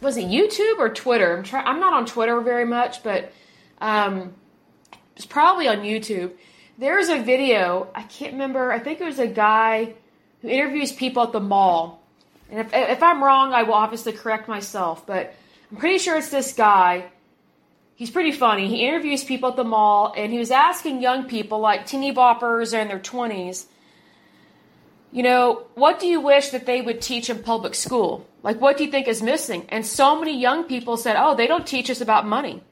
was 0.00 0.16
it 0.16 0.26
YouTube 0.26 0.78
or 0.78 0.88
Twitter. 0.88 1.36
I'm 1.36 1.42
try, 1.42 1.60
I'm 1.62 1.80
not 1.80 1.94
on 1.94 2.06
Twitter 2.06 2.40
very 2.40 2.64
much, 2.64 3.02
but 3.02 3.32
um, 3.80 4.32
it's 5.16 5.26
probably 5.26 5.68
on 5.68 5.78
YouTube. 5.78 6.32
There's 6.78 7.08
a 7.08 7.22
video, 7.22 7.88
I 7.94 8.02
can't 8.02 8.32
remember, 8.32 8.72
I 8.72 8.78
think 8.78 9.00
it 9.00 9.04
was 9.04 9.18
a 9.18 9.26
guy 9.26 9.94
who 10.42 10.48
interviews 10.48 10.92
people 10.92 11.22
at 11.22 11.32
the 11.32 11.40
mall. 11.40 12.02
And 12.50 12.60
if, 12.60 12.72
if 12.72 13.02
I'm 13.02 13.22
wrong, 13.22 13.52
I 13.52 13.62
will 13.62 13.74
obviously 13.74 14.12
correct 14.12 14.48
myself, 14.48 15.06
but 15.06 15.34
I'm 15.70 15.76
pretty 15.76 15.98
sure 15.98 16.16
it's 16.16 16.30
this 16.30 16.52
guy. 16.52 17.06
He's 17.96 18.10
pretty 18.10 18.32
funny. 18.32 18.68
He 18.68 18.86
interviews 18.86 19.22
people 19.22 19.50
at 19.50 19.56
the 19.56 19.64
mall, 19.64 20.12
and 20.16 20.32
he 20.32 20.38
was 20.38 20.50
asking 20.50 21.00
young 21.00 21.26
people, 21.28 21.60
like 21.60 21.86
teeny 21.86 22.12
boppers 22.12 22.72
in 22.78 22.88
their 22.88 22.98
20s, 22.98 23.66
you 25.12 25.22
know, 25.22 25.66
what 25.76 26.00
do 26.00 26.08
you 26.08 26.20
wish 26.20 26.48
that 26.48 26.66
they 26.66 26.82
would 26.82 27.00
teach 27.00 27.30
in 27.30 27.40
public 27.40 27.76
school? 27.76 28.26
Like, 28.42 28.60
what 28.60 28.76
do 28.76 28.84
you 28.84 28.90
think 28.90 29.06
is 29.06 29.22
missing? 29.22 29.64
And 29.68 29.86
so 29.86 30.18
many 30.18 30.36
young 30.36 30.64
people 30.64 30.96
said, 30.96 31.14
oh, 31.16 31.36
they 31.36 31.46
don't 31.46 31.64
teach 31.66 31.88
us 31.88 32.00
about 32.00 32.26
money. 32.26 32.64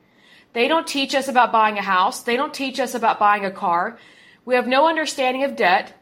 They 0.52 0.66
don't 0.66 0.86
teach 0.86 1.14
us 1.14 1.28
about 1.28 1.52
buying 1.52 1.78
a 1.78 1.82
house. 1.82 2.24
They 2.24 2.36
don't 2.36 2.52
teach 2.52 2.80
us 2.80 2.96
about 2.96 3.20
buying 3.20 3.44
a 3.44 3.50
car. 3.52 3.96
We 4.44 4.56
have 4.56 4.66
no 4.66 4.88
understanding 4.88 5.44
of 5.44 5.54
debt, 5.54 5.94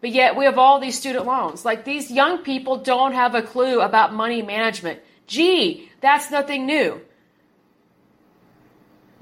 but 0.00 0.10
yet 0.10 0.36
we 0.36 0.46
have 0.46 0.58
all 0.58 0.80
these 0.80 0.98
student 0.98 1.26
loans. 1.26 1.64
Like 1.64 1.84
these 1.84 2.10
young 2.10 2.38
people 2.38 2.78
don't 2.78 3.12
have 3.12 3.36
a 3.36 3.42
clue 3.42 3.80
about 3.80 4.12
money 4.12 4.42
management. 4.42 4.98
Gee, 5.28 5.90
that's 6.00 6.28
nothing 6.28 6.66
new. 6.66 7.00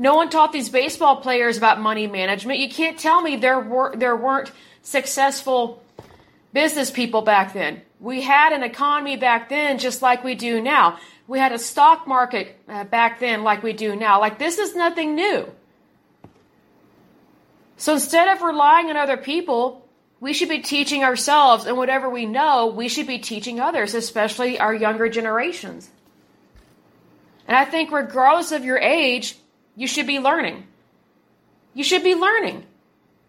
No 0.02 0.16
one 0.16 0.30
taught 0.30 0.50
these 0.50 0.68
baseball 0.68 1.18
players 1.18 1.56
about 1.56 1.80
money 1.80 2.08
management. 2.08 2.58
You 2.58 2.68
can't 2.68 2.98
tell 2.98 3.22
me 3.22 3.36
there 3.36 3.60
were 3.60 3.94
there 3.94 4.16
weren't 4.16 4.50
successful 4.82 5.80
business 6.52 6.90
people 6.90 7.22
back 7.22 7.52
then. 7.52 7.82
We 8.00 8.20
had 8.20 8.52
an 8.52 8.64
economy 8.64 9.16
back 9.16 9.48
then 9.48 9.78
just 9.78 10.02
like 10.02 10.24
we 10.24 10.34
do 10.34 10.60
now. 10.60 10.98
We 11.28 11.38
had 11.38 11.52
a 11.52 11.58
stock 11.58 12.08
market 12.08 12.58
uh, 12.68 12.82
back 12.82 13.20
then 13.20 13.44
like 13.44 13.62
we 13.62 13.74
do 13.74 13.94
now. 13.94 14.18
Like 14.18 14.40
this 14.40 14.58
is 14.58 14.74
nothing 14.74 15.14
new. 15.14 15.48
So 17.76 17.92
instead 17.92 18.26
of 18.26 18.42
relying 18.42 18.90
on 18.90 18.96
other 18.96 19.16
people, 19.16 19.86
we 20.18 20.32
should 20.32 20.48
be 20.48 20.62
teaching 20.62 21.04
ourselves, 21.04 21.64
and 21.64 21.76
whatever 21.76 22.10
we 22.10 22.26
know, 22.26 22.66
we 22.66 22.88
should 22.88 23.06
be 23.06 23.18
teaching 23.20 23.60
others, 23.60 23.94
especially 23.94 24.58
our 24.58 24.74
younger 24.74 25.08
generations. 25.08 25.88
And 27.46 27.56
I 27.56 27.64
think, 27.64 27.92
regardless 27.92 28.50
of 28.50 28.64
your 28.64 28.78
age, 28.78 29.36
you 29.76 29.86
should 29.86 30.06
be 30.06 30.18
learning. 30.18 30.66
You 31.74 31.84
should 31.84 32.04
be 32.04 32.14
learning. 32.14 32.64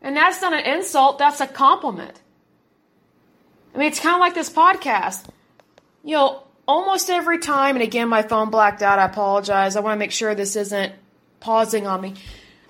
And 0.01 0.17
that's 0.17 0.41
not 0.41 0.53
an 0.53 0.65
insult, 0.65 1.17
that's 1.17 1.39
a 1.39 1.47
compliment. 1.47 2.19
I 3.73 3.77
mean, 3.77 3.87
it's 3.87 3.99
kind 3.99 4.15
of 4.15 4.19
like 4.19 4.33
this 4.33 4.49
podcast. 4.49 5.25
You 6.03 6.15
know, 6.15 6.43
almost 6.67 7.09
every 7.09 7.39
time, 7.39 7.75
and 7.75 7.83
again, 7.83 8.09
my 8.09 8.21
phone 8.21 8.49
blacked 8.49 8.81
out. 8.81 8.99
I 8.99 9.05
apologize. 9.05 9.75
I 9.75 9.79
want 9.79 9.95
to 9.95 9.99
make 9.99 10.11
sure 10.11 10.35
this 10.35 10.55
isn't 10.55 10.93
pausing 11.39 11.87
on 11.87 12.01
me. 12.01 12.13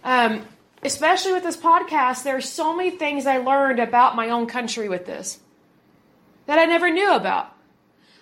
Um, 0.04 0.46
especially 0.84 1.34
with 1.34 1.44
this 1.44 1.58
podcast, 1.58 2.24
there's 2.24 2.48
so 2.48 2.76
many 2.76 2.92
things 2.92 3.26
I 3.26 3.38
learned 3.38 3.80
about 3.80 4.16
my 4.16 4.30
own 4.30 4.48
country 4.48 4.88
with 4.88 5.06
this 5.06 5.40
that 6.46 6.60
I 6.60 6.66
never 6.66 6.90
knew 6.90 7.14
about. 7.14 7.53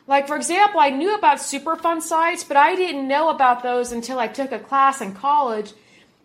Like, 0.07 0.27
for 0.27 0.35
example, 0.35 0.79
I 0.79 0.89
knew 0.89 1.15
about 1.15 1.37
Superfund 1.37 2.01
sites, 2.01 2.43
but 2.43 2.57
I 2.57 2.75
didn't 2.75 3.07
know 3.07 3.29
about 3.29 3.63
those 3.63 3.91
until 3.91 4.19
I 4.19 4.27
took 4.27 4.51
a 4.51 4.59
class 4.59 5.01
in 5.01 5.13
college. 5.13 5.71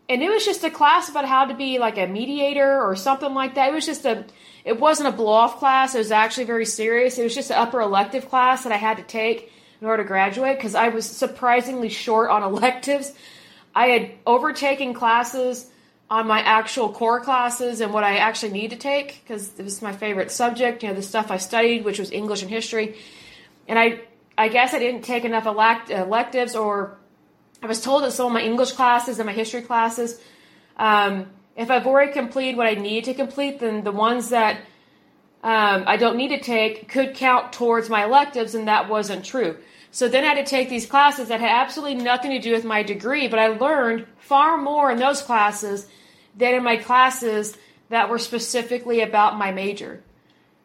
And 0.09 0.23
it 0.23 0.31
was 0.31 0.45
just 0.45 0.65
a 0.65 0.71
class 0.71 1.09
about 1.09 1.27
how 1.27 1.47
to 1.47 1.55
be 1.55 1.79
like 1.79 1.99
a 1.99 2.07
mediator 2.07 2.81
or 2.81 2.97
something 2.97 3.35
like 3.35 3.55
that. 3.55 3.71
It 3.71 3.75
was 3.75 3.87
just 3.87 4.05
a, 4.05 4.25
it 4.65 4.81
wasn't 4.81 5.09
a 5.09 5.13
blow 5.13 5.33
off 5.33 5.59
class. 5.59 5.95
It 5.95 5.99
was 5.99 6.13
actually 6.13 6.45
very 6.45 6.67
serious. 6.67 7.19
It 7.19 7.25
was 7.25 7.35
just 7.35 7.51
an 7.51 7.57
upper 7.57 7.81
elective 7.81 8.29
class 8.29 8.65
that 8.65 8.73
I 8.73 8.77
had 8.77 8.97
to 8.99 9.03
take 9.03 9.53
in 9.81 9.87
order 9.87 10.03
to 10.03 10.07
graduate 10.07 10.57
because 10.57 10.75
I 10.75 10.89
was 10.89 11.07
surprisingly 11.07 11.89
short 11.89 12.31
on 12.31 12.43
electives. 12.55 13.13
I 13.75 13.89
had 13.89 14.13
overtaken 14.27 14.95
classes 14.95 15.71
on 16.09 16.27
my 16.27 16.41
actual 16.41 16.91
core 16.93 17.21
classes 17.21 17.81
and 17.81 17.93
what 17.93 18.05
I 18.05 18.19
actually 18.19 18.53
need 18.53 18.71
to 18.71 18.77
take 18.77 19.23
because 19.23 19.59
it 19.59 19.65
was 19.65 19.83
my 19.83 19.93
favorite 19.93 20.31
subject, 20.31 20.83
you 20.83 20.89
know, 20.89 20.95
the 20.95 21.03
stuff 21.03 21.31
I 21.31 21.39
studied, 21.39 21.85
which 21.85 21.99
was 21.99 22.13
English 22.13 22.43
and 22.43 22.51
history. 22.51 22.97
And 23.69 23.79
I, 23.79 24.01
I 24.37 24.49
guess 24.49 24.75
I 24.75 24.79
didn't 24.79 25.03
take 25.03 25.25
enough 25.25 25.47
elect- 25.47 25.91
electives, 25.91 26.55
or 26.55 26.99
I 27.63 27.67
was 27.67 27.81
told 27.81 28.05
that 28.05 28.13
some 28.13 28.27
of 28.27 28.33
my 28.33 28.43
English 28.43 28.73
classes 28.73 29.19
and 29.19 29.27
my 29.27 29.33
history 29.33 29.63
classes, 29.63 30.21
um, 30.77 31.27
if 31.57 31.71
I've 31.71 31.87
already 31.87 32.13
completed 32.13 32.57
what 32.57 32.67
I 32.67 32.75
need 32.75 33.05
to 33.05 33.15
complete, 33.15 33.61
then 33.61 33.83
the 33.83 33.93
ones 33.93 34.29
that 34.31 34.61
um, 35.43 35.85
I 35.87 35.97
don't 35.97 36.17
need 36.17 36.29
to 36.29 36.41
take 36.41 36.89
could 36.89 37.15
count 37.15 37.53
towards 37.53 37.89
my 37.89 38.05
electives, 38.05 38.55
and 38.55 38.69
that 38.69 38.89
wasn't 38.89 39.25
true. 39.25 39.57
So 39.91 40.09
then 40.09 40.25
I 40.25 40.35
had 40.35 40.45
to 40.45 40.51
take 40.51 40.69
these 40.69 40.87
classes 40.87 41.29
that 41.29 41.41
had 41.41 41.51
absolutely 41.51 42.03
nothing 42.03 42.33
to 42.33 42.39
do 42.39 42.53
with 42.53 42.65
my 42.65 42.83
degree, 42.83 43.29
but 43.29 43.39
I 43.39 43.49
learned 43.49 44.07
far 44.19 44.59
more 44.59 44.91
in 44.91 44.99
those 44.99 45.23
classes 45.23 45.87
than 46.37 46.55
in 46.55 46.63
my 46.63 46.77
classes 46.77 47.57
that 47.89 48.11
were 48.11 48.19
specifically 48.19 49.01
about 49.01 49.39
my 49.39 49.53
major. 49.53 50.03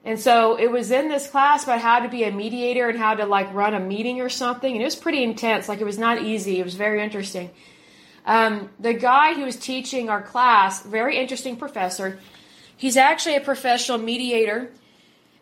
And 0.04 0.20
so 0.20 0.58
it 0.58 0.72
was 0.72 0.90
in 0.90 1.10
this 1.10 1.28
class 1.28 1.64
about 1.64 1.80
how 1.80 2.00
to 2.00 2.10
be 2.10 2.24
a 2.24 2.32
mediator 2.32 2.90
and 2.90 2.98
how 2.98 3.14
to 3.14 3.26
like 3.26 3.54
run 3.54 3.76
a 3.76 3.80
meeting 3.80 4.20
or 4.20 4.30
something. 4.30 4.72
And 4.72 4.82
it 4.82 4.86
was 4.86 4.96
pretty 4.96 5.24
intense. 5.24 5.70
Like 5.70 5.80
it 5.80 5.86
was 5.86 6.00
not 6.00 6.24
easy. 6.24 6.60
It 6.60 6.64
was 6.64 6.74
very 6.74 7.04
interesting. 7.04 7.52
Um, 8.26 8.70
the 8.80 8.94
guy 8.94 9.34
who 9.36 9.46
was 9.46 9.58
teaching 9.58 10.10
our 10.10 10.22
class, 10.22 10.84
very 10.84 11.18
interesting 11.18 11.56
professor, 11.56 12.20
he's 12.78 12.98
actually 12.98 13.36
a 13.36 13.42
professional 13.42 14.00
mediator 14.00 14.72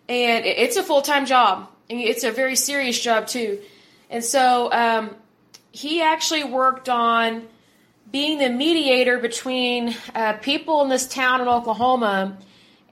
and 0.09 0.45
it's 0.45 0.75
a 0.75 0.83
full-time 0.83 1.25
job. 1.25 1.69
And 1.89 1.99
it's 1.99 2.23
a 2.23 2.31
very 2.31 2.55
serious 2.55 2.99
job 2.99 3.27
too. 3.27 3.61
And 4.09 4.23
so 4.23 4.71
um, 4.71 5.15
he 5.71 6.01
actually 6.01 6.43
worked 6.43 6.89
on 6.89 7.47
being 8.11 8.39
the 8.39 8.49
mediator 8.49 9.19
between 9.19 9.95
uh, 10.15 10.33
people 10.33 10.81
in 10.81 10.89
this 10.89 11.07
town 11.07 11.41
in 11.41 11.47
Oklahoma 11.47 12.37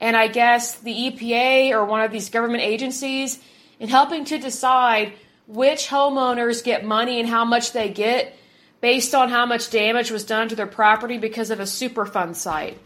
and 0.00 0.16
I 0.16 0.28
guess 0.28 0.76
the 0.76 0.92
EPA 0.92 1.70
or 1.72 1.84
one 1.84 2.02
of 2.02 2.12
these 2.12 2.30
government 2.30 2.62
agencies 2.62 3.38
in 3.80 3.88
helping 3.88 4.24
to 4.26 4.38
decide 4.38 5.12
which 5.46 5.88
homeowners 5.88 6.62
get 6.62 6.84
money 6.84 7.20
and 7.20 7.28
how 7.28 7.44
much 7.44 7.72
they 7.72 7.88
get 7.88 8.36
based 8.80 9.14
on 9.14 9.28
how 9.28 9.46
much 9.46 9.70
damage 9.70 10.10
was 10.10 10.24
done 10.24 10.48
to 10.48 10.56
their 10.56 10.66
property 10.66 11.18
because 11.18 11.50
of 11.50 11.58
a 11.58 11.64
Superfund 11.64 12.36
site. 12.36 12.78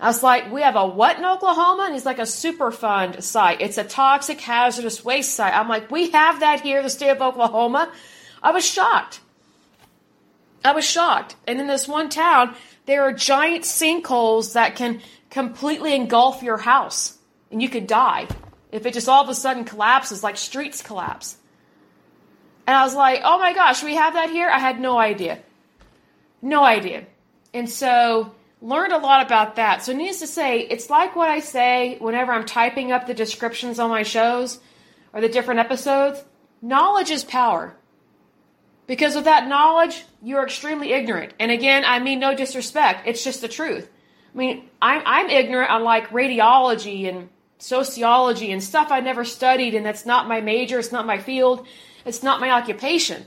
I 0.00 0.06
was 0.06 0.22
like, 0.22 0.50
we 0.50 0.62
have 0.62 0.76
a 0.76 0.86
what 0.86 1.18
in 1.18 1.24
Oklahoma? 1.24 1.84
And 1.84 1.94
he's 1.94 2.06
like, 2.06 2.18
a 2.18 2.22
Superfund 2.22 3.22
site. 3.22 3.60
It's 3.60 3.76
a 3.76 3.84
toxic 3.84 4.40
hazardous 4.40 5.04
waste 5.04 5.34
site. 5.34 5.54
I'm 5.54 5.68
like, 5.68 5.90
we 5.90 6.10
have 6.10 6.40
that 6.40 6.62
here 6.62 6.82
the 6.82 6.88
state 6.88 7.10
of 7.10 7.20
Oklahoma. 7.20 7.92
I 8.42 8.50
was 8.52 8.66
shocked. 8.66 9.20
I 10.64 10.72
was 10.72 10.86
shocked. 10.86 11.36
And 11.46 11.60
in 11.60 11.66
this 11.66 11.86
one 11.86 12.08
town, 12.08 12.54
there 12.86 13.02
are 13.02 13.12
giant 13.12 13.64
sinkholes 13.64 14.54
that 14.54 14.74
can 14.74 15.00
completely 15.30 15.94
engulf 15.94 16.42
your 16.42 16.58
house 16.58 17.16
and 17.50 17.62
you 17.62 17.68
could 17.68 17.86
die 17.86 18.26
if 18.72 18.86
it 18.86 18.94
just 18.94 19.08
all 19.08 19.22
of 19.22 19.28
a 19.28 19.34
sudden 19.34 19.64
collapses 19.64 20.22
like 20.22 20.36
streets 20.36 20.82
collapse. 20.82 21.36
And 22.66 22.76
I 22.76 22.84
was 22.84 22.94
like, 22.94 23.22
oh 23.24 23.38
my 23.38 23.52
gosh, 23.52 23.82
we 23.82 23.96
have 23.96 24.14
that 24.14 24.30
here? 24.30 24.48
I 24.48 24.58
had 24.58 24.80
no 24.80 24.98
idea. 24.98 25.40
No 26.42 26.64
idea. 26.64 27.06
And 27.52 27.68
so 27.68 28.32
learned 28.62 28.92
a 28.92 28.98
lot 28.98 29.24
about 29.26 29.56
that. 29.56 29.82
So 29.82 29.92
needless 29.92 30.20
to 30.20 30.26
say, 30.26 30.60
it's 30.60 30.90
like 30.90 31.16
what 31.16 31.28
I 31.28 31.40
say 31.40 31.96
whenever 31.98 32.32
I'm 32.32 32.46
typing 32.46 32.92
up 32.92 33.06
the 33.06 33.14
descriptions 33.14 33.78
on 33.78 33.90
my 33.90 34.02
shows 34.02 34.60
or 35.12 35.20
the 35.20 35.28
different 35.28 35.60
episodes. 35.60 36.22
Knowledge 36.62 37.10
is 37.10 37.24
power. 37.24 37.74
Because 38.86 39.14
without 39.14 39.46
knowledge, 39.46 40.04
you're 40.22 40.44
extremely 40.44 40.92
ignorant. 40.92 41.32
And 41.38 41.50
again, 41.50 41.84
I 41.84 42.00
mean 42.00 42.20
no 42.20 42.34
disrespect. 42.34 43.06
It's 43.06 43.24
just 43.24 43.40
the 43.40 43.48
truth. 43.48 43.88
I 44.32 44.38
mean, 44.38 44.68
I'm, 44.80 45.02
I'm 45.04 45.30
ignorant 45.30 45.70
on 45.70 45.84
like 45.84 46.10
radiology 46.10 47.08
and 47.08 47.28
sociology 47.58 48.52
and 48.52 48.62
stuff 48.62 48.90
I 48.90 49.00
never 49.00 49.24
studied, 49.24 49.74
and 49.74 49.84
that's 49.84 50.06
not 50.06 50.28
my 50.28 50.40
major, 50.40 50.78
it's 50.78 50.92
not 50.92 51.06
my 51.06 51.18
field, 51.18 51.66
it's 52.04 52.22
not 52.22 52.40
my 52.40 52.50
occupation. 52.50 53.24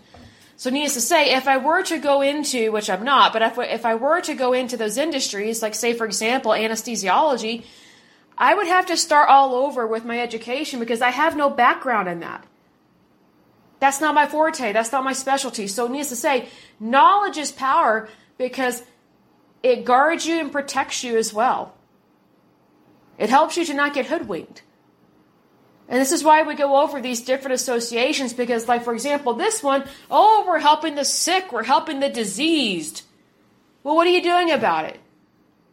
So, 0.55 0.69
needless 0.69 0.93
to 0.93 1.01
say, 1.01 1.33
if 1.33 1.47
I 1.47 1.57
were 1.57 1.83
to 1.83 1.97
go 1.97 2.21
into, 2.21 2.71
which 2.71 2.89
I'm 2.89 3.03
not, 3.03 3.33
but 3.33 3.41
if, 3.41 3.57
if 3.57 3.85
I 3.85 3.95
were 3.95 4.21
to 4.21 4.33
go 4.33 4.53
into 4.53 4.77
those 4.77 4.97
industries, 4.97 5.61
like, 5.61 5.75
say, 5.75 5.93
for 5.93 6.05
example, 6.05 6.51
anesthesiology, 6.51 7.63
I 8.37 8.53
would 8.53 8.67
have 8.67 8.85
to 8.87 8.97
start 8.97 9.29
all 9.29 9.55
over 9.55 9.85
with 9.85 10.05
my 10.05 10.19
education 10.19 10.79
because 10.79 11.01
I 11.01 11.09
have 11.09 11.35
no 11.35 11.49
background 11.49 12.07
in 12.07 12.19
that. 12.21 12.45
That's 13.79 13.99
not 13.99 14.15
my 14.15 14.27
forte. 14.27 14.71
That's 14.73 14.91
not 14.91 15.03
my 15.03 15.13
specialty. 15.13 15.67
So, 15.67 15.87
needless 15.87 16.09
to 16.09 16.15
say, 16.15 16.47
knowledge 16.79 17.37
is 17.37 17.51
power 17.51 18.07
because 18.37 18.83
it 19.63 19.85
guards 19.85 20.25
you 20.25 20.39
and 20.39 20.51
protects 20.51 21.03
you 21.03 21.17
as 21.17 21.33
well. 21.33 21.73
It 23.17 23.29
helps 23.29 23.55
you 23.57 23.65
to 23.65 23.73
not 23.73 23.93
get 23.93 24.07
hoodwinked. 24.07 24.61
And 25.87 25.99
this 25.99 26.11
is 26.11 26.23
why 26.23 26.43
we 26.43 26.55
go 26.55 26.81
over 26.81 27.01
these 27.01 27.21
different 27.21 27.55
associations 27.55 28.33
because, 28.33 28.67
like, 28.67 28.83
for 28.83 28.93
example, 28.93 29.33
this 29.33 29.61
one, 29.63 29.83
oh, 30.09 30.45
we're 30.47 30.59
helping 30.59 30.95
the 30.95 31.05
sick, 31.05 31.51
we're 31.51 31.63
helping 31.63 31.99
the 31.99 32.09
diseased. 32.09 33.03
Well, 33.83 33.95
what 33.95 34.07
are 34.07 34.11
you 34.11 34.23
doing 34.23 34.51
about 34.51 34.85
it? 34.85 34.99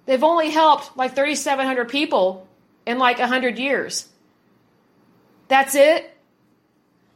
They've 0.07 0.23
only 0.23 0.51
helped 0.51 0.97
like 0.97 1.15
3,700 1.15 1.89
people 1.89 2.49
in 2.87 2.99
like 2.99 3.19
100 3.19 3.59
years. 3.59 4.09
That's 5.49 5.75
it? 5.75 6.17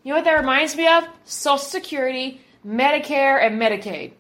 You 0.03 0.11
know 0.11 0.17
what 0.17 0.25
that 0.25 0.39
reminds 0.41 0.77
me 0.77 0.87
of? 0.87 1.09
Social 1.25 1.59
Security, 1.59 2.41
Medicare, 2.67 3.45
and 3.45 3.61
Medicaid. 3.61 4.13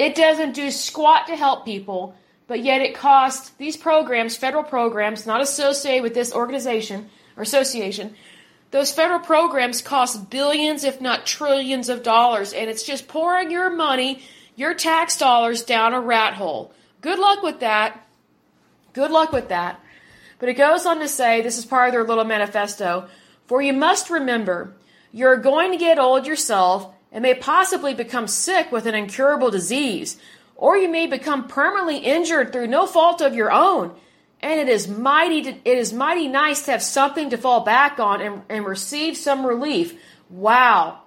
It 0.00 0.14
doesn't 0.14 0.54
do 0.54 0.70
squat 0.70 1.26
to 1.26 1.36
help 1.36 1.66
people, 1.66 2.14
but 2.46 2.64
yet 2.64 2.80
it 2.80 2.94
costs 2.94 3.50
these 3.58 3.76
programs, 3.76 4.34
federal 4.34 4.64
programs, 4.64 5.26
not 5.26 5.42
associated 5.42 6.02
with 6.02 6.14
this 6.14 6.32
organization 6.32 7.10
or 7.36 7.42
association, 7.42 8.14
those 8.70 8.92
federal 8.92 9.20
programs 9.20 9.82
cost 9.82 10.30
billions, 10.30 10.84
if 10.84 11.02
not 11.02 11.26
trillions 11.26 11.90
of 11.90 12.02
dollars, 12.02 12.54
and 12.54 12.70
it's 12.70 12.82
just 12.82 13.08
pouring 13.08 13.50
your 13.50 13.68
money, 13.68 14.22
your 14.56 14.72
tax 14.72 15.18
dollars 15.18 15.64
down 15.64 15.92
a 15.92 16.00
rat 16.00 16.32
hole. 16.32 16.72
Good 17.02 17.18
luck 17.18 17.42
with 17.42 17.60
that. 17.60 18.08
Good 18.94 19.10
luck 19.10 19.32
with 19.32 19.50
that. 19.50 19.80
But 20.38 20.48
it 20.48 20.54
goes 20.54 20.86
on 20.86 21.00
to 21.00 21.08
say 21.08 21.42
this 21.42 21.58
is 21.58 21.66
part 21.66 21.88
of 21.88 21.92
their 21.92 22.04
little 22.04 22.24
manifesto 22.24 23.06
for 23.48 23.60
you 23.60 23.74
must 23.74 24.08
remember, 24.08 24.72
you're 25.12 25.36
going 25.36 25.72
to 25.72 25.76
get 25.76 25.98
old 25.98 26.26
yourself 26.26 26.94
and 27.12 27.22
may 27.22 27.34
possibly 27.34 27.94
become 27.94 28.26
sick 28.26 28.70
with 28.70 28.86
an 28.86 28.94
incurable 28.94 29.50
disease, 29.50 30.18
or 30.54 30.76
you 30.76 30.88
may 30.88 31.06
become 31.06 31.48
permanently 31.48 31.98
injured 31.98 32.52
through 32.52 32.66
no 32.66 32.86
fault 32.86 33.20
of 33.20 33.34
your 33.34 33.50
own. 33.50 33.94
And 34.40 34.60
it 34.60 34.68
is 34.68 34.88
mighty, 34.88 35.42
to, 35.42 35.50
it 35.50 35.78
is 35.78 35.92
mighty 35.92 36.28
nice 36.28 36.62
to 36.62 36.72
have 36.72 36.82
something 36.82 37.30
to 37.30 37.38
fall 37.38 37.60
back 37.60 37.98
on 37.98 38.20
and, 38.20 38.42
and 38.48 38.64
receive 38.64 39.16
some 39.16 39.44
relief. 39.44 39.98
Wow. 40.30 41.02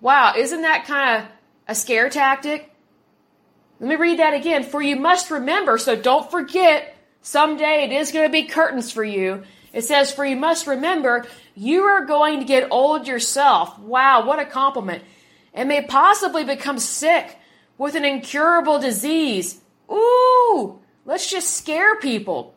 Wow, 0.00 0.34
isn't 0.36 0.62
that 0.62 0.84
kind 0.84 1.22
of 1.22 1.30
a 1.68 1.74
scare 1.74 2.10
tactic? 2.10 2.70
Let 3.80 3.88
me 3.88 3.96
read 3.96 4.18
that 4.18 4.34
again. 4.34 4.64
For 4.64 4.82
you 4.82 4.96
must 4.96 5.30
remember, 5.30 5.78
so 5.78 5.96
don't 5.96 6.30
forget, 6.30 6.96
someday 7.22 7.84
it 7.84 7.92
is 7.92 8.12
going 8.12 8.26
to 8.26 8.32
be 8.32 8.44
curtains 8.44 8.92
for 8.92 9.04
you. 9.04 9.44
It 9.72 9.82
says, 9.82 10.12
For 10.12 10.24
you 10.24 10.36
must 10.36 10.66
remember, 10.66 11.26
you 11.54 11.82
are 11.82 12.04
going 12.06 12.40
to 12.40 12.44
get 12.46 12.68
old 12.70 13.06
yourself. 13.06 13.78
Wow, 13.78 14.26
what 14.26 14.38
a 14.38 14.46
compliment. 14.46 15.02
And 15.54 15.68
may 15.68 15.82
possibly 15.84 16.44
become 16.44 16.78
sick 16.78 17.38
with 17.78 17.94
an 17.94 18.04
incurable 18.04 18.78
disease. 18.78 19.60
Ooh, 19.90 20.80
let's 21.04 21.30
just 21.30 21.56
scare 21.56 21.96
people. 21.96 22.54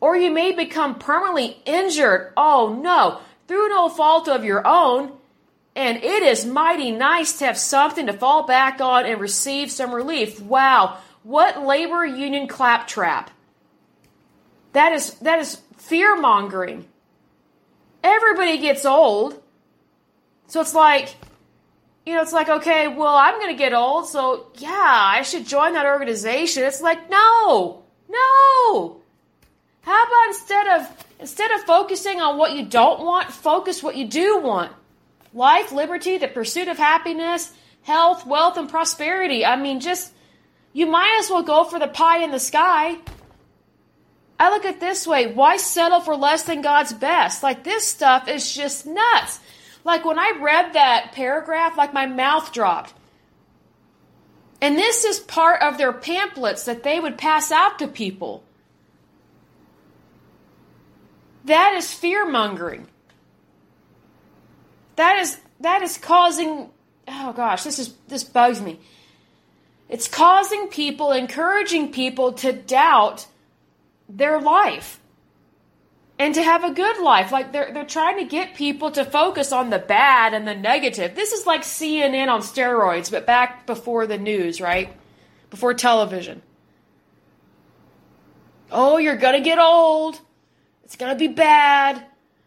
or 0.00 0.16
you 0.16 0.30
may 0.30 0.52
become 0.52 0.98
permanently 0.98 1.60
injured. 1.64 2.32
Oh 2.36 2.78
no, 2.82 3.20
through 3.48 3.68
no 3.68 3.88
fault 3.88 4.28
of 4.28 4.44
your 4.44 4.66
own. 4.66 5.12
And 5.74 5.98
it 5.98 6.22
is 6.22 6.46
mighty 6.46 6.90
nice 6.90 7.38
to 7.38 7.46
have 7.46 7.58
something 7.58 8.06
to 8.06 8.12
fall 8.12 8.46
back 8.46 8.80
on 8.80 9.04
and 9.04 9.20
receive 9.20 9.70
some 9.70 9.94
relief. 9.94 10.40
Wow, 10.40 10.98
what 11.22 11.62
labor 11.62 12.04
union 12.04 12.48
claptrap. 12.48 13.30
That 14.72 14.92
is 14.92 15.14
that 15.16 15.38
is 15.38 15.60
fear 15.76 16.16
mongering. 16.16 16.86
Everybody 18.06 18.58
gets 18.58 18.86
old. 18.86 19.42
So 20.46 20.60
it's 20.60 20.74
like, 20.74 21.16
you 22.06 22.14
know, 22.14 22.22
it's 22.22 22.32
like, 22.32 22.48
okay, 22.48 22.86
well, 22.86 23.16
I'm 23.16 23.34
going 23.40 23.52
to 23.52 23.58
get 23.58 23.74
old, 23.74 24.06
so 24.06 24.46
yeah, 24.58 24.70
I 24.70 25.22
should 25.22 25.44
join 25.44 25.72
that 25.72 25.86
organization. 25.86 26.62
It's 26.62 26.80
like, 26.80 27.10
no, 27.10 27.82
no. 28.08 29.00
How 29.82 30.04
about 30.04 30.26
instead 30.28 30.66
of 30.68 31.06
instead 31.18 31.50
of 31.50 31.62
focusing 31.62 32.20
on 32.20 32.38
what 32.38 32.52
you 32.52 32.64
don't 32.64 33.04
want, 33.04 33.32
focus 33.32 33.82
what 33.82 33.96
you 33.96 34.06
do 34.06 34.38
want. 34.38 34.70
Life, 35.34 35.72
liberty, 35.72 36.16
the 36.18 36.28
pursuit 36.28 36.68
of 36.68 36.78
happiness, 36.78 37.52
health, 37.82 38.24
wealth, 38.24 38.56
and 38.56 38.68
prosperity. 38.68 39.44
I 39.44 39.56
mean, 39.56 39.80
just 39.80 40.12
you 40.72 40.86
might 40.86 41.18
as 41.18 41.28
well 41.28 41.42
go 41.42 41.64
for 41.64 41.80
the 41.80 41.88
pie 41.88 42.22
in 42.22 42.30
the 42.30 42.38
sky. 42.38 42.98
I 44.38 44.50
look 44.50 44.64
at 44.64 44.80
this 44.80 45.06
way. 45.06 45.32
Why 45.32 45.56
settle 45.56 46.00
for 46.00 46.14
less 46.14 46.42
than 46.42 46.60
God's 46.60 46.92
best? 46.92 47.42
Like 47.42 47.64
this 47.64 47.86
stuff 47.86 48.28
is 48.28 48.54
just 48.54 48.86
nuts. 48.86 49.40
Like 49.84 50.04
when 50.04 50.18
I 50.18 50.34
read 50.40 50.74
that 50.74 51.12
paragraph, 51.12 51.76
like 51.76 51.94
my 51.94 52.06
mouth 52.06 52.52
dropped. 52.52 52.92
And 54.60 54.76
this 54.76 55.04
is 55.04 55.20
part 55.20 55.62
of 55.62 55.78
their 55.78 55.92
pamphlets 55.92 56.64
that 56.64 56.82
they 56.82 56.98
would 56.98 57.18
pass 57.18 57.52
out 57.52 57.78
to 57.78 57.88
people. 57.88 58.42
That 61.44 61.74
is 61.74 61.92
fear 61.92 62.28
mongering. 62.28 62.88
That 64.96 65.18
is 65.18 65.38
that 65.60 65.82
is 65.82 65.96
causing 65.96 66.70
oh 67.08 67.32
gosh, 67.32 67.62
this 67.62 67.78
is 67.78 67.94
this 68.08 68.24
bugs 68.24 68.60
me. 68.60 68.80
It's 69.88 70.08
causing 70.08 70.66
people, 70.66 71.12
encouraging 71.12 71.92
people 71.92 72.32
to 72.32 72.52
doubt 72.52 73.26
their 74.08 74.40
life 74.40 75.00
and 76.18 76.34
to 76.34 76.42
have 76.42 76.64
a 76.64 76.72
good 76.72 76.98
life. 76.98 77.32
Like 77.32 77.52
they're 77.52 77.72
they're 77.72 77.84
trying 77.84 78.18
to 78.18 78.24
get 78.24 78.54
people 78.54 78.90
to 78.92 79.04
focus 79.04 79.52
on 79.52 79.70
the 79.70 79.78
bad 79.78 80.34
and 80.34 80.46
the 80.46 80.54
negative. 80.54 81.14
This 81.14 81.32
is 81.32 81.46
like 81.46 81.62
CNN 81.62 82.28
on 82.28 82.40
steroids, 82.40 83.10
but 83.10 83.26
back 83.26 83.66
before 83.66 84.06
the 84.06 84.18
news, 84.18 84.60
right? 84.60 84.94
Before 85.50 85.74
television. 85.74 86.42
Oh, 88.70 88.96
you're 88.96 89.16
gonna 89.16 89.40
get 89.40 89.58
old. 89.58 90.20
It's 90.84 90.96
gonna 90.96 91.16
be 91.16 91.28
bad. 91.28 92.04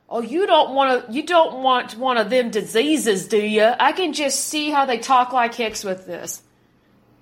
Oh, 0.09 0.21
you 0.21 0.47
don't 0.47 0.73
want 0.73 1.07
to. 1.07 1.13
You 1.13 1.23
don't 1.23 1.61
want 1.61 1.95
one 1.95 2.17
of 2.17 2.29
them 2.29 2.49
diseases, 2.49 3.27
do 3.27 3.37
you? 3.37 3.71
I 3.79 3.91
can 3.91 4.13
just 4.13 4.39
see 4.47 4.71
how 4.71 4.85
they 4.85 4.97
talk 4.97 5.31
like 5.31 5.53
Hicks 5.53 5.83
with 5.83 6.07
this. 6.07 6.41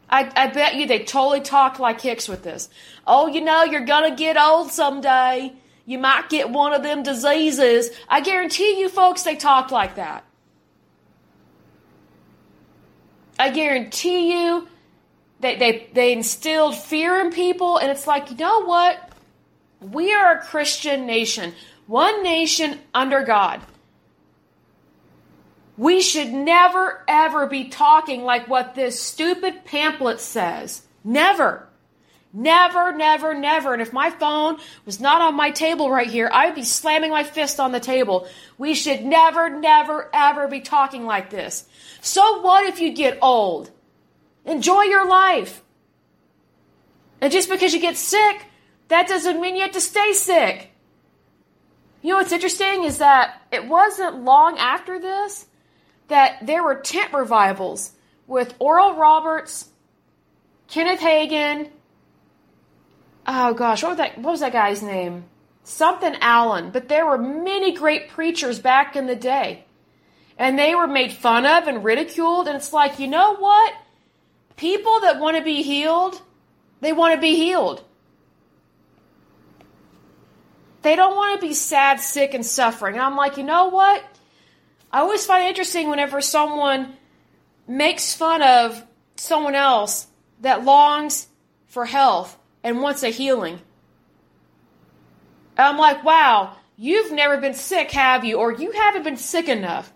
I, 0.09 0.31
I 0.35 0.47
bet 0.47 0.75
you 0.75 0.87
they 0.87 0.99
totally 0.99 1.41
talk 1.41 1.79
like 1.79 2.01
Hicks 2.01 2.27
with 2.27 2.43
this. 2.43 2.69
Oh, 3.05 3.27
you 3.27 3.41
know, 3.41 3.63
you're 3.63 3.85
gonna 3.85 4.15
get 4.15 4.37
old 4.37 4.71
someday. 4.71 5.53
You 5.85 5.99
might 5.99 6.29
get 6.29 6.49
one 6.49 6.73
of 6.73 6.83
them 6.83 7.03
diseases. 7.03 7.89
I 8.09 8.21
guarantee 8.21 8.79
you, 8.79 8.89
folks, 8.89 9.23
they 9.23 9.35
talked 9.35 9.71
like 9.71 9.95
that. 9.95 10.25
I 13.39 13.51
guarantee 13.51 14.33
you 14.33 14.67
that 15.39 15.59
they, 15.59 15.87
they 15.93 16.13
instilled 16.13 16.75
fear 16.75 17.19
in 17.21 17.31
people, 17.31 17.77
and 17.77 17.91
it's 17.91 18.07
like, 18.07 18.31
you 18.31 18.37
know 18.37 18.65
what? 18.65 19.11
We 19.79 20.13
are 20.13 20.37
a 20.37 20.43
Christian 20.43 21.05
nation, 21.05 21.53
one 21.85 22.23
nation 22.23 22.79
under 22.93 23.23
God. 23.23 23.61
We 25.77 26.01
should 26.01 26.33
never, 26.33 27.03
ever 27.07 27.45
be 27.45 27.65
talking 27.65 28.23
like 28.23 28.47
what 28.47 28.73
this 28.73 28.99
stupid 28.99 29.63
pamphlet 29.63 30.19
says. 30.19 30.81
Never. 31.03 31.67
Never, 32.33 32.91
never, 32.91 33.33
never. 33.33 33.73
And 33.73 33.81
if 33.81 33.93
my 33.93 34.09
phone 34.09 34.57
was 34.85 34.99
not 34.99 35.21
on 35.21 35.35
my 35.35 35.51
table 35.51 35.89
right 35.89 36.09
here, 36.09 36.29
I 36.31 36.47
would 36.47 36.55
be 36.55 36.63
slamming 36.63 37.11
my 37.11 37.23
fist 37.23 37.59
on 37.59 37.71
the 37.71 37.79
table. 37.79 38.27
We 38.57 38.73
should 38.73 39.03
never, 39.03 39.49
never, 39.49 40.09
ever 40.13 40.47
be 40.47 40.61
talking 40.61 41.05
like 41.05 41.29
this. 41.29 41.65
So 42.01 42.41
what 42.41 42.65
if 42.65 42.79
you 42.79 42.93
get 42.93 43.19
old? 43.21 43.71
Enjoy 44.45 44.83
your 44.83 45.07
life. 45.07 45.63
And 47.21 47.31
just 47.31 47.49
because 47.49 47.73
you 47.73 47.79
get 47.79 47.97
sick, 47.97 48.45
that 48.89 49.07
doesn't 49.07 49.41
mean 49.41 49.55
you 49.55 49.63
have 49.63 49.71
to 49.71 49.81
stay 49.81 50.13
sick. 50.13 50.71
You 52.01 52.11
know 52.11 52.17
what's 52.17 52.31
interesting 52.31 52.83
is 52.83 52.99
that 52.99 53.41
it 53.51 53.67
wasn't 53.67 54.23
long 54.23 54.57
after 54.57 54.99
this 54.99 55.46
that 56.07 56.45
there 56.45 56.63
were 56.63 56.75
tent 56.75 57.13
revivals 57.13 57.91
with 58.27 58.53
Oral 58.59 58.95
Roberts, 58.95 59.69
Kenneth 60.67 60.99
Hagin, 60.99 61.69
oh 63.27 63.53
gosh, 63.53 63.83
what 63.83 63.89
was 63.89 63.97
that? 63.97 64.17
What 64.17 64.31
was 64.31 64.39
that 64.39 64.53
guy's 64.53 64.81
name? 64.81 65.25
Something 65.63 66.15
Allen. 66.21 66.71
But 66.71 66.87
there 66.87 67.05
were 67.05 67.17
many 67.17 67.73
great 67.73 68.09
preachers 68.09 68.59
back 68.59 68.95
in 68.95 69.05
the 69.05 69.15
day, 69.15 69.65
and 70.37 70.57
they 70.57 70.73
were 70.75 70.87
made 70.87 71.11
fun 71.11 71.45
of 71.45 71.67
and 71.67 71.83
ridiculed. 71.83 72.47
And 72.47 72.55
it's 72.55 72.73
like, 72.73 72.99
you 72.99 73.07
know 73.07 73.35
what? 73.35 73.73
People 74.55 75.01
that 75.01 75.19
want 75.19 75.37
to 75.37 75.43
be 75.43 75.61
healed, 75.61 76.21
they 76.81 76.93
want 76.93 77.15
to 77.15 77.21
be 77.21 77.35
healed. 77.35 77.83
They 80.83 80.95
don't 80.95 81.15
want 81.15 81.39
to 81.39 81.47
be 81.47 81.53
sad, 81.53 81.99
sick, 81.99 82.33
and 82.33 82.45
suffering. 82.45 82.95
And 82.95 83.03
I'm 83.03 83.17
like, 83.17 83.37
you 83.37 83.43
know 83.43 83.67
what? 83.67 84.03
I 84.97 85.01
always 85.01 85.27
find 85.27 85.45
it 85.45 85.49
interesting 85.49 85.91
whenever 85.91 86.21
someone 86.21 86.91
makes 87.67 88.15
fun 88.15 88.41
of 88.41 88.83
someone 89.15 89.53
else 89.53 90.07
that 90.41 90.65
longs 90.65 91.27
for 91.67 91.85
health 91.85 92.35
and 92.63 92.81
wants 92.81 93.03
a 93.03 93.09
healing. 93.09 93.59
I'm 95.55 95.77
like, 95.77 96.03
wow, 96.03 96.55
you've 96.77 97.11
never 97.11 97.37
been 97.37 97.53
sick, 97.53 97.91
have 97.91 98.25
you? 98.25 98.39
Or 98.39 98.51
you 98.51 98.71
haven't 98.71 99.03
been 99.03 99.17
sick 99.17 99.47
enough. 99.47 99.93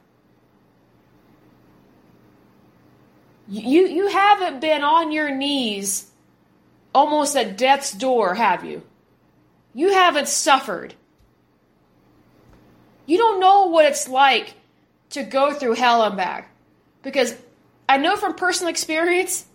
You, 3.48 3.88
you 3.88 4.08
haven't 4.08 4.62
been 4.62 4.84
on 4.84 5.12
your 5.12 5.36
knees 5.36 6.12
almost 6.94 7.36
at 7.36 7.58
death's 7.58 7.92
door, 7.92 8.36
have 8.36 8.64
you? 8.66 8.84
You 9.74 9.94
haven't 9.94 10.28
suffered. 10.28 10.94
You 13.08 13.18
don't 13.18 13.40
know 13.40 13.66
what 13.66 13.86
it's 13.86 14.08
like 14.08 14.58
to 15.12 15.24
go 15.24 15.54
through 15.54 15.74
hell 15.74 16.04
and 16.04 16.18
back. 16.18 16.50
Because 17.04 17.36
I 17.88 17.98
know 17.98 18.16
from 18.16 18.36
personal 18.36 18.70
experience, 18.70 19.46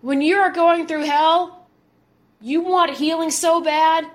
when 0.00 0.20
you 0.20 0.36
are 0.36 0.50
going 0.50 0.86
through 0.86 1.04
hell, 1.04 1.66
you 2.40 2.60
want 2.60 2.92
healing 2.92 3.30
so 3.30 3.60
bad. 3.60 4.06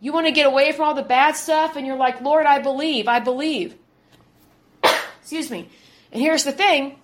You 0.00 0.12
want 0.12 0.26
to 0.26 0.32
get 0.32 0.46
away 0.46 0.72
from 0.72 0.86
all 0.86 0.94
the 0.94 1.02
bad 1.02 1.36
stuff, 1.36 1.76
and 1.76 1.86
you're 1.86 1.96
like, 1.96 2.20
Lord, 2.20 2.46
I 2.46 2.60
believe, 2.60 3.06
I 3.06 3.20
believe. 3.20 3.74
Excuse 5.20 5.50
me. 5.50 5.68
And 6.12 6.22
here's 6.22 6.44
the 6.44 6.52
thing 6.52 6.96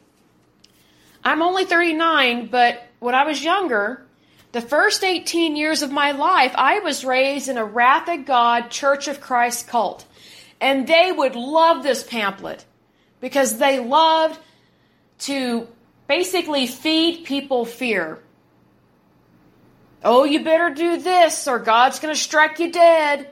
I'm 1.22 1.42
only 1.42 1.64
39, 1.64 2.46
but 2.46 2.82
when 2.98 3.14
I 3.14 3.24
was 3.24 3.44
younger, 3.44 4.06
the 4.52 4.62
first 4.62 5.04
18 5.04 5.54
years 5.54 5.82
of 5.82 5.92
my 5.92 6.12
life, 6.12 6.54
I 6.56 6.78
was 6.78 7.04
raised 7.04 7.48
in 7.48 7.58
a 7.58 7.64
Wrath 7.64 8.08
of 8.08 8.24
God 8.24 8.70
Church 8.70 9.06
of 9.08 9.20
Christ 9.20 9.68
cult. 9.68 10.05
And 10.60 10.86
they 10.86 11.12
would 11.12 11.36
love 11.36 11.82
this 11.82 12.02
pamphlet 12.02 12.64
because 13.20 13.58
they 13.58 13.78
loved 13.80 14.38
to 15.20 15.68
basically 16.06 16.66
feed 16.66 17.24
people 17.24 17.64
fear. 17.64 18.18
Oh, 20.04 20.24
you 20.24 20.44
better 20.44 20.70
do 20.70 21.00
this 21.00 21.48
or 21.48 21.58
God's 21.58 21.98
going 21.98 22.14
to 22.14 22.20
strike 22.20 22.58
you 22.58 22.70
dead. 22.70 23.30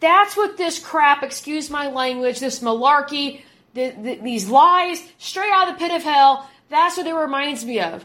That's 0.00 0.36
what 0.36 0.56
this 0.56 0.78
crap, 0.78 1.22
excuse 1.22 1.68
my 1.68 1.88
language, 1.88 2.40
this 2.40 2.60
malarkey, 2.60 3.42
the, 3.74 3.90
the, 3.90 4.14
these 4.16 4.48
lies 4.48 5.02
straight 5.18 5.50
out 5.52 5.68
of 5.68 5.74
the 5.74 5.78
pit 5.78 5.94
of 5.94 6.02
hell, 6.02 6.48
that's 6.68 6.96
what 6.96 7.06
it 7.06 7.14
reminds 7.14 7.64
me 7.64 7.80
of. 7.80 8.04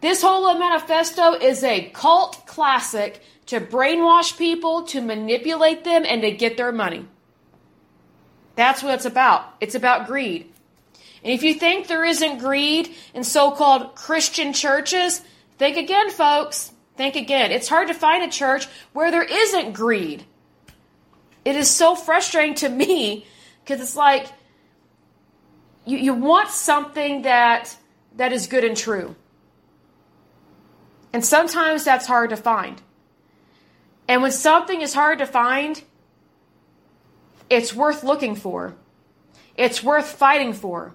This 0.00 0.20
whole 0.20 0.52
manifesto 0.58 1.32
is 1.32 1.64
a 1.64 1.88
cult 1.94 2.46
classic 2.46 3.22
to 3.46 3.60
brainwash 3.60 4.36
people, 4.36 4.84
to 4.84 5.00
manipulate 5.00 5.84
them, 5.84 6.04
and 6.06 6.22
to 6.22 6.30
get 6.30 6.56
their 6.56 6.72
money. 6.72 7.06
That's 8.56 8.82
what 8.82 8.94
it's 8.94 9.04
about. 9.04 9.54
It's 9.60 9.74
about 9.74 10.06
greed. 10.06 10.50
And 11.22 11.32
if 11.32 11.42
you 11.42 11.54
think 11.54 11.86
there 11.86 12.04
isn't 12.04 12.38
greed 12.38 12.94
in 13.14 13.24
so 13.24 13.50
called 13.50 13.94
Christian 13.94 14.52
churches, 14.52 15.22
Think 15.58 15.76
again, 15.76 16.10
folks. 16.10 16.72
Think 16.96 17.16
again. 17.16 17.50
It's 17.50 17.68
hard 17.68 17.88
to 17.88 17.94
find 17.94 18.22
a 18.22 18.28
church 18.28 18.66
where 18.92 19.10
there 19.10 19.22
isn't 19.22 19.72
greed. 19.72 20.24
It 21.44 21.56
is 21.56 21.68
so 21.68 21.94
frustrating 21.94 22.54
to 22.56 22.68
me 22.68 23.26
because 23.62 23.80
it's 23.80 23.96
like 23.96 24.26
you, 25.84 25.98
you 25.98 26.14
want 26.14 26.50
something 26.50 27.22
that 27.22 27.76
that 28.16 28.32
is 28.32 28.46
good 28.46 28.64
and 28.64 28.76
true. 28.76 29.14
And 31.12 31.24
sometimes 31.24 31.84
that's 31.84 32.06
hard 32.06 32.30
to 32.30 32.36
find. 32.36 32.80
And 34.08 34.22
when 34.22 34.32
something 34.32 34.82
is 34.82 34.94
hard 34.94 35.18
to 35.18 35.26
find, 35.26 35.82
it's 37.48 37.74
worth 37.74 38.04
looking 38.04 38.34
for. 38.34 38.74
It's 39.56 39.82
worth 39.82 40.08
fighting 40.08 40.52
for. 40.52 40.94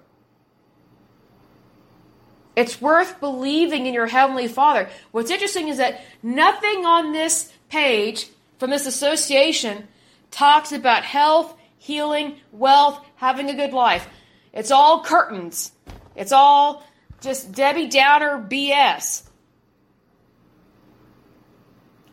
It's 2.56 2.80
worth 2.80 3.20
believing 3.20 3.86
in 3.86 3.94
your 3.94 4.06
Heavenly 4.06 4.48
Father. 4.48 4.90
What's 5.12 5.30
interesting 5.30 5.68
is 5.68 5.78
that 5.78 6.00
nothing 6.22 6.84
on 6.84 7.12
this 7.12 7.52
page 7.68 8.28
from 8.58 8.70
this 8.70 8.86
association 8.86 9.88
talks 10.30 10.72
about 10.72 11.04
health, 11.04 11.56
healing, 11.78 12.36
wealth, 12.52 13.02
having 13.16 13.48
a 13.48 13.54
good 13.54 13.72
life. 13.72 14.06
It's 14.52 14.70
all 14.70 15.02
curtains. 15.02 15.72
It's 16.14 16.32
all 16.32 16.84
just 17.20 17.52
Debbie 17.52 17.88
Downer 17.88 18.44
BS. 18.46 19.29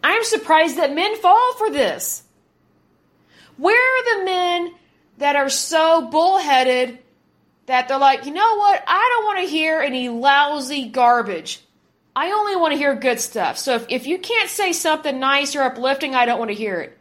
I'm 0.04 0.24
surprised 0.24 0.78
that 0.78 0.94
men 0.94 1.16
fall 1.18 1.54
for 1.56 1.70
this. 1.70 2.24
Where 3.58 3.76
are 3.76 4.20
the 4.20 4.26
men 4.26 4.74
that 5.18 5.36
are 5.36 5.50
so 5.50 6.10
bullheaded 6.10 7.00
that 7.66 7.88
they're 7.88 7.98
like, 7.98 8.26
you 8.26 8.34
know 8.34 8.56
what? 8.58 8.84
I 8.88 9.14
don't 9.14 9.26
want 9.26 9.40
to 9.40 9.52
hear 9.52 9.80
any 9.82 10.10
lousy 10.10 10.88
garbage. 10.90 11.62
I 12.16 12.32
only 12.32 12.56
want 12.56 12.74
to 12.74 12.78
hear 12.78 12.96
good 12.96 13.20
stuff. 13.20 13.58
So 13.58 13.76
if, 13.76 13.86
if 13.90 14.08
you 14.08 14.18
can't 14.18 14.50
say 14.50 14.74
something 14.74 15.20
nice 15.20 15.56
or 15.56 15.62
uplifting, 15.62 16.16
I 16.16 16.26
don't 16.26 16.40
want 16.40 16.50
to 16.50 16.56
hear 16.56 16.80
it. 16.80 16.98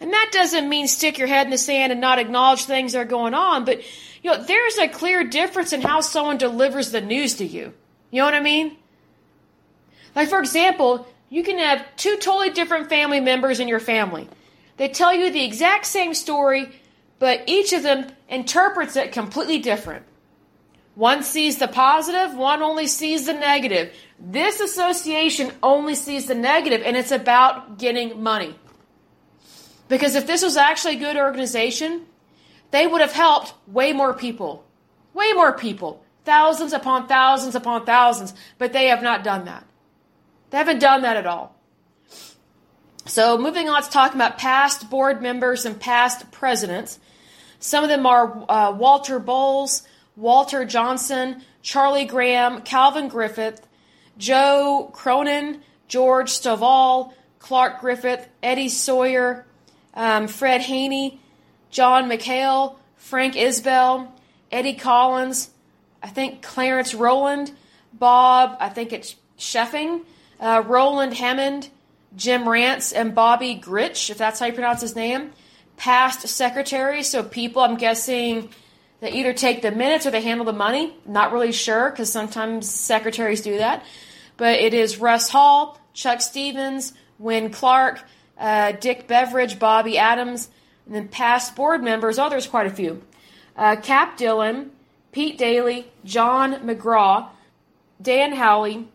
And 0.00 0.12
that 0.12 0.30
doesn't 0.32 0.68
mean 0.68 0.88
stick 0.88 1.18
your 1.18 1.28
head 1.28 1.46
in 1.46 1.50
the 1.50 1.58
sand 1.58 1.92
and 1.92 2.00
not 2.00 2.18
acknowledge 2.18 2.64
things 2.64 2.92
that 2.92 3.00
are 3.00 3.04
going 3.04 3.34
on, 3.34 3.64
but 3.64 3.82
you 4.22 4.30
know, 4.30 4.42
there's 4.42 4.78
a 4.78 4.88
clear 4.88 5.24
difference 5.24 5.72
in 5.72 5.80
how 5.80 6.00
someone 6.00 6.38
delivers 6.38 6.90
the 6.90 7.00
news 7.00 7.34
to 7.36 7.44
you. 7.44 7.72
You 8.10 8.20
know 8.20 8.24
what 8.24 8.34
I 8.34 8.40
mean? 8.40 8.76
Like 10.14 10.28
for 10.28 10.38
example, 10.38 11.06
you 11.30 11.42
can 11.42 11.58
have 11.58 11.84
two 11.96 12.16
totally 12.16 12.50
different 12.50 12.88
family 12.88 13.20
members 13.20 13.60
in 13.60 13.68
your 13.68 13.80
family. 13.80 14.28
They 14.76 14.88
tell 14.88 15.14
you 15.14 15.30
the 15.30 15.44
exact 15.44 15.86
same 15.86 16.14
story, 16.14 16.70
but 17.18 17.42
each 17.46 17.72
of 17.72 17.82
them 17.82 18.06
interprets 18.28 18.96
it 18.96 19.12
completely 19.12 19.58
different. 19.58 20.04
One 20.94 21.22
sees 21.22 21.58
the 21.58 21.68
positive, 21.68 22.34
one 22.34 22.62
only 22.62 22.86
sees 22.86 23.26
the 23.26 23.32
negative. 23.32 23.92
This 24.18 24.58
association 24.58 25.52
only 25.62 25.94
sees 25.94 26.26
the 26.26 26.34
negative, 26.34 26.82
and 26.84 26.96
it's 26.96 27.12
about 27.12 27.78
getting 27.78 28.22
money. 28.22 28.54
Because 29.88 30.16
if 30.16 30.26
this 30.26 30.42
was 30.42 30.56
actually 30.56 30.96
a 30.96 31.00
good 31.00 31.16
organization, 31.16 32.02
they 32.70 32.86
would 32.86 33.00
have 33.00 33.12
helped 33.12 33.54
way 33.66 33.92
more 33.92 34.12
people. 34.12 34.64
Way 35.14 35.32
more 35.34 35.52
people. 35.52 36.04
Thousands 36.24 36.72
upon 36.72 37.06
thousands 37.06 37.54
upon 37.54 37.86
thousands. 37.86 38.34
But 38.58 38.72
they 38.72 38.86
have 38.86 39.02
not 39.02 39.24
done 39.24 39.46
that. 39.46 39.64
They 40.50 40.58
haven't 40.58 40.78
done 40.78 41.02
that 41.02 41.16
at 41.16 41.26
all. 41.26 41.54
So, 43.04 43.38
moving 43.38 43.68
on 43.68 43.82
to 43.82 43.90
talking 43.90 44.16
about 44.16 44.38
past 44.38 44.90
board 44.90 45.22
members 45.22 45.64
and 45.64 45.80
past 45.80 46.30
presidents. 46.30 46.98
Some 47.58 47.82
of 47.82 47.90
them 47.90 48.06
are 48.06 48.44
uh, 48.48 48.72
Walter 48.72 49.18
Bowles, 49.18 49.82
Walter 50.14 50.64
Johnson, 50.64 51.42
Charlie 51.62 52.04
Graham, 52.04 52.62
Calvin 52.62 53.08
Griffith, 53.08 53.66
Joe 54.18 54.90
Cronin, 54.92 55.62
George 55.86 56.30
Stovall, 56.30 57.12
Clark 57.38 57.80
Griffith, 57.80 58.28
Eddie 58.42 58.68
Sawyer, 58.68 59.46
um, 59.94 60.28
Fred 60.28 60.60
Haney, 60.60 61.20
John 61.70 62.08
McHale, 62.10 62.76
Frank 62.96 63.34
Isbell, 63.34 64.08
Eddie 64.52 64.74
Collins, 64.74 65.50
I 66.02 66.08
think 66.08 66.42
Clarence 66.42 66.94
Rowland, 66.94 67.52
Bob, 67.92 68.56
I 68.60 68.68
think 68.68 68.92
it's 68.92 69.16
Scheffing, 69.38 70.02
uh, 70.40 70.62
Roland 70.66 71.14
Hemond, 71.14 71.68
Jim 72.16 72.48
Rance, 72.48 72.92
and 72.92 73.14
Bobby 73.14 73.60
Grich, 73.62 74.10
if 74.10 74.18
that's 74.18 74.40
how 74.40 74.46
you 74.46 74.52
pronounce 74.52 74.80
his 74.80 74.96
name. 74.96 75.32
Past 75.76 76.26
secretaries, 76.28 77.08
so 77.08 77.22
people 77.22 77.62
I'm 77.62 77.76
guessing 77.76 78.50
that 79.00 79.14
either 79.14 79.32
take 79.32 79.62
the 79.62 79.70
minutes 79.70 80.06
or 80.06 80.10
they 80.10 80.22
handle 80.22 80.44
the 80.44 80.52
money. 80.52 80.92
Not 81.06 81.32
really 81.32 81.52
sure 81.52 81.90
because 81.90 82.10
sometimes 82.10 82.68
secretaries 82.68 83.42
do 83.42 83.58
that. 83.58 83.84
But 84.36 84.58
it 84.58 84.74
is 84.74 84.98
Russ 84.98 85.28
Hall, 85.28 85.80
Chuck 85.92 86.20
Stevens, 86.20 86.94
Win 87.18 87.50
Clark, 87.50 88.02
uh, 88.38 88.72
Dick 88.72 89.06
Beverage, 89.06 89.58
Bobby 89.58 89.98
Adams, 89.98 90.48
and 90.86 90.94
then 90.94 91.08
past 91.08 91.54
board 91.54 91.82
members, 91.82 92.18
oh, 92.18 92.28
there's 92.28 92.46
quite 92.46 92.66
a 92.66 92.70
few. 92.70 93.02
Uh, 93.56 93.76
Cap 93.76 94.16
Dillon, 94.16 94.70
Pete 95.12 95.36
Daly, 95.36 95.90
John 96.04 96.54
McGraw, 96.66 97.28
Dan 98.00 98.32
Howley, 98.32 98.88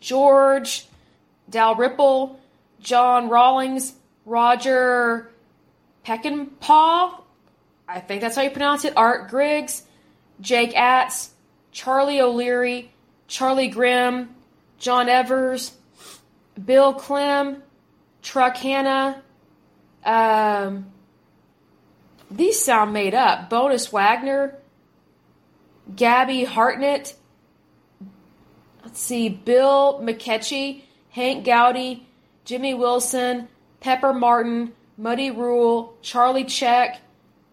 George 0.00 0.86
Dalrymple, 1.48 2.38
John 2.80 3.28
Rawlings, 3.28 3.94
Roger 4.24 5.30
Peckinpaugh, 6.04 7.20
I 7.86 8.00
think 8.00 8.20
that's 8.20 8.36
how 8.36 8.42
you 8.42 8.50
pronounce 8.50 8.84
it, 8.84 8.94
Art 8.96 9.28
Griggs, 9.28 9.82
Jake 10.40 10.74
Atz, 10.74 11.28
Charlie 11.70 12.20
O'Leary, 12.20 12.90
Charlie 13.26 13.68
Grimm, 13.68 14.34
John 14.78 15.08
Evers, 15.08 15.72
Bill 16.62 16.94
Klem, 16.94 17.60
Truck 18.22 18.56
Hannah, 18.56 19.22
um, 20.04 20.86
these 22.30 22.62
sound 22.62 22.92
made 22.92 23.14
up. 23.14 23.48
Bonus 23.48 23.92
Wagner, 23.92 24.56
Gabby 25.94 26.44
Hartnett, 26.44 27.14
see, 29.00 29.28
Bill 29.28 30.00
McKechnie, 30.02 30.82
Hank 31.10 31.44
Gowdy, 31.44 32.06
Jimmy 32.44 32.74
Wilson, 32.74 33.48
Pepper 33.80 34.12
Martin, 34.12 34.72
Muddy 34.96 35.30
Ruel, 35.30 35.96
Charlie 36.02 36.44
Chech, 36.44 36.98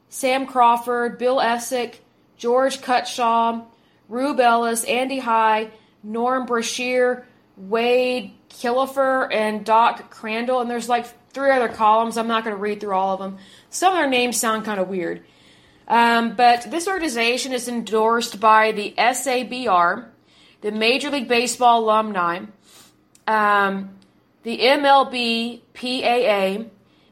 Sam 0.10 0.46
Crawford, 0.46 1.18
Bill 1.18 1.38
Essick, 1.38 1.96
George 2.38 2.82
Cutshaw, 2.82 3.66
Rube 4.10 4.40
Ellis, 4.40 4.84
Andy 4.84 5.20
High, 5.20 5.70
Norm 6.04 6.46
Brashear, 6.46 7.26
Wade 7.56 8.34
Killefer, 8.50 9.34
and 9.34 9.66
Doc 9.66 10.10
Crandall. 10.10 10.60
And 10.62 10.70
there's 10.70 10.90
like 10.90 11.06
three 11.32 11.52
other 11.52 11.70
columns. 11.70 12.18
I'm 12.18 12.28
not 12.28 12.44
going 12.44 12.56
to 12.56 12.62
read 12.62 12.82
through 12.82 12.94
all 12.96 13.14
of 13.14 13.20
them. 13.20 13.38
Some 13.70 13.94
of 13.94 14.00
their 14.00 14.10
names 14.10 14.40
sound 14.40 14.66
kind 14.66 14.80
of 14.80 14.88
weird. 14.88 15.24
Um, 15.88 16.36
but 16.36 16.70
this 16.70 16.88
organization 16.88 17.54
is 17.54 17.68
endorsed 17.68 18.40
by 18.40 18.72
the 18.72 18.94
SABR, 18.98 20.06
the 20.62 20.72
Major 20.72 21.10
League 21.10 21.28
Baseball 21.28 21.84
alumni, 21.84 22.46
um, 23.28 23.90
the 24.44 24.60
MLB 24.60 25.62
PAA, 25.74 26.66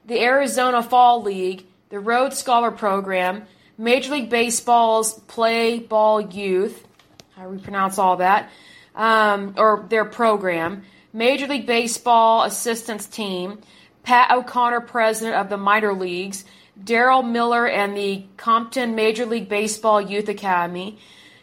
the 0.05 0.21
Arizona 0.21 0.81
Fall 0.81 1.21
League, 1.23 1.65
the 1.89 1.99
Rhodes 1.99 2.38
Scholar 2.38 2.71
Program, 2.71 3.43
Major 3.77 4.12
League 4.13 4.29
Baseball's 4.29 5.13
Play 5.21 5.79
Ball 5.79 6.21
Youth, 6.21 6.88
how 7.35 7.43
do 7.43 7.49
we 7.49 7.57
pronounce 7.57 7.97
all 7.97 8.17
that, 8.17 8.49
um, 8.95 9.55
or 9.57 9.85
their 9.89 10.05
program, 10.05 10.83
Major 11.13 11.47
League 11.47 11.65
Baseball 11.65 12.43
Assistance 12.43 13.07
Team, 13.07 13.59
Pat 14.03 14.31
O'Connor, 14.31 14.81
president 14.81 15.35
of 15.38 15.49
the 15.49 15.57
minor 15.57 15.93
leagues, 15.93 16.45
Daryl 16.81 17.27
Miller, 17.27 17.67
and 17.67 17.95
the 17.95 18.23
Compton 18.38 18.95
Major 18.95 19.25
League 19.25 19.49
Baseball 19.49 19.99
Youth 20.01 20.29
Academy. 20.29 20.97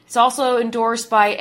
It's 0.06 0.16
also 0.16 0.58
endorsed 0.58 1.10
by 1.10 1.36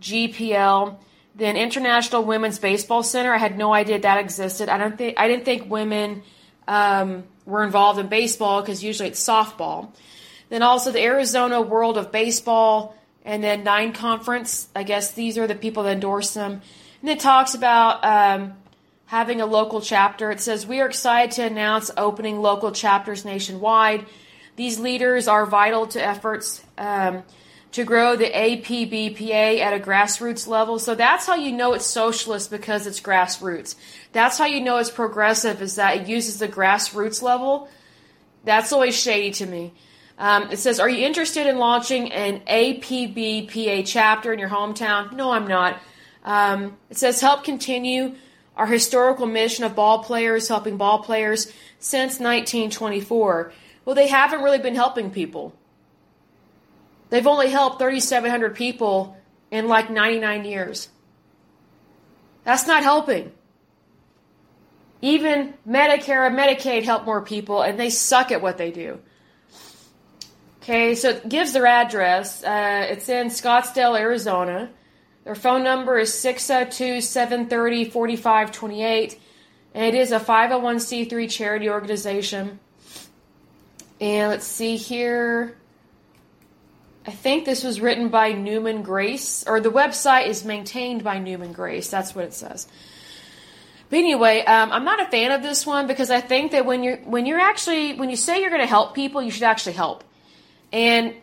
AAGPL, 0.00 0.96
then 1.34 1.56
International 1.56 2.24
Women's 2.24 2.58
Baseball 2.58 3.02
Center. 3.02 3.32
I 3.32 3.38
had 3.38 3.56
no 3.56 3.72
idea 3.72 4.00
that 4.00 4.18
existed. 4.18 4.68
I 4.68 4.78
don't 4.78 4.98
think 4.98 5.18
I 5.18 5.28
didn't 5.28 5.44
think 5.44 5.70
women 5.70 6.22
um, 6.66 7.24
were 7.44 7.62
involved 7.62 7.98
in 8.00 8.08
baseball 8.08 8.62
because 8.62 8.82
usually 8.82 9.10
it's 9.10 9.22
softball. 9.22 9.94
Then 10.48 10.62
also 10.62 10.90
the 10.90 11.02
Arizona 11.02 11.60
World 11.60 11.96
of 11.96 12.10
Baseball, 12.10 12.96
and 13.24 13.44
then 13.44 13.62
Nine 13.62 13.92
Conference. 13.92 14.68
I 14.74 14.82
guess 14.82 15.12
these 15.12 15.38
are 15.38 15.46
the 15.46 15.54
people 15.54 15.84
that 15.84 15.92
endorse 15.92 16.34
them. 16.34 16.62
And 17.02 17.10
it 17.10 17.20
talks 17.20 17.54
about 17.54 18.04
um, 18.04 18.54
having 19.06 19.40
a 19.40 19.46
local 19.46 19.80
chapter. 19.80 20.30
It 20.30 20.40
says, 20.40 20.66
We 20.66 20.80
are 20.80 20.86
excited 20.86 21.32
to 21.32 21.42
announce 21.42 21.90
opening 21.96 22.40
local 22.40 22.72
chapters 22.72 23.24
nationwide. 23.24 24.06
These 24.56 24.78
leaders 24.78 25.28
are 25.28 25.46
vital 25.46 25.86
to 25.88 26.02
efforts 26.02 26.62
um, 26.76 27.22
to 27.72 27.84
grow 27.84 28.16
the 28.16 28.30
APBPA 28.30 29.60
at 29.60 29.72
a 29.72 29.78
grassroots 29.78 30.46
level. 30.46 30.78
So 30.78 30.94
that's 30.94 31.26
how 31.26 31.36
you 31.36 31.52
know 31.52 31.72
it's 31.72 31.86
socialist 31.86 32.50
because 32.50 32.86
it's 32.86 33.00
grassroots. 33.00 33.76
That's 34.12 34.38
how 34.38 34.46
you 34.46 34.60
know 34.60 34.78
it's 34.78 34.90
progressive 34.90 35.62
is 35.62 35.76
that 35.76 35.96
it 35.96 36.08
uses 36.08 36.38
the 36.38 36.48
grassroots 36.48 37.22
level. 37.22 37.68
That's 38.44 38.72
always 38.72 39.00
shady 39.00 39.30
to 39.32 39.46
me. 39.46 39.72
Um, 40.18 40.50
it 40.50 40.58
says, 40.58 40.80
Are 40.80 40.88
you 40.88 41.06
interested 41.06 41.46
in 41.46 41.58
launching 41.58 42.12
an 42.12 42.40
APBPA 42.40 43.84
chapter 43.86 44.32
in 44.32 44.38
your 44.38 44.50
hometown? 44.50 45.12
No, 45.12 45.30
I'm 45.30 45.46
not. 45.46 45.80
Um, 46.24 46.76
it 46.90 46.98
says, 46.98 47.20
Help 47.20 47.44
continue 47.44 48.16
our 48.56 48.66
historical 48.66 49.26
mission 49.26 49.64
of 49.64 49.74
ball 49.74 50.02
players 50.02 50.48
helping 50.48 50.76
ball 50.76 51.02
players 51.02 51.46
since 51.78 52.20
1924. 52.20 53.52
Well, 53.84 53.94
they 53.94 54.08
haven't 54.08 54.42
really 54.42 54.58
been 54.58 54.74
helping 54.74 55.10
people. 55.10 55.54
They've 57.10 57.26
only 57.26 57.50
helped 57.50 57.78
3,700 57.78 58.54
people 58.54 59.16
in 59.50 59.68
like 59.68 59.90
99 59.90 60.44
years. 60.44 60.88
That's 62.44 62.66
not 62.66 62.82
helping. 62.82 63.32
Even 65.02 65.54
Medicare 65.68 66.26
and 66.26 66.36
Medicaid 66.36 66.84
help 66.84 67.04
more 67.04 67.22
people, 67.22 67.62
and 67.62 67.78
they 67.78 67.90
suck 67.90 68.30
at 68.30 68.42
what 68.42 68.58
they 68.58 68.70
do. 68.70 69.00
Okay, 70.62 70.94
so 70.94 71.10
it 71.10 71.28
gives 71.28 71.52
their 71.52 71.66
address. 71.66 72.44
Uh, 72.44 72.86
it's 72.90 73.08
in 73.08 73.28
Scottsdale, 73.28 73.98
Arizona. 73.98 74.70
Their 75.24 75.34
phone 75.34 75.64
number 75.64 75.98
is 75.98 76.12
602 76.12 77.00
730 77.00 77.86
4528. 77.86 79.20
And 79.72 79.84
it 79.84 79.94
is 79.98 80.12
a 80.12 80.20
501c3 80.20 81.30
charity 81.30 81.70
organization. 81.70 82.58
And 84.00 84.30
let's 84.30 84.46
see 84.46 84.76
here. 84.76 85.56
I 87.06 87.12
think 87.12 87.44
this 87.44 87.64
was 87.64 87.80
written 87.80 88.08
by 88.08 88.32
Newman 88.32 88.82
Grace, 88.82 89.44
or 89.46 89.60
the 89.60 89.70
website 89.70 90.26
is 90.26 90.44
maintained 90.44 91.02
by 91.02 91.18
Newman 91.18 91.52
Grace. 91.52 91.88
That's 91.88 92.14
what 92.14 92.24
it 92.24 92.34
says. 92.34 92.68
But 93.88 93.98
anyway, 93.98 94.44
um, 94.44 94.70
I'm 94.70 94.84
not 94.84 95.00
a 95.00 95.06
fan 95.06 95.32
of 95.32 95.42
this 95.42 95.66
one 95.66 95.86
because 95.86 96.10
I 96.10 96.20
think 96.20 96.52
that 96.52 96.64
when 96.66 96.84
you're 96.84 96.98
when 96.98 97.26
you're 97.26 97.40
actually 97.40 97.94
when 97.94 98.10
you 98.10 98.16
say 98.16 98.40
you're 98.40 98.50
going 98.50 98.62
to 98.62 98.68
help 98.68 98.94
people, 98.94 99.22
you 99.22 99.30
should 99.30 99.42
actually 99.42 99.72
help. 99.72 100.04
And 100.72 101.14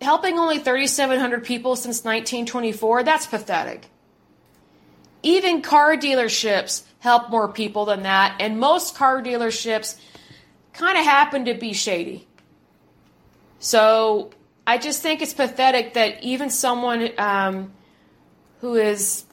helping 0.00 0.38
only 0.38 0.58
3,700 0.58 1.44
people 1.44 1.76
since 1.76 1.98
1924, 2.04 3.02
that's 3.02 3.26
pathetic. 3.26 3.86
Even 5.22 5.60
car 5.60 5.96
dealerships 5.96 6.84
help 7.00 7.28
more 7.28 7.52
people 7.52 7.84
than 7.84 8.04
that, 8.04 8.36
and 8.40 8.58
most 8.58 8.94
car 8.94 9.20
dealerships 9.20 9.98
kind 10.72 10.96
of 10.96 11.04
happen 11.04 11.44
to 11.44 11.54
be 11.54 11.72
shady. 11.72 12.26
So 13.58 14.30
I 14.68 14.76
just 14.76 15.00
think 15.00 15.22
it's 15.22 15.32
pathetic 15.32 15.94
that 15.94 16.22
even 16.22 16.50
someone 16.50 17.08
um, 17.16 17.72
who 18.60 18.74
is 18.74 19.24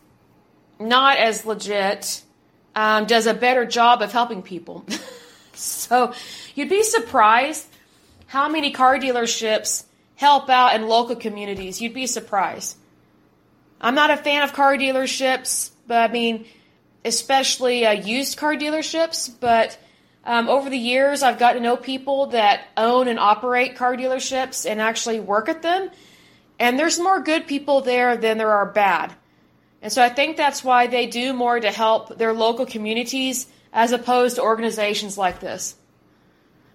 not 0.80 1.18
as 1.18 1.46
legit 1.46 2.24
um, 2.74 3.04
does 3.06 3.28
a 3.28 3.34
better 3.34 3.66
job 3.66 4.02
of 4.02 4.14
helping 4.14 4.44
people. 4.44 4.86
so 5.54 6.14
you'd 6.56 6.70
be 6.70 6.84
surprised 6.84 7.68
how 8.28 8.48
many 8.48 8.72
car 8.72 8.98
dealerships 8.98 9.84
help 10.16 10.50
out 10.50 10.74
in 10.74 10.88
local 10.88 11.18
communities. 11.18 11.82
You'd 11.82 11.94
be 11.94 12.08
surprised. 12.08 12.78
I'm 13.82 13.94
not 13.94 14.12
a 14.12 14.16
fan 14.16 14.42
of 14.42 14.54
car 14.54 14.78
dealerships, 14.78 15.72
but 15.86 16.10
I 16.10 16.14
mean, 16.14 16.46
especially 17.04 17.86
uh, 17.86 17.92
used 17.92 18.38
car 18.38 18.56
dealerships. 18.56 19.30
But 19.38 19.78
um, 20.26 20.50
over 20.50 20.70
the 20.70 20.78
years, 20.78 21.22
I've 21.22 21.38
gotten 21.38 21.62
to 21.62 21.68
know 21.68 21.78
people 21.78 22.28
that 22.28 22.68
own 22.76 23.08
and 23.08 23.20
operate 23.20 23.76
car 23.76 23.96
dealerships 23.96 24.70
and 24.70 24.82
actually 24.82 25.20
work 25.20 25.50
at 25.50 25.62
them. 25.62 25.92
And 26.60 26.80
there's 26.80 27.00
more 27.00 27.22
good 27.22 27.48
people 27.48 27.82
there 27.82 28.18
than 28.18 28.38
there 28.38 28.52
are 28.52 28.66
bad. 28.66 29.14
And 29.82 29.92
so 29.92 30.02
I 30.02 30.10
think 30.10 30.36
that's 30.36 30.64
why 30.64 30.88
they 30.88 31.06
do 31.06 31.34
more 31.34 31.60
to 31.60 31.70
help 31.70 32.18
their 32.18 32.34
local 32.34 32.66
communities 32.66 33.46
as 33.72 33.92
opposed 33.92 34.38
to 34.38 34.42
organizations 34.42 35.18
like 35.18 35.40
this. 35.40 35.76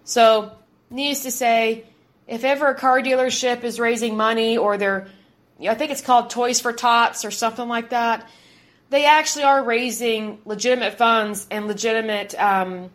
So, 0.05 0.53
needless 0.91 1.25
to 1.25 1.31
say, 1.31 1.85
if 2.29 2.45
ever 2.45 2.69
a 2.69 2.75
car 2.75 3.01
dealership 3.01 3.65
is 3.65 3.81
raising 3.81 4.17
money 4.17 4.57
or 4.59 4.77
they're, 4.77 5.09
I 5.61 5.75
think 5.75 5.91
it's 5.91 6.01
called 6.03 6.31
Toys 6.31 6.61
for 6.61 6.73
Tots 6.73 7.25
or 7.25 7.31
something 7.31 7.69
like 7.69 7.91
that, 7.91 8.29
they 8.91 9.07
actually 9.07 9.45
are 9.45 9.65
raising 9.65 10.39
legitimate 10.45 10.99
funds 10.99 11.47
and 11.51 11.67
legitimate, 11.67 12.35
um, 12.41 12.91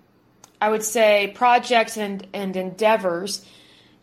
I 0.62 0.70
would 0.70 0.84
say, 0.84 1.32
projects 1.36 1.97
and, 1.97 2.26
and 2.34 2.56
endeavors. 2.56 3.45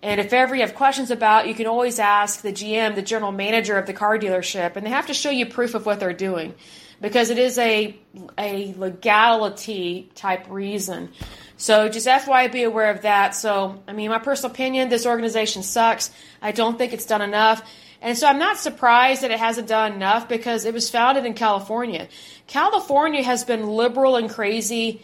And 0.03 0.21
if 0.21 0.33
ever 0.33 0.55
you 0.55 0.63
have 0.63 0.75
questions 0.75 1.11
about, 1.11 1.47
you 1.47 1.55
can 1.55 1.67
always 1.67 1.99
ask 1.99 2.43
the 2.43 2.53
GM, 2.53 2.95
the 2.95 3.03
general 3.03 3.33
manager 3.33 3.79
of 3.79 3.87
the 3.87 3.93
car 3.93 4.19
dealership, 4.19 4.77
and 4.77 4.85
they 4.85 4.91
have 4.91 5.07
to 5.07 5.15
show 5.15 5.31
you 5.31 5.47
proof 5.47 5.75
of 5.75 5.87
what 5.87 6.01
they're 6.01 6.13
doing 6.13 6.55
because 7.01 7.31
it 7.31 7.39
is 7.39 7.59
a 7.59 7.97
a 8.39 8.75
legality 8.79 10.11
type 10.15 10.47
reason. 10.49 11.11
So 11.57 11.89
just 11.89 12.09
FYI, 12.09 12.51
be 12.51 12.65
aware 12.65 12.91
of 12.91 13.03
that. 13.03 13.37
So, 13.37 13.81
I 13.87 13.93
mean, 13.93 14.11
my 14.11 14.19
personal 14.19 14.51
opinion, 14.51 14.89
this 14.89 15.07
organization 15.07 15.63
sucks. 15.63 16.11
I 16.41 16.51
don't 16.51 16.77
think 16.77 16.93
it's 16.93 17.07
done 17.07 17.23
enough. 17.23 17.63
And 18.01 18.19
so 18.19 18.27
I'm 18.27 18.41
not 18.41 18.57
surprised 18.57 19.23
that 19.23 19.31
it 19.31 19.39
hasn't 19.39 19.69
done 19.69 19.93
enough 19.93 20.29
because 20.29 20.65
it 20.65 20.75
was 20.75 20.91
founded 20.91 21.25
in 21.25 21.35
California. 21.35 22.09
California 22.49 23.23
has 23.23 23.45
been 23.45 23.69
liberal 23.69 24.17
and 24.17 24.29
crazy, 24.29 25.03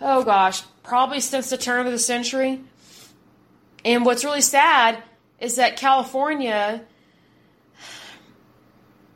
oh 0.00 0.22
gosh, 0.22 0.62
probably 0.82 1.20
since 1.20 1.50
the 1.50 1.56
turn 1.56 1.86
of 1.86 1.92
the 1.92 1.98
century. 1.98 2.60
And 3.84 4.04
what's 4.04 4.24
really 4.24 4.40
sad 4.40 5.02
is 5.40 5.56
that 5.56 5.76
California, 5.76 6.82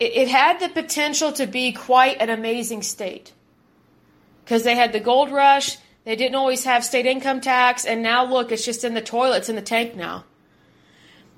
it, 0.01 0.13
it 0.13 0.29
had 0.29 0.61
the 0.61 0.69
potential 0.69 1.33
to 1.33 1.47
be 1.47 1.73
quite 1.73 2.21
an 2.21 2.31
amazing 2.31 2.83
state 2.83 3.33
because 4.45 4.63
they 4.63 4.75
had 4.75 4.93
the 4.93 5.01
gold 5.01 5.31
rush 5.31 5.79
they 6.07 6.15
didn't 6.15 6.37
always 6.37 6.63
have 6.63 6.85
state 6.85 7.05
income 7.05 7.41
tax, 7.41 7.85
and 7.85 8.01
now 8.01 8.25
look, 8.25 8.53
it's 8.53 8.65
just 8.65 8.85
in 8.85 8.95
the 8.95 9.01
toilets 9.01 9.49
in 9.49 9.57
the 9.57 9.61
tank 9.61 9.97
now. 9.97 10.25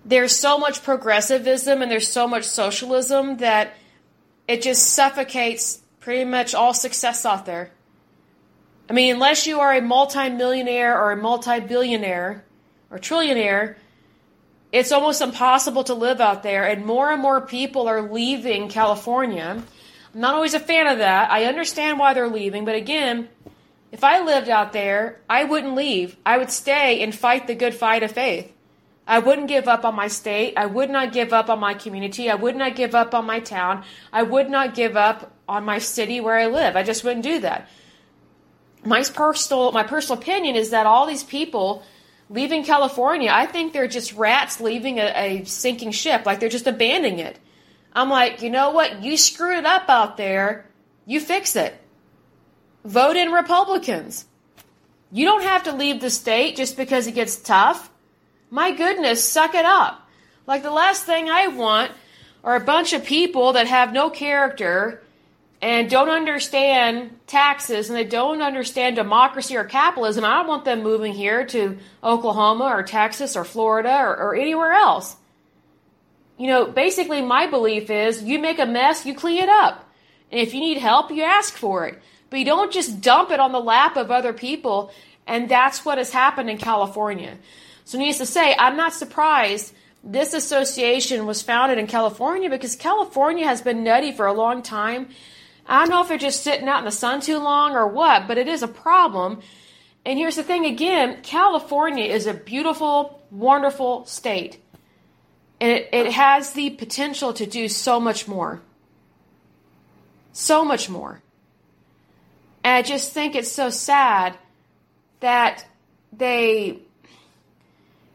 There's 0.05 0.37
so 0.37 0.59
much 0.59 0.83
progressivism 0.83 1.81
and 1.81 1.91
there's 1.91 2.07
so 2.07 2.29
much 2.29 2.45
socialism 2.45 3.39
that 3.39 3.75
it 4.47 4.61
just 4.61 4.89
suffocates 4.89 5.81
pretty 6.01 6.27
much 6.27 6.55
all 6.55 6.75
success 6.75 7.25
out 7.25 7.47
there. 7.47 7.71
I 8.89 8.95
mean, 8.95 9.15
unless 9.15 9.47
you 9.47 9.61
are 9.61 9.75
a 9.75 9.83
multimillionaire 9.83 10.99
or 10.99 11.13
a 11.13 11.17
multi-billionaire 11.17 12.45
or 12.91 12.99
trillionaire, 12.99 13.77
it's 14.73 14.93
almost 14.93 15.21
impossible 15.21 15.85
to 15.85 15.95
live 15.95 16.21
out 16.21 16.43
there, 16.43 16.65
and 16.65 16.85
more 16.85 17.13
and 17.13 17.21
more 17.21 17.41
people 17.41 17.89
are 17.89 18.03
leaving 18.03 18.69
California. 18.69 19.63
I'm 20.15 20.21
not 20.21 20.35
always 20.35 20.55
a 20.55 20.61
fan 20.61 20.87
of 20.87 20.99
that. 20.99 21.31
I 21.31 21.45
understand 21.45 21.99
why 21.99 22.15
they're 22.15 22.29
leaving, 22.29 22.65
but 22.65 22.75
again, 22.75 23.29
if 23.93 24.05
I 24.05 24.21
lived 24.23 24.49
out 24.49 24.73
there, 24.73 25.21
I 25.29 25.45
wouldn't 25.45 25.75
leave. 25.75 26.17
I 26.25 26.37
would 26.39 26.51
stay 26.51 27.03
and 27.03 27.15
fight 27.15 27.47
the 27.47 27.55
good 27.55 27.75
fight 27.75 28.03
of 28.03 28.13
faith. 28.13 28.53
I 29.07 29.21
wouldn't 29.21 29.49
give 29.49 29.69
up 29.69 29.87
on 29.87 29.95
my 29.95 30.09
state. 30.09 30.53
I 30.59 30.67
would 30.67 30.91
not 30.91 31.15
give 31.15 31.33
up 31.33 31.49
on 31.49 31.59
my 31.59 31.73
community. 31.73 32.29
I 32.29 32.35
would 32.35 32.57
not 32.57 32.77
give 32.77 32.95
up 32.95 33.15
on 33.15 33.25
my 33.25 33.41
town. 33.41 33.85
I 34.13 34.23
would 34.23 34.51
not 34.51 34.75
give 34.75 34.97
up 34.97 35.33
on 35.49 35.65
my 35.65 35.79
city 35.79 36.21
where 36.21 36.39
I 36.39 36.47
live. 36.47 36.77
I 36.77 36.83
just 36.83 37.05
wouldn't 37.05 37.25
do 37.25 37.41
that. 37.41 37.71
My 38.89 39.03
personal 39.03 39.73
my 39.73 39.83
personal 39.83 40.21
opinion 40.21 40.57
is 40.57 40.71
that 40.71 40.87
all 40.87 41.07
these 41.07 41.25
people 41.25 41.83
leaving 42.31 42.65
California, 42.65 43.31
I 43.33 43.47
think 43.47 43.73
they're 43.73 43.89
just 43.89 44.13
rats 44.15 44.61
leaving 44.61 44.99
a, 44.99 45.13
a 45.15 45.45
sinking 45.45 45.93
ship, 45.93 46.27
like 46.27 46.41
they're 46.41 46.49
just 46.49 46.67
abandoning 46.67 47.19
it. 47.19 47.39
I'm 47.93 48.11
like, 48.11 48.43
you 48.43 48.51
know 48.51 48.71
what? 48.71 49.03
You 49.03 49.17
screwed 49.17 49.59
it 49.59 49.67
up 49.67 49.89
out 49.89 50.17
there. 50.17 50.67
You 51.07 51.21
fix 51.21 51.57
it 51.57 51.75
vote 52.85 53.17
in 53.17 53.31
Republicans. 53.31 54.25
You 55.13 55.27
don't 55.27 55.43
have 55.43 55.65
to 55.65 55.75
leave 55.75 56.01
the 56.01 56.11
state 56.11 56.57
just 56.57 56.77
because 56.77 57.07
it 57.07 57.15
gets 57.15 57.37
tough. 57.37 57.91
My 58.51 58.73
goodness, 58.73 59.25
suck 59.25 59.55
it 59.55 59.65
up. 59.65 60.09
Like 60.47 60.63
the 60.63 60.71
last 60.71 61.05
thing 61.05 61.29
I 61.29 61.49
want 61.49 61.93
are 62.43 62.57
a 62.57 62.61
bunch 62.61 62.93
of 62.93 63.05
people 63.05 63.53
that 63.53 63.67
have 63.67 63.93
no 63.93 64.11
character 64.11 65.03
and 65.61 65.91
don't 65.91 66.09
understand 66.09 67.19
taxes 67.27 67.89
and 67.89 67.99
they 67.99 68.05
don't 68.05 68.43
understand 68.43 68.97
democracy 68.97 69.57
or 69.57 69.65
capitalism. 69.65 70.25
I 70.25 70.39
don't 70.39 70.47
want 70.47 70.65
them 70.65 70.83
moving 70.83 71.13
here 71.13 71.45
to 71.47 71.79
Oklahoma 72.03 72.65
or 72.65 72.83
Texas 72.83 73.37
or 73.37 73.45
Florida 73.45 73.97
or, 74.01 74.17
or 74.17 74.35
anywhere 74.37 74.73
else. 74.73 75.17
You 76.37 76.47
know, 76.47 76.67
basically, 76.67 77.21
my 77.21 77.49
belief 77.49 77.91
is 77.91 78.23
you 78.23 78.39
make 78.39 78.61
a 78.61 78.67
mess, 78.67 79.05
you 79.05 79.15
clean 79.15 79.43
it 79.43 79.49
up. 79.49 79.85
And 80.31 80.41
if 80.41 80.55
you 80.55 80.61
need 80.61 80.79
help, 80.79 81.11
you 81.11 81.25
ask 81.25 81.55
for 81.55 81.87
it. 81.87 82.01
But 82.31 82.39
you 82.39 82.45
don't 82.45 82.73
just 82.73 83.01
dump 83.01 83.31
it 83.31 83.41
on 83.41 83.51
the 83.51 83.61
lap 83.61 83.97
of 83.97 84.11
other 84.11 84.33
people. 84.33 84.93
And 85.27 85.49
that's 85.49 85.85
what 85.85 85.99
has 85.99 86.13
happened 86.13 86.49
in 86.49 86.59
California. 86.59 87.37
So, 87.85 87.99
needless 87.99 88.19
to 88.19 88.27
say, 88.27 88.55
I'm 88.57 88.77
not 88.77 88.93
surprised 88.93 89.75
this 90.05 90.33
association 90.33 91.27
was 91.27 91.43
founded 91.43 91.79
in 91.79 91.87
California 91.87 92.49
because 92.49 92.77
California 92.77 93.47
has 93.47 93.63
been 93.63 93.83
nutty 93.83 94.13
for 94.13 94.27
a 94.27 94.33
long 94.33 94.63
time. 94.63 95.09
I 95.69 95.81
don't 95.81 95.91
know 95.91 96.01
if 96.01 96.09
they're 96.09 96.17
just 96.17 96.43
sitting 96.43 96.67
out 96.67 96.79
in 96.79 96.87
the 96.87 96.91
sun 96.91 97.21
too 97.21 97.39
long 97.39 97.77
or 97.77 97.87
what, 97.87 98.27
but 98.27 98.39
it 98.39 98.49
is 98.49 98.63
a 98.63 98.69
problem. 98.69 99.41
And 100.05 100.19
here's 100.19 100.37
the 100.37 100.43
thing 100.43 100.65
again 100.65 101.21
California 101.23 102.07
is 102.07 102.27
a 102.27 102.35
beautiful, 102.35 103.23
wonderful 103.31 104.07
state. 104.07 104.59
And 105.61 105.73
it, 105.73 105.89
it 105.93 106.13
has 106.13 106.53
the 106.53 106.71
potential 106.71 107.35
to 107.35 107.45
do 107.45 107.69
so 107.69 108.01
much 108.01 108.27
more. 108.27 108.63
So 110.33 110.65
much 110.65 110.89
more. 110.89 111.21
And 112.65 112.75
I 112.75 112.83
just 112.83 113.13
think 113.13 113.35
it's 113.35 113.53
so 113.53 113.71
sad 113.71 114.39
that 115.21 115.67
they 116.13 116.79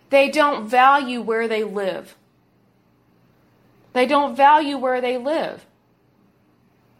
they 0.09 0.29
don't 0.29 0.67
value 0.67 1.21
where 1.21 1.47
they 1.47 1.63
live. 1.63 2.15
They 3.93 4.07
don't 4.07 4.35
value 4.35 4.77
where 4.77 5.01
they 5.01 5.17
live. 5.17 5.63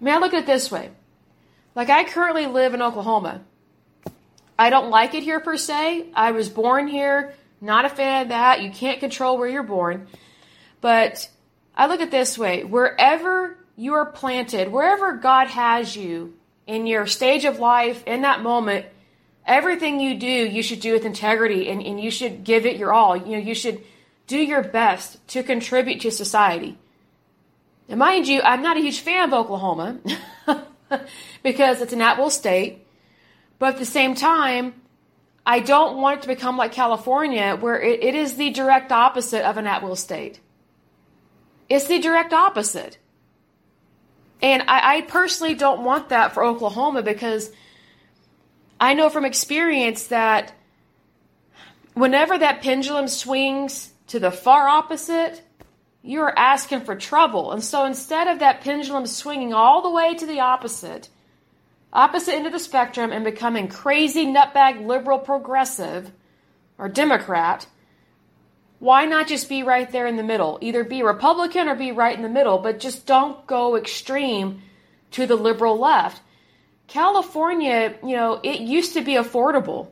May 0.04 0.12
I 0.12 0.18
look 0.18 0.34
at 0.34 0.44
it 0.44 0.46
this 0.46 0.70
way? 0.70 0.92
Like 1.76 1.90
I 1.90 2.04
currently 2.04 2.46
live 2.46 2.74
in 2.74 2.82
Oklahoma. 2.82 3.42
I 4.60 4.70
don't 4.70 4.90
like 4.90 5.14
it 5.14 5.24
here 5.24 5.40
per 5.40 5.56
se. 5.56 6.08
I 6.14 6.32
was 6.32 6.50
born 6.50 6.88
here, 6.90 7.34
not 7.62 7.86
a 7.86 7.90
fan 7.90 8.24
of 8.24 8.28
that. 8.28 8.62
You 8.62 8.70
can't 8.70 9.00
control 9.00 9.38
where 9.38 9.48
you're 9.48 9.64
born. 9.64 10.08
But 10.82 11.30
I 11.74 11.88
look 11.88 12.02
at 12.02 12.12
this 12.12 12.38
way 12.38 12.66
wherever 12.66 13.58
you 13.78 13.94
are 13.94 14.06
planted, 14.06 14.74
wherever 14.74 15.14
God 15.14 15.48
has 15.48 15.96
you, 15.96 16.34
in 16.68 16.86
your 16.86 17.08
stage 17.08 17.46
of 17.46 17.60
life, 17.60 18.04
in 18.06 18.24
that 18.24 18.42
moment, 18.42 18.86
everything 19.46 20.02
you 20.02 20.20
do, 20.20 20.28
you 20.28 20.64
should 20.64 20.82
do 20.82 20.92
with 20.92 21.06
integrity 21.06 21.70
and, 21.70 21.82
and 21.82 21.98
you 21.98 22.12
should 22.12 22.44
give 22.44 22.66
it 22.66 22.76
your 22.76 22.92
all. 22.92 23.16
You 23.16 23.38
know, 23.38 23.44
you 23.44 23.56
should 23.56 23.82
do 24.28 24.38
your 24.38 24.64
best 24.64 25.26
to 25.30 25.44
contribute 25.44 26.02
to 26.02 26.12
society. 26.12 26.78
And 27.90 28.00
mind 28.00 28.28
you, 28.28 28.42
I'm 28.42 28.62
not 28.62 28.78
a 28.78 28.80
huge 28.80 29.00
fan 29.00 29.30
of 29.30 29.34
Oklahoma 29.34 30.00
because 31.44 31.82
it's 31.82 31.94
an 31.94 32.02
at 32.02 32.18
will 32.18 32.30
state. 32.30 32.86
But 33.60 33.74
at 33.74 33.80
the 33.80 33.86
same 33.86 34.16
time, 34.16 34.74
I 35.46 35.60
don't 35.60 35.98
want 35.98 36.20
it 36.20 36.22
to 36.24 36.28
become 36.28 36.58
like 36.58 36.72
California, 36.72 37.58
where 37.60 37.80
it, 37.80 38.04
it 38.04 38.16
is 38.16 38.36
the 38.36 38.52
direct 38.52 38.92
opposite 38.92 39.48
of 39.48 39.58
an 39.58 39.68
at 39.68 39.84
will 39.84 39.96
state. 39.96 40.40
It's 41.70 41.88
the 41.88 42.00
direct 42.00 42.34
opposite. 42.34 42.98
And 44.42 44.64
I, 44.64 44.98
I 44.98 45.02
personally 45.02 45.56
don't 45.56 45.84
want 45.84 46.10
that 46.10 46.34
for 46.34 46.44
Oklahoma 46.44 47.02
because 47.02 47.52
I 48.80 48.94
know 48.94 49.10
from 49.10 49.24
experience 49.24 50.08
that 50.08 50.54
whenever 51.94 52.38
that 52.38 52.62
pendulum 52.62 53.08
swings 53.08 53.94
to 54.08 54.20
the 54.20 54.32
far 54.32 54.68
opposite, 54.68 55.42
you're 56.04 56.38
asking 56.38 56.82
for 56.82 56.96
trouble. 56.96 57.52
And 57.54 57.64
so 57.64 57.86
instead 57.86 58.28
of 58.28 58.40
that 58.40 58.62
pendulum 58.62 59.08
swinging 59.08 59.54
all 59.54 59.82
the 59.82 59.90
way 59.90 60.14
to 60.14 60.26
the 60.26 60.42
opposite, 60.42 61.10
opposite 61.94 62.34
end 62.34 62.46
of 62.46 62.52
the 62.52 62.60
spectrum 62.60 63.12
and 63.12 63.24
becoming 63.24 63.70
crazy 63.70 64.26
nutbag 64.26 64.86
liberal 64.86 65.18
progressive 65.18 66.12
or 66.78 66.90
Democrat, 66.90 67.66
why 68.80 69.06
not 69.06 69.28
just 69.28 69.48
be 69.48 69.64
right 69.64 69.90
there 69.90 70.06
in 70.06 70.18
the 70.18 70.24
middle? 70.24 70.58
Either 70.62 70.84
be 70.84 71.04
Republican 71.04 71.70
or 71.70 71.76
be 71.76 71.94
right 71.94 72.16
in 72.16 72.22
the 72.22 72.30
middle, 72.30 72.58
but 72.58 72.82
just 72.82 73.06
don't 73.06 73.48
go 73.48 73.78
extreme 73.78 74.62
to 75.12 75.26
the 75.26 75.38
liberal 75.38 75.80
left. 75.80 76.22
California, 76.88 77.96
you 78.04 78.18
know, 78.18 78.42
it 78.44 78.60
used 78.60 78.94
to 78.96 79.02
be 79.02 79.14
affordable. 79.14 79.88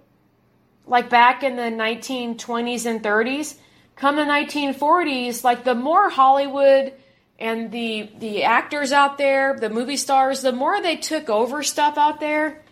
Like 0.86 1.10
back 1.10 1.42
in 1.42 1.56
the 1.56 1.62
1920s 1.62 2.86
and 2.86 3.02
30s, 3.02 3.56
come 3.96 4.16
the 4.16 4.24
1940s, 4.24 5.44
like 5.44 5.64
the 5.64 5.76
more 5.76 6.10
Hollywood 6.10 6.94
and 7.40 7.72
the 7.72 8.10
the 8.20 8.44
actors 8.44 8.92
out 8.92 9.18
there, 9.18 9.58
the 9.60 9.70
movie 9.70 9.98
stars, 9.98 10.42
the 10.42 10.52
more 10.52 10.82
they 10.82 10.96
took 10.96 11.30
over 11.30 11.64
stuff 11.64 11.98
out 11.98 12.20
there, 12.20 12.64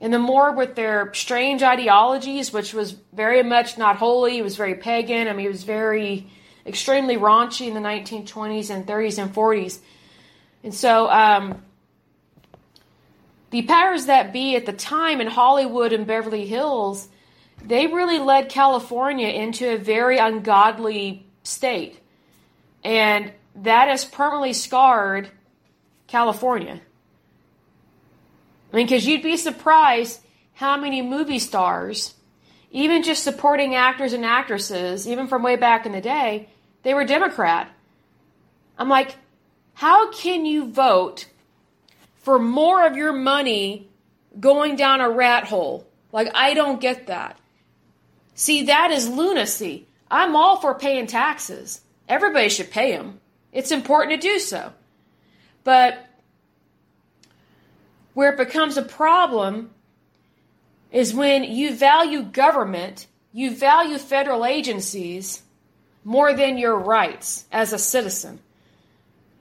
and 0.00 0.12
the 0.12 0.18
more 0.18 0.52
with 0.52 0.74
their 0.74 1.12
strange 1.14 1.62
ideologies, 1.62 2.52
which 2.52 2.74
was 2.74 2.96
very 3.12 3.42
much 3.42 3.78
not 3.78 3.96
holy, 3.96 4.38
it 4.38 4.42
was 4.42 4.56
very 4.56 4.74
pagan. 4.74 5.28
I 5.28 5.32
mean, 5.32 5.46
it 5.46 5.50
was 5.50 5.64
very 5.64 6.26
extremely 6.66 7.16
raunchy 7.16 7.68
in 7.68 7.74
the 7.74 7.80
1920s 7.80 8.70
and 8.70 8.86
30s 8.86 9.22
and 9.22 9.34
40s. 9.34 9.78
And 10.64 10.74
so 10.74 11.10
um, 11.10 11.62
the 13.50 13.62
powers 13.62 14.06
that 14.06 14.32
be 14.32 14.56
at 14.56 14.66
the 14.66 14.72
time 14.72 15.20
in 15.20 15.26
Hollywood 15.26 15.92
and 15.92 16.06
Beverly 16.06 16.46
Hills, 16.46 17.08
they 17.64 17.86
really 17.86 18.18
led 18.18 18.48
California 18.48 19.28
into 19.28 19.72
a 19.72 19.78
very 19.78 20.18
ungodly 20.18 21.26
state. 21.42 22.00
And 22.84 23.32
that 23.56 23.88
has 23.88 24.04
permanently 24.04 24.52
scarred 24.52 25.30
California. 26.06 26.80
I 28.72 28.76
mean, 28.76 28.86
because 28.86 29.06
you'd 29.06 29.22
be 29.22 29.36
surprised 29.36 30.20
how 30.54 30.76
many 30.76 31.02
movie 31.02 31.38
stars, 31.38 32.14
even 32.70 33.02
just 33.02 33.22
supporting 33.22 33.74
actors 33.74 34.12
and 34.12 34.24
actresses, 34.24 35.06
even 35.06 35.26
from 35.26 35.42
way 35.42 35.56
back 35.56 35.84
in 35.86 35.92
the 35.92 36.00
day, 36.00 36.48
they 36.82 36.94
were 36.94 37.04
Democrat. 37.04 37.70
I'm 38.78 38.88
like, 38.88 39.16
how 39.74 40.10
can 40.10 40.46
you 40.46 40.70
vote 40.70 41.26
for 42.16 42.38
more 42.38 42.86
of 42.86 42.96
your 42.96 43.12
money 43.12 43.88
going 44.38 44.76
down 44.76 45.00
a 45.00 45.10
rat 45.10 45.44
hole? 45.44 45.86
Like, 46.12 46.30
I 46.34 46.54
don't 46.54 46.80
get 46.80 47.06
that. 47.06 47.38
See, 48.42 48.64
that 48.64 48.90
is 48.90 49.08
lunacy. 49.08 49.86
I'm 50.10 50.34
all 50.34 50.56
for 50.56 50.74
paying 50.74 51.06
taxes. 51.06 51.80
Everybody 52.08 52.48
should 52.48 52.72
pay 52.72 52.90
them. 52.90 53.20
It's 53.52 53.70
important 53.70 54.20
to 54.20 54.28
do 54.28 54.40
so. 54.40 54.72
But 55.62 56.04
where 58.14 58.32
it 58.32 58.36
becomes 58.36 58.76
a 58.76 58.82
problem 58.82 59.70
is 60.90 61.14
when 61.14 61.44
you 61.44 61.76
value 61.76 62.22
government, 62.22 63.06
you 63.32 63.54
value 63.54 63.96
federal 63.96 64.44
agencies 64.44 65.42
more 66.02 66.34
than 66.34 66.58
your 66.58 66.76
rights 66.76 67.44
as 67.52 67.72
a 67.72 67.78
citizen. 67.78 68.40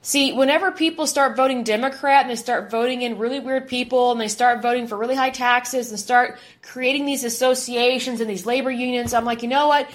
See, 0.03 0.33
whenever 0.33 0.71
people 0.71 1.05
start 1.05 1.37
voting 1.37 1.63
Democrat 1.63 2.21
and 2.21 2.31
they 2.31 2.35
start 2.35 2.71
voting 2.71 3.03
in 3.03 3.19
really 3.19 3.39
weird 3.39 3.67
people 3.67 4.11
and 4.11 4.19
they 4.19 4.29
start 4.29 4.61
voting 4.61 4.87
for 4.87 4.97
really 4.97 5.15
high 5.15 5.29
taxes 5.29 5.91
and 5.91 5.99
start 5.99 6.39
creating 6.63 7.05
these 7.05 7.23
associations 7.23 8.19
and 8.19 8.27
these 8.29 8.47
labor 8.47 8.71
unions, 8.71 9.13
I'm 9.13 9.25
like, 9.25 9.43
you 9.43 9.49
know 9.49 9.67
what? 9.67 9.87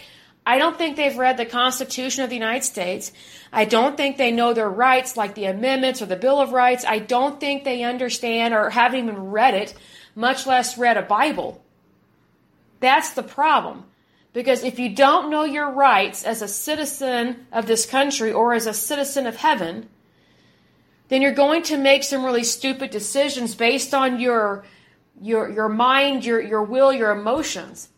I 0.47 0.59
don't 0.59 0.79
think 0.79 0.97
they've 0.97 1.19
read 1.19 1.39
the 1.39 1.45
Constitution 1.45 2.23
of 2.23 2.31
the 2.31 2.37
United 2.37 2.63
States. 2.63 3.11
I 3.53 3.65
don't 3.65 3.97
think 3.97 4.17
they 4.17 4.31
know 4.31 4.55
their 4.55 4.71
rights, 4.71 5.17
like 5.17 5.35
the 5.35 5.47
amendments 5.47 6.01
or 6.01 6.07
the 6.07 6.15
Bill 6.15 6.41
of 6.41 6.53
Rights. 6.53 6.85
I 6.85 7.01
don't 7.01 7.41
think 7.41 7.65
they 7.65 7.83
understand 7.83 8.55
or 8.55 8.71
haven't 8.71 9.01
even 9.01 9.31
read 9.31 9.55
it, 9.55 9.75
much 10.15 10.47
less 10.47 10.79
read 10.79 10.97
a 10.97 11.03
Bible. 11.03 11.65
That's 12.79 13.11
the 13.15 13.25
problem. 13.25 13.87
Because 14.33 14.63
if 14.63 14.79
you 14.79 14.95
don't 14.95 15.31
know 15.31 15.43
your 15.43 15.69
rights 15.69 16.23
as 16.23 16.43
a 16.43 16.49
citizen 16.49 17.47
of 17.51 17.67
this 17.67 17.87
country 17.87 18.33
or 18.33 18.55
as 18.55 18.69
a 18.69 18.75
citizen 18.75 19.27
of 19.27 19.35
heaven, 19.35 19.89
then 21.09 21.23
you're 21.23 21.33
going 21.33 21.63
to 21.65 21.77
make 21.77 22.03
some 22.03 22.25
really 22.25 22.45
stupid 22.45 22.91
decisions 22.91 23.55
based 23.55 23.95
on 23.95 24.19
your 24.21 24.65
your 25.21 25.49
your 25.51 25.69
mind, 25.69 26.25
your 26.25 26.41
your 26.41 26.63
will, 26.63 26.93
your 26.93 27.13
emotions. 27.13 27.89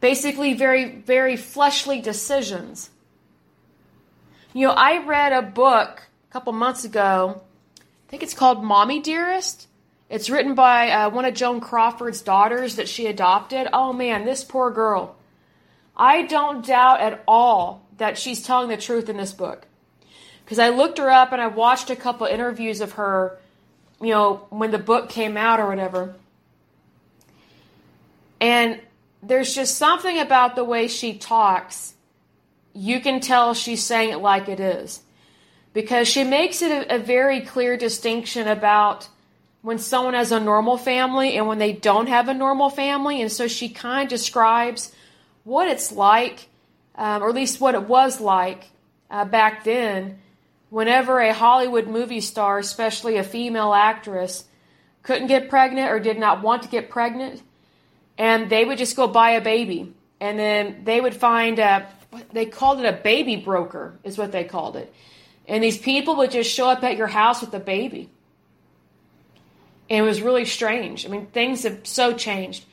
Basically 0.00 0.54
very 0.54 0.96
very 0.96 1.36
fleshly 1.36 2.00
decisions. 2.00 2.90
You 4.52 4.66
know, 4.66 4.74
I 4.74 5.04
read 5.04 5.32
a 5.32 5.42
book 5.42 6.02
a 6.28 6.32
couple 6.32 6.52
months 6.52 6.84
ago. 6.84 7.42
I 7.78 8.10
think 8.10 8.24
it's 8.24 8.34
called 8.34 8.64
Mommy 8.64 9.00
Dearest. 9.00 9.68
It's 10.08 10.28
written 10.28 10.56
by 10.56 10.90
uh, 10.90 11.10
one 11.10 11.24
of 11.24 11.34
Joan 11.34 11.60
Crawford's 11.60 12.20
daughters 12.20 12.74
that 12.74 12.88
she 12.88 13.06
adopted. 13.06 13.68
Oh 13.72 13.92
man, 13.92 14.24
this 14.24 14.42
poor 14.42 14.72
girl. 14.72 15.16
I 15.96 16.22
don't 16.22 16.66
doubt 16.66 17.00
at 17.00 17.22
all 17.28 17.86
that 17.98 18.18
she's 18.18 18.42
telling 18.42 18.68
the 18.68 18.76
truth 18.76 19.08
in 19.08 19.16
this 19.16 19.32
book 19.32 19.66
because 20.50 20.58
I 20.58 20.70
looked 20.70 20.98
her 20.98 21.08
up 21.08 21.30
and 21.30 21.40
I 21.40 21.46
watched 21.46 21.90
a 21.90 21.96
couple 21.96 22.26
interviews 22.26 22.80
of 22.80 22.94
her, 22.94 23.38
you 24.00 24.08
know, 24.08 24.48
when 24.50 24.72
the 24.72 24.80
book 24.80 25.08
came 25.08 25.36
out 25.36 25.60
or 25.60 25.68
whatever. 25.68 26.12
And 28.40 28.80
there's 29.22 29.54
just 29.54 29.76
something 29.76 30.18
about 30.18 30.56
the 30.56 30.64
way 30.64 30.88
she 30.88 31.16
talks. 31.16 31.94
You 32.72 32.98
can 32.98 33.20
tell 33.20 33.54
she's 33.54 33.84
saying 33.84 34.10
it 34.10 34.16
like 34.16 34.48
it 34.48 34.58
is. 34.58 35.02
Because 35.72 36.08
she 36.08 36.24
makes 36.24 36.62
it 36.62 36.72
a, 36.72 36.96
a 36.96 36.98
very 36.98 37.42
clear 37.42 37.76
distinction 37.76 38.48
about 38.48 39.08
when 39.62 39.78
someone 39.78 40.14
has 40.14 40.32
a 40.32 40.40
normal 40.40 40.78
family 40.78 41.36
and 41.36 41.46
when 41.46 41.58
they 41.58 41.72
don't 41.72 42.08
have 42.08 42.28
a 42.28 42.34
normal 42.34 42.70
family. 42.70 43.22
And 43.22 43.30
so 43.30 43.46
she 43.46 43.68
kind 43.68 44.02
of 44.02 44.08
describes 44.08 44.92
what 45.44 45.68
it's 45.68 45.92
like, 45.92 46.48
um, 46.96 47.22
or 47.22 47.28
at 47.28 47.36
least 47.36 47.60
what 47.60 47.76
it 47.76 47.84
was 47.84 48.20
like 48.20 48.64
uh, 49.12 49.24
back 49.24 49.62
then 49.62 50.18
whenever 50.70 51.20
a 51.20 51.34
Hollywood 51.34 51.86
movie 51.86 52.20
star, 52.20 52.58
especially 52.58 53.16
a 53.16 53.24
female 53.24 53.74
actress, 53.74 54.44
couldn't 55.02 55.26
get 55.26 55.50
pregnant 55.50 55.90
or 55.90 56.00
did 56.00 56.18
not 56.18 56.42
want 56.42 56.62
to 56.62 56.68
get 56.68 56.90
pregnant, 56.90 57.42
and 58.16 58.48
they 58.48 58.64
would 58.64 58.78
just 58.78 58.96
go 58.96 59.06
buy 59.06 59.30
a 59.30 59.40
baby. 59.40 59.92
And 60.20 60.38
then 60.38 60.82
they 60.84 61.00
would 61.00 61.14
find 61.14 61.58
a, 61.58 61.88
they 62.32 62.44
called 62.46 62.80
it 62.80 62.86
a 62.86 62.92
baby 62.92 63.36
broker, 63.36 63.98
is 64.04 64.18
what 64.18 64.32
they 64.32 64.44
called 64.44 64.76
it. 64.76 64.92
And 65.48 65.64
these 65.64 65.78
people 65.78 66.16
would 66.16 66.30
just 66.30 66.50
show 66.52 66.68
up 66.68 66.84
at 66.84 66.96
your 66.96 67.06
house 67.06 67.40
with 67.40 67.54
a 67.54 67.60
baby. 67.60 68.10
And 69.88 69.98
it 69.98 70.02
was 70.02 70.20
really 70.20 70.44
strange. 70.44 71.06
I 71.06 71.08
mean, 71.08 71.26
things 71.26 71.64
have 71.64 71.86
so 71.86 72.12
changed. 72.12 72.64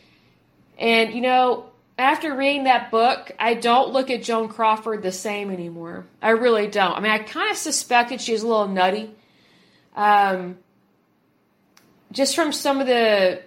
And, 0.77 1.13
you 1.13 1.21
know, 1.21 1.67
after 1.97 2.35
reading 2.35 2.65
that 2.65 2.91
book, 2.91 3.31
I 3.39 3.55
don't 3.55 3.91
look 3.91 4.11
at 4.11 4.21
Joan 4.21 4.49
Crawford 4.49 5.01
the 5.01 5.11
same 5.11 5.49
anymore. 5.49 6.05
I 6.21 6.31
really 6.31 6.67
don't. 6.67 6.93
I 6.93 6.99
mean, 6.99 7.11
I 7.11 7.19
kind 7.19 7.49
of 7.49 7.57
suspected 7.57 8.21
she 8.21 8.33
was 8.33 8.43
a 8.43 8.47
little 8.47 8.67
nutty. 8.67 9.15
Um, 9.95 10.59
just 12.11 12.35
from 12.35 12.53
some 12.53 12.79
of 12.79 12.87
the, 12.87 13.41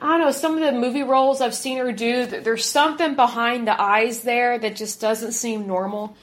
I 0.00 0.08
don't 0.08 0.20
know, 0.20 0.32
some 0.32 0.54
of 0.54 0.60
the 0.60 0.72
movie 0.72 1.04
roles 1.04 1.40
I've 1.40 1.54
seen 1.54 1.78
her 1.78 1.92
do, 1.92 2.26
there's 2.26 2.64
something 2.64 3.14
behind 3.14 3.68
the 3.68 3.80
eyes 3.80 4.22
there 4.22 4.58
that 4.58 4.74
just 4.74 5.00
doesn't 5.00 5.32
seem 5.32 5.68
normal. 5.68 6.16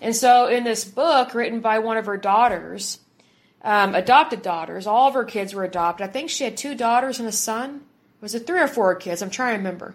And 0.00 0.14
so 0.14 0.46
in 0.46 0.62
this 0.62 0.84
book, 0.84 1.34
written 1.34 1.60
by 1.60 1.80
one 1.80 1.96
of 1.96 2.06
her 2.06 2.16
daughters, 2.16 3.00
um, 3.62 3.96
adopted 3.96 4.42
daughters, 4.42 4.86
all 4.86 5.08
of 5.08 5.14
her 5.14 5.24
kids 5.24 5.52
were 5.52 5.64
adopted. 5.64 6.06
I 6.06 6.10
think 6.10 6.30
she 6.30 6.44
had 6.44 6.56
two 6.56 6.76
daughters 6.76 7.18
and 7.18 7.28
a 7.28 7.32
son 7.32 7.80
was 8.24 8.34
it 8.34 8.46
three 8.46 8.58
or 8.58 8.66
four 8.66 8.94
kids? 8.94 9.20
I'm 9.20 9.28
trying 9.28 9.52
to 9.52 9.58
remember. 9.58 9.94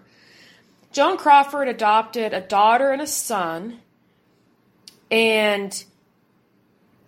Joan 0.92 1.16
Crawford 1.16 1.66
adopted 1.66 2.32
a 2.32 2.40
daughter 2.40 2.92
and 2.92 3.02
a 3.02 3.06
son, 3.06 3.80
and 5.10 5.84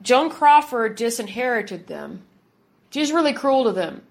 Joan 0.03 0.31
Crawford 0.31 0.97
disinherited 0.97 1.87
them. 1.87 2.23
She 2.91 2.99
was 2.99 3.12
really 3.12 3.33
cruel 3.33 3.64
to 3.64 3.73
them. 3.73 4.03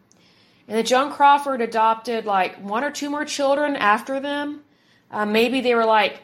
And 0.69 0.77
then 0.77 0.85
Joan 0.85 1.11
Crawford 1.11 1.59
adopted 1.61 2.25
like 2.25 2.55
one 2.63 2.85
or 2.85 2.91
two 2.91 3.09
more 3.09 3.25
children 3.25 3.75
after 3.75 4.21
them. 4.21 4.61
Uh, 5.11 5.25
maybe 5.25 5.59
they 5.59 5.75
were 5.75 5.85
like, 5.85 6.21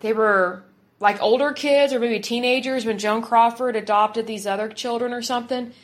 they 0.00 0.14
were 0.14 0.62
like 1.00 1.20
older 1.20 1.52
kids 1.52 1.92
or 1.92 2.00
maybe 2.00 2.18
teenagers 2.18 2.86
when 2.86 2.96
Joan 2.96 3.20
Crawford 3.20 3.76
adopted 3.76 4.26
these 4.26 4.46
other 4.46 4.70
children 4.70 5.12
or 5.12 5.20
something. 5.20 5.74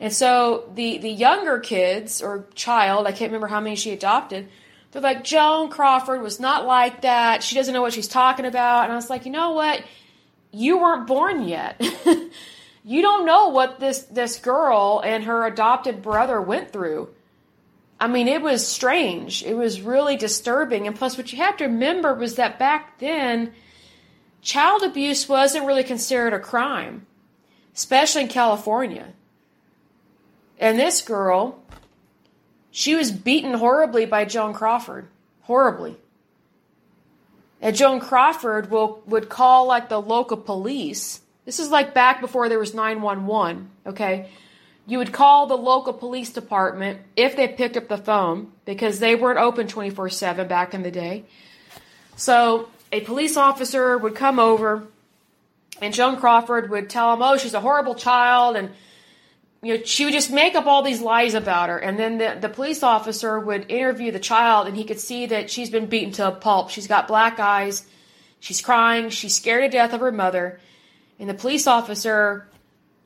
And 0.00 0.12
so 0.12 0.70
the, 0.74 0.98
the 0.98 1.10
younger 1.10 1.58
kids 1.58 2.22
or 2.22 2.46
child, 2.54 3.06
I 3.06 3.12
can't 3.12 3.30
remember 3.30 3.48
how 3.48 3.60
many 3.60 3.76
she 3.76 3.90
adopted, 3.90 4.48
they're 4.90 5.02
like, 5.02 5.24
Joan 5.24 5.68
Crawford 5.68 6.22
was 6.22 6.40
not 6.40 6.64
like 6.64 7.02
that. 7.02 7.42
She 7.42 7.54
doesn't 7.54 7.74
know 7.74 7.82
what 7.82 7.92
she's 7.92 8.08
talking 8.08 8.46
about. 8.46 8.84
And 8.84 8.92
I 8.92 8.96
was 8.96 9.10
like, 9.10 9.26
you 9.26 9.32
know 9.32 9.50
what? 9.50 9.82
You 10.50 10.78
weren't 10.78 11.06
born 11.06 11.46
yet. 11.46 11.80
you 12.84 13.02
don't 13.02 13.26
know 13.26 13.48
what 13.48 13.80
this, 13.80 14.02
this 14.04 14.38
girl 14.38 15.02
and 15.04 15.24
her 15.24 15.44
adopted 15.46 16.00
brother 16.00 16.40
went 16.40 16.72
through. 16.72 17.10
I 18.00 18.06
mean, 18.06 18.28
it 18.28 18.40
was 18.40 18.66
strange. 18.66 19.42
It 19.42 19.54
was 19.54 19.82
really 19.82 20.16
disturbing. 20.16 20.86
And 20.86 20.96
plus, 20.96 21.18
what 21.18 21.32
you 21.32 21.38
have 21.38 21.56
to 21.58 21.64
remember 21.64 22.14
was 22.14 22.36
that 22.36 22.58
back 22.58 22.98
then, 22.98 23.52
child 24.40 24.82
abuse 24.84 25.28
wasn't 25.28 25.66
really 25.66 25.84
considered 25.84 26.32
a 26.32 26.38
crime, 26.38 27.06
especially 27.74 28.22
in 28.22 28.28
California. 28.28 29.12
And 30.58 30.78
this 30.78 31.02
girl, 31.02 31.62
she 32.70 32.94
was 32.94 33.12
beaten 33.12 33.54
horribly 33.54 34.06
by 34.06 34.24
Joan 34.24 34.52
Crawford. 34.52 35.06
Horribly. 35.42 35.96
And 37.60 37.74
Joan 37.74 38.00
Crawford 38.00 38.70
will, 38.70 39.02
would 39.06 39.28
call 39.28 39.66
like 39.66 39.88
the 39.88 40.00
local 40.00 40.36
police. 40.36 41.20
This 41.44 41.58
is 41.58 41.70
like 41.70 41.94
back 41.94 42.20
before 42.20 42.48
there 42.48 42.58
was 42.58 42.74
911, 42.74 43.70
okay? 43.86 44.28
You 44.86 44.98
would 44.98 45.12
call 45.12 45.46
the 45.46 45.56
local 45.56 45.92
police 45.92 46.30
department 46.30 47.00
if 47.16 47.36
they 47.36 47.48
picked 47.48 47.76
up 47.76 47.88
the 47.88 47.98
phone 47.98 48.52
because 48.64 49.00
they 49.00 49.14
weren't 49.14 49.38
open 49.38 49.66
24 49.66 50.08
7 50.08 50.48
back 50.48 50.72
in 50.72 50.82
the 50.82 50.90
day. 50.90 51.24
So 52.16 52.68
a 52.90 53.00
police 53.00 53.36
officer 53.36 53.98
would 53.98 54.14
come 54.14 54.38
over 54.38 54.86
and 55.80 55.94
Joan 55.94 56.16
Crawford 56.16 56.70
would 56.70 56.90
tell 56.90 57.12
him, 57.12 57.22
oh, 57.22 57.36
she's 57.36 57.54
a 57.54 57.60
horrible 57.60 57.94
child 57.94 58.56
and 58.56 58.70
you 59.62 59.76
know, 59.76 59.84
she 59.84 60.04
would 60.04 60.14
just 60.14 60.30
make 60.30 60.54
up 60.54 60.66
all 60.66 60.82
these 60.82 61.00
lies 61.00 61.34
about 61.34 61.68
her. 61.68 61.78
And 61.78 61.98
then 61.98 62.18
the, 62.18 62.38
the 62.40 62.48
police 62.48 62.82
officer 62.82 63.40
would 63.40 63.70
interview 63.70 64.12
the 64.12 64.20
child, 64.20 64.68
and 64.68 64.76
he 64.76 64.84
could 64.84 65.00
see 65.00 65.26
that 65.26 65.50
she's 65.50 65.70
been 65.70 65.86
beaten 65.86 66.12
to 66.12 66.28
a 66.28 66.32
pulp. 66.32 66.70
She's 66.70 66.86
got 66.86 67.08
black 67.08 67.40
eyes. 67.40 67.84
She's 68.40 68.60
crying. 68.60 69.10
She's 69.10 69.34
scared 69.34 69.64
to 69.64 69.68
death 69.68 69.92
of 69.92 70.00
her 70.00 70.12
mother. 70.12 70.60
And 71.18 71.28
the 71.28 71.34
police 71.34 71.66
officer 71.66 72.48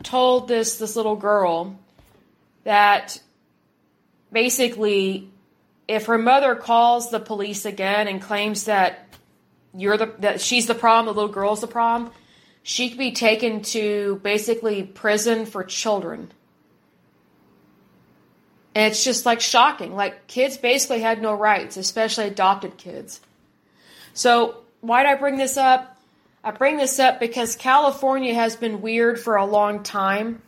told 0.03 0.48
this, 0.48 0.76
this 0.76 0.94
little 0.94 1.16
girl 1.16 1.78
that 2.64 3.20
basically, 4.30 5.30
if 5.88 6.07
her 6.07 6.18
mother 6.18 6.55
calls 6.55 7.11
the 7.11 7.20
police 7.20 7.64
again 7.64 8.09
and 8.09 8.20
claims 8.20 8.64
that 8.64 9.09
you're 9.74 9.96
the 9.96 10.12
that 10.18 10.40
she's 10.40 10.66
the 10.66 10.74
problem, 10.74 11.07
the 11.07 11.18
little 11.18 11.32
girl's 11.32 11.62
the 11.62 11.66
problem, 11.66 12.12
she 12.62 12.90
could 12.90 12.98
be 12.98 13.12
taken 13.12 13.62
to 13.62 14.20
basically 14.22 14.82
prison 14.82 15.46
for 15.46 15.64
children. 15.64 16.30
And 18.75 18.91
it's 18.91 19.05
just 19.05 19.27
like 19.27 19.41
shocking. 19.41 19.95
Like 19.95 20.27
kids 20.27 20.57
basically 20.57 21.01
had 21.01 21.20
no 21.20 21.35
rights, 21.35 21.77
especially 21.77 22.27
adopted 22.27 22.77
kids. 22.79 23.20
So 24.14 24.57
why 24.81 25.03
did 25.03 25.11
I 25.11 25.14
bring 25.16 25.37
this 25.37 25.57
up? 25.57 25.97
I 26.43 26.51
bring 26.51 26.77
this 26.77 26.99
up 26.99 27.20
because 27.20 27.55
California 27.55 28.35
has 28.35 28.57
been 28.57 28.81
weird 28.81 29.20
for 29.20 29.37
a 29.37 29.47
long 29.47 29.83
time. 29.83 30.43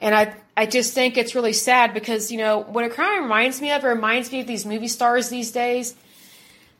And 0.00 0.14
I 0.14 0.34
I 0.56 0.66
just 0.66 0.94
think 0.94 1.16
it's 1.16 1.34
really 1.34 1.52
sad 1.52 1.94
because, 1.94 2.30
you 2.30 2.38
know, 2.38 2.58
what 2.58 2.84
it 2.84 2.92
kind 2.92 3.16
of 3.16 3.22
reminds 3.24 3.60
me 3.60 3.70
of, 3.70 3.84
it 3.84 3.88
reminds 3.88 4.30
me 4.30 4.40
of 4.40 4.46
these 4.46 4.66
movie 4.66 4.88
stars 4.88 5.28
these 5.28 5.50
days 5.50 5.94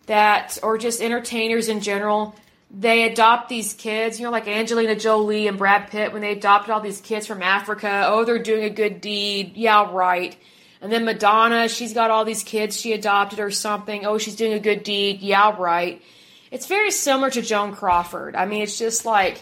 that 0.06 0.58
or 0.62 0.76
just 0.76 1.00
entertainers 1.00 1.68
in 1.68 1.80
general. 1.80 2.34
They 2.70 3.04
adopt 3.04 3.48
these 3.48 3.74
kids, 3.74 4.18
you 4.18 4.24
know, 4.24 4.32
like 4.32 4.48
Angelina 4.48 4.96
Jolie 4.96 5.46
and 5.46 5.58
Brad 5.58 5.90
Pitt 5.90 6.12
when 6.12 6.22
they 6.22 6.32
adopted 6.32 6.70
all 6.70 6.80
these 6.80 7.02
kids 7.02 7.26
from 7.26 7.42
Africa. 7.42 8.04
Oh, 8.06 8.24
they're 8.24 8.42
doing 8.42 8.64
a 8.64 8.70
good 8.70 9.00
deed. 9.02 9.56
Yeah, 9.56 9.90
right 9.92 10.36
and 10.82 10.90
then 10.90 11.04
Madonna, 11.04 11.68
she's 11.68 11.94
got 11.94 12.10
all 12.10 12.24
these 12.24 12.42
kids 12.42 12.78
she 12.78 12.92
adopted 12.92 13.38
or 13.38 13.52
something. 13.52 14.04
Oh, 14.04 14.18
she's 14.18 14.34
doing 14.34 14.52
a 14.52 14.58
good 14.58 14.82
deed. 14.82 15.22
Yeah, 15.22 15.54
right. 15.56 16.02
It's 16.50 16.66
very 16.66 16.90
similar 16.90 17.30
to 17.30 17.40
Joan 17.40 17.72
Crawford. 17.72 18.34
I 18.34 18.46
mean, 18.46 18.62
it's 18.62 18.76
just 18.76 19.06
like, 19.06 19.40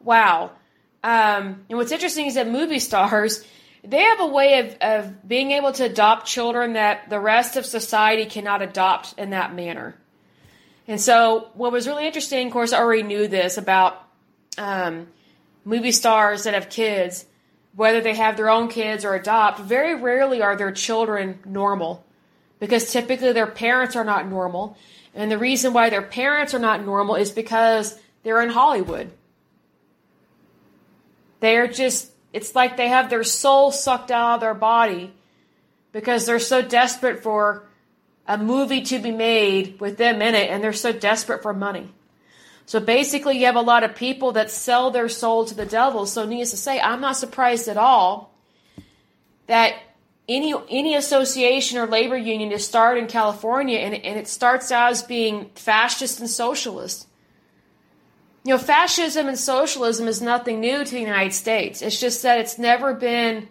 wow. 0.00 0.52
Um, 1.02 1.64
and 1.68 1.76
what's 1.76 1.90
interesting 1.90 2.26
is 2.26 2.36
that 2.36 2.48
movie 2.48 2.78
stars, 2.78 3.44
they 3.82 4.00
have 4.00 4.20
a 4.20 4.28
way 4.28 4.60
of, 4.60 4.76
of 4.80 5.28
being 5.28 5.50
able 5.50 5.72
to 5.72 5.84
adopt 5.84 6.28
children 6.28 6.74
that 6.74 7.10
the 7.10 7.18
rest 7.18 7.56
of 7.56 7.66
society 7.66 8.24
cannot 8.24 8.62
adopt 8.62 9.18
in 9.18 9.30
that 9.30 9.52
manner. 9.52 9.96
And 10.86 11.00
so, 11.00 11.48
what 11.54 11.72
was 11.72 11.88
really 11.88 12.06
interesting, 12.06 12.46
of 12.46 12.52
course, 12.52 12.72
I 12.72 12.78
already 12.78 13.02
knew 13.02 13.26
this 13.26 13.58
about 13.58 14.00
um, 14.56 15.08
movie 15.64 15.90
stars 15.90 16.44
that 16.44 16.54
have 16.54 16.68
kids 16.70 17.26
whether 17.76 18.00
they 18.00 18.14
have 18.14 18.36
their 18.36 18.48
own 18.48 18.68
kids 18.68 19.04
or 19.04 19.14
adopt, 19.14 19.60
very 19.60 19.94
rarely 19.94 20.42
are 20.42 20.56
their 20.56 20.72
children 20.72 21.38
normal 21.44 22.04
because 22.58 22.90
typically 22.90 23.32
their 23.32 23.46
parents 23.46 23.94
are 23.94 24.04
not 24.04 24.26
normal. 24.26 24.76
And 25.14 25.30
the 25.30 25.38
reason 25.38 25.74
why 25.74 25.90
their 25.90 26.02
parents 26.02 26.54
are 26.54 26.58
not 26.58 26.84
normal 26.84 27.16
is 27.16 27.30
because 27.30 27.98
they're 28.22 28.40
in 28.42 28.48
Hollywood. 28.48 29.10
They're 31.40 31.68
just, 31.68 32.10
it's 32.32 32.54
like 32.54 32.78
they 32.78 32.88
have 32.88 33.10
their 33.10 33.24
soul 33.24 33.70
sucked 33.70 34.10
out 34.10 34.36
of 34.36 34.40
their 34.40 34.54
body 34.54 35.12
because 35.92 36.24
they're 36.24 36.38
so 36.38 36.62
desperate 36.62 37.22
for 37.22 37.66
a 38.26 38.38
movie 38.38 38.82
to 38.82 38.98
be 38.98 39.12
made 39.12 39.78
with 39.80 39.98
them 39.98 40.22
in 40.22 40.34
it 40.34 40.50
and 40.50 40.64
they're 40.64 40.72
so 40.72 40.92
desperate 40.92 41.42
for 41.42 41.52
money. 41.52 41.92
So 42.66 42.80
basically, 42.80 43.38
you 43.38 43.46
have 43.46 43.56
a 43.56 43.60
lot 43.60 43.84
of 43.84 43.94
people 43.94 44.32
that 44.32 44.50
sell 44.50 44.90
their 44.90 45.08
soul 45.08 45.44
to 45.46 45.54
the 45.54 45.64
devil. 45.64 46.04
So, 46.04 46.26
needless 46.26 46.50
to 46.50 46.56
say, 46.56 46.80
I'm 46.80 47.00
not 47.00 47.16
surprised 47.16 47.68
at 47.68 47.76
all 47.76 48.34
that 49.46 49.74
any 50.28 50.52
any 50.68 50.96
association 50.96 51.78
or 51.78 51.86
labor 51.86 52.16
union 52.16 52.50
is 52.50 52.66
started 52.66 53.00
in 53.00 53.06
California, 53.06 53.78
and, 53.78 53.94
and 53.94 54.18
it 54.18 54.26
starts 54.26 54.72
out 54.72 54.90
as 54.90 55.04
being 55.04 55.50
fascist 55.54 56.18
and 56.18 56.28
socialist. 56.28 57.06
You 58.42 58.54
know, 58.54 58.58
fascism 58.58 59.28
and 59.28 59.38
socialism 59.38 60.08
is 60.08 60.20
nothing 60.20 60.60
new 60.60 60.84
to 60.84 60.90
the 60.90 61.00
United 61.00 61.34
States. 61.34 61.82
It's 61.82 62.00
just 62.00 62.22
that 62.22 62.38
it's 62.38 62.58
never 62.58 62.94
been 62.94 63.48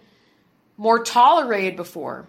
more 0.77 1.03
tolerated 1.03 1.77
before. 1.77 2.27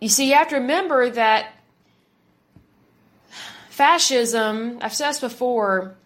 You 0.00 0.08
see, 0.08 0.28
you 0.28 0.34
have 0.34 0.48
to 0.48 0.56
remember 0.56 1.10
that 1.10 1.55
Fascism, 3.76 4.78
I've 4.80 4.94
said 4.94 5.10
this 5.10 5.20
before, 5.20 5.96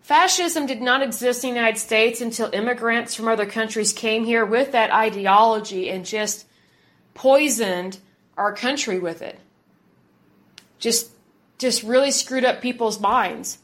fascism 0.00 0.64
did 0.64 0.80
not 0.80 1.02
exist 1.02 1.44
in 1.44 1.50
the 1.50 1.56
United 1.56 1.78
States 1.78 2.22
until 2.22 2.48
immigrants 2.54 3.14
from 3.14 3.28
other 3.28 3.44
countries 3.44 3.92
came 3.92 4.24
here 4.24 4.46
with 4.46 4.72
that 4.72 4.90
ideology 4.90 5.90
and 5.90 6.06
just 6.06 6.46
poisoned 7.12 7.98
our 8.38 8.54
country 8.54 8.98
with 8.98 9.20
it. 9.20 9.38
Just 10.78 11.10
just 11.58 11.82
really 11.82 12.12
screwed 12.12 12.46
up 12.46 12.62
people's 12.62 12.98
minds. 12.98 13.58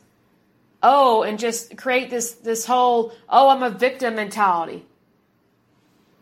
Oh, 0.82 1.22
and 1.22 1.38
just 1.38 1.74
create 1.78 2.10
this 2.10 2.32
this 2.32 2.66
whole 2.66 3.14
oh, 3.30 3.48
I'm 3.48 3.62
a 3.62 3.70
victim 3.70 4.16
mentality. 4.16 4.84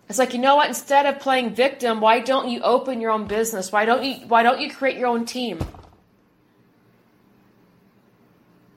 It's 0.08 0.20
like, 0.20 0.32
you 0.32 0.38
know 0.38 0.54
what, 0.54 0.68
instead 0.68 1.06
of 1.06 1.18
playing 1.18 1.56
victim, 1.56 2.00
why 2.00 2.20
don't 2.20 2.48
you 2.48 2.60
open 2.60 3.00
your 3.00 3.10
own 3.10 3.26
business? 3.26 3.72
Why 3.72 3.84
don't 3.84 4.04
you 4.04 4.28
why 4.28 4.44
don't 4.44 4.60
you 4.60 4.72
create 4.72 4.96
your 4.96 5.08
own 5.08 5.24
team? 5.24 5.58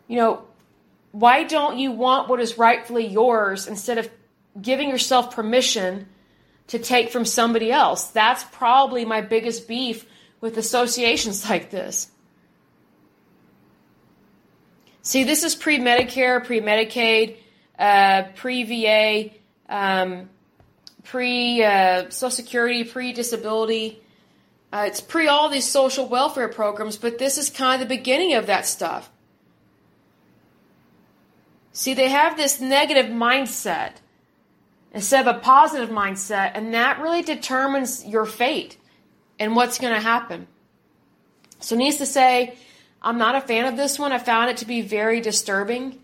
You 0.10 0.18
know, 0.18 0.42
why 1.12 1.44
don't 1.44 1.78
you 1.78 1.92
want 1.92 2.28
what 2.28 2.42
is 2.42 2.58
rightfully 2.58 3.06
yours 3.08 3.68
instead 3.68 4.00
of 4.00 4.10
giving 4.60 4.90
yourself 4.90 5.34
permission 5.34 6.08
to 6.68 6.80
take 6.80 7.12
from 7.12 7.26
somebody 7.26 7.72
else? 7.72 8.08
That's 8.08 8.44
probably 8.52 9.06
my 9.06 9.22
biggest 9.22 9.68
beef 9.68 10.06
with 10.42 10.58
associations 10.58 11.48
like 11.50 11.70
this. 11.70 12.10
See, 15.04 15.24
this 15.24 15.44
is 15.44 15.56
pre 15.56 15.78
Medicare, 15.78 16.44
pre 16.44 16.60
Medicaid, 16.60 17.38
uh, 17.78 18.24
pre 18.36 18.64
VA, 18.64 19.30
um, 19.70 20.28
pre 21.04 21.64
uh, 21.64 22.10
Social 22.10 22.32
Security, 22.32 22.84
pre 22.84 23.14
disability. 23.14 24.02
Uh, 24.74 24.86
it's 24.88 25.02
pre 25.02 25.28
all 25.28 25.50
these 25.50 25.66
social 25.66 26.08
welfare 26.08 26.50
programs, 26.50 26.98
but 26.98 27.20
this 27.20 27.38
is 27.38 27.50
kind 27.52 27.82
of 27.82 27.88
the 27.88 27.96
beginning 27.96 28.34
of 28.34 28.48
that 28.48 28.66
stuff. 28.66 29.10
See, 31.80 31.94
they 31.94 32.10
have 32.10 32.36
this 32.36 32.60
negative 32.60 33.06
mindset 33.06 33.92
instead 34.94 35.26
of 35.26 35.38
a 35.38 35.40
positive 35.40 35.88
mindset, 35.88 36.52
and 36.54 36.74
that 36.74 37.00
really 37.00 37.22
determines 37.22 38.06
your 38.06 38.26
fate 38.26 38.76
and 39.40 39.56
what's 39.56 39.78
going 39.78 39.94
to 39.94 40.02
happen. 40.02 40.48
So, 41.62 41.78
needs 41.78 41.96
to 42.00 42.06
say, 42.06 42.58
I'm 43.02 43.18
not 43.18 43.36
a 43.36 43.40
fan 43.40 43.64
of 43.64 43.78
this 43.78 43.98
one. 43.98 44.12
I 44.12 44.18
found 44.18 44.50
it 44.50 44.58
to 44.58 44.66
be 44.66 44.82
very 44.82 45.22
disturbing. 45.22 45.98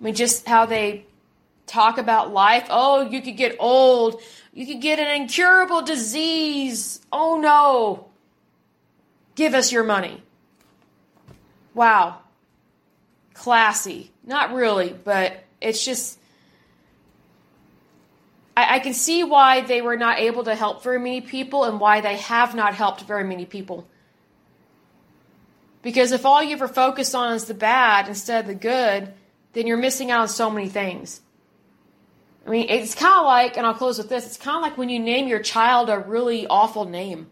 I 0.00 0.04
mean, 0.04 0.14
just 0.14 0.48
how 0.48 0.64
they 0.64 1.04
talk 1.66 1.98
about 1.98 2.32
life. 2.32 2.66
Oh, 2.70 3.02
you 3.02 3.20
could 3.20 3.36
get 3.36 3.56
old. 3.58 4.22
You 4.54 4.64
could 4.64 4.80
get 4.80 4.98
an 4.98 5.14
incurable 5.20 5.82
disease. 5.82 7.02
Oh 7.12 7.38
no. 7.38 8.08
Give 9.34 9.52
us 9.52 9.72
your 9.72 9.84
money. 9.84 10.22
Wow. 11.74 12.20
Classy. 13.38 14.10
Not 14.24 14.52
really, 14.52 14.94
but 15.04 15.44
it's 15.60 15.84
just. 15.84 16.18
I, 18.56 18.80
can 18.80 18.92
see 18.92 19.22
why 19.22 19.60
they 19.60 19.80
were 19.80 19.96
not 19.96 20.18
able 20.18 20.42
to 20.42 20.54
help 20.56 20.82
very 20.82 20.98
many 20.98 21.20
people 21.20 21.62
and 21.62 21.78
why 21.78 22.00
they 22.00 22.16
have 22.16 22.56
not 22.56 22.74
helped 22.74 23.02
very 23.02 23.22
many 23.22 23.46
people. 23.46 23.86
Because 25.80 26.10
if 26.10 26.26
all 26.26 26.42
you 26.42 26.54
ever 26.54 26.66
focus 26.66 27.14
on 27.14 27.34
is 27.34 27.44
the 27.44 27.54
bad 27.54 28.08
instead 28.08 28.40
of 28.40 28.46
the 28.48 28.56
good, 28.56 29.14
then 29.52 29.68
you're 29.68 29.76
missing 29.76 30.10
out 30.10 30.22
on 30.22 30.28
so 30.28 30.50
many 30.50 30.68
things. 30.68 31.20
I 32.44 32.50
mean, 32.50 32.68
it's 32.68 32.96
kind 32.96 33.20
of 33.20 33.26
like, 33.26 33.56
and 33.56 33.64
I'll 33.64 33.74
close 33.74 33.98
with 33.98 34.08
this 34.08 34.26
it's 34.26 34.36
kind 34.36 34.56
of 34.56 34.62
like 34.62 34.76
when 34.76 34.88
you 34.88 34.98
name 34.98 35.28
your 35.28 35.38
child 35.38 35.88
a 35.88 36.00
really 36.00 36.44
awful 36.48 36.84
name. 36.84 37.28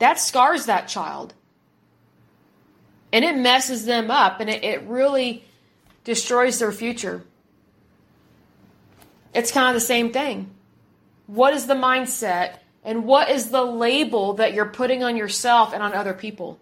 That 0.00 0.18
scars 0.18 0.66
that 0.66 0.88
child. 0.88 1.34
And 3.12 3.24
it 3.24 3.36
messes 3.36 3.86
them 3.86 4.10
up 4.10 4.40
and 4.40 4.50
it, 4.50 4.64
it 4.64 4.82
really 4.82 5.44
destroys 6.04 6.58
their 6.58 6.72
future. 6.72 7.22
It's 9.34 9.52
kind 9.52 9.68
of 9.68 9.74
the 9.74 9.86
same 9.86 10.12
thing. 10.12 10.50
What 11.26 11.54
is 11.54 11.66
the 11.66 11.74
mindset 11.74 12.58
and 12.84 13.04
what 13.04 13.30
is 13.30 13.50
the 13.50 13.62
label 13.64 14.34
that 14.34 14.54
you're 14.54 14.66
putting 14.66 15.02
on 15.02 15.16
yourself 15.16 15.72
and 15.72 15.82
on 15.82 15.92
other 15.92 16.14
people? 16.14 16.58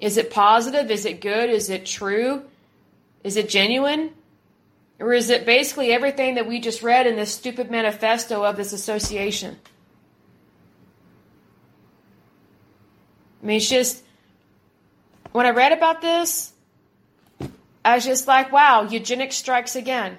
Is 0.00 0.16
it 0.16 0.30
positive? 0.30 0.90
Is 0.90 1.04
it 1.04 1.20
good? 1.20 1.50
Is 1.50 1.70
it 1.70 1.86
true? 1.86 2.42
Is 3.24 3.36
it 3.36 3.48
genuine? 3.48 4.10
Or 4.98 5.12
is 5.12 5.30
it 5.30 5.44
basically 5.44 5.92
everything 5.92 6.36
that 6.36 6.46
we 6.46 6.60
just 6.60 6.82
read 6.82 7.06
in 7.06 7.16
this 7.16 7.32
stupid 7.32 7.70
manifesto 7.70 8.44
of 8.44 8.56
this 8.56 8.72
association? 8.72 9.58
I 13.42 13.46
mean, 13.46 13.56
it's 13.56 13.68
just, 13.68 14.04
when 15.32 15.46
I 15.46 15.50
read 15.50 15.72
about 15.72 16.00
this, 16.00 16.52
I 17.84 17.96
was 17.96 18.04
just 18.04 18.28
like, 18.28 18.52
wow, 18.52 18.82
eugenics 18.82 19.36
strikes 19.36 19.74
again. 19.74 20.18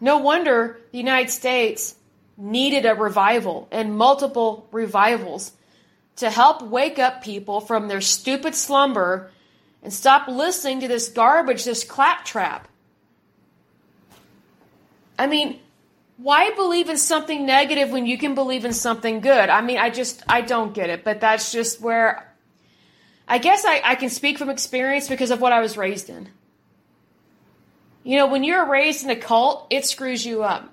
No 0.00 0.18
wonder 0.18 0.78
the 0.92 0.98
United 0.98 1.30
States 1.30 1.94
needed 2.36 2.86
a 2.86 2.94
revival 2.94 3.68
and 3.70 3.96
multiple 3.96 4.68
revivals 4.70 5.52
to 6.16 6.30
help 6.30 6.62
wake 6.62 6.98
up 6.98 7.22
people 7.22 7.60
from 7.60 7.88
their 7.88 8.00
stupid 8.00 8.54
slumber 8.54 9.30
and 9.82 9.92
stop 9.92 10.28
listening 10.28 10.80
to 10.80 10.88
this 10.88 11.08
garbage, 11.08 11.64
this 11.64 11.84
claptrap. 11.84 12.68
I 15.18 15.26
mean, 15.26 15.60
why 16.16 16.50
believe 16.50 16.88
in 16.88 16.96
something 16.96 17.46
negative 17.46 17.90
when 17.90 18.06
you 18.06 18.18
can 18.18 18.34
believe 18.34 18.64
in 18.64 18.72
something 18.72 19.20
good? 19.20 19.48
I 19.50 19.60
mean, 19.60 19.78
I 19.78 19.90
just, 19.90 20.22
I 20.28 20.40
don't 20.40 20.74
get 20.74 20.90
it, 20.90 21.04
but 21.04 21.20
that's 21.20 21.52
just 21.52 21.80
where 21.80 22.25
I 23.28 23.38
guess 23.38 23.64
I, 23.64 23.80
I 23.84 23.94
can 23.96 24.10
speak 24.10 24.38
from 24.38 24.50
experience 24.50 25.08
because 25.08 25.30
of 25.30 25.40
what 25.40 25.52
I 25.52 25.60
was 25.60 25.76
raised 25.76 26.08
in. 26.08 26.28
You 28.04 28.18
know, 28.18 28.28
when 28.28 28.44
you're 28.44 28.68
raised 28.68 29.04
in 29.04 29.10
a 29.10 29.16
cult, 29.16 29.66
it 29.70 29.84
screws 29.84 30.24
you 30.24 30.44
up. 30.44 30.72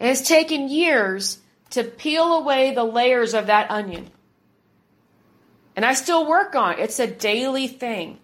And 0.00 0.08
it's 0.08 0.26
taken 0.26 0.68
years 0.68 1.38
to 1.70 1.84
peel 1.84 2.38
away 2.38 2.74
the 2.74 2.82
layers 2.82 3.32
of 3.34 3.46
that 3.46 3.70
onion. 3.70 4.10
And 5.76 5.84
I 5.84 5.94
still 5.94 6.26
work 6.26 6.56
on 6.56 6.72
it. 6.72 6.80
It's 6.80 6.98
a 6.98 7.06
daily 7.06 7.68
thing. 7.68 8.18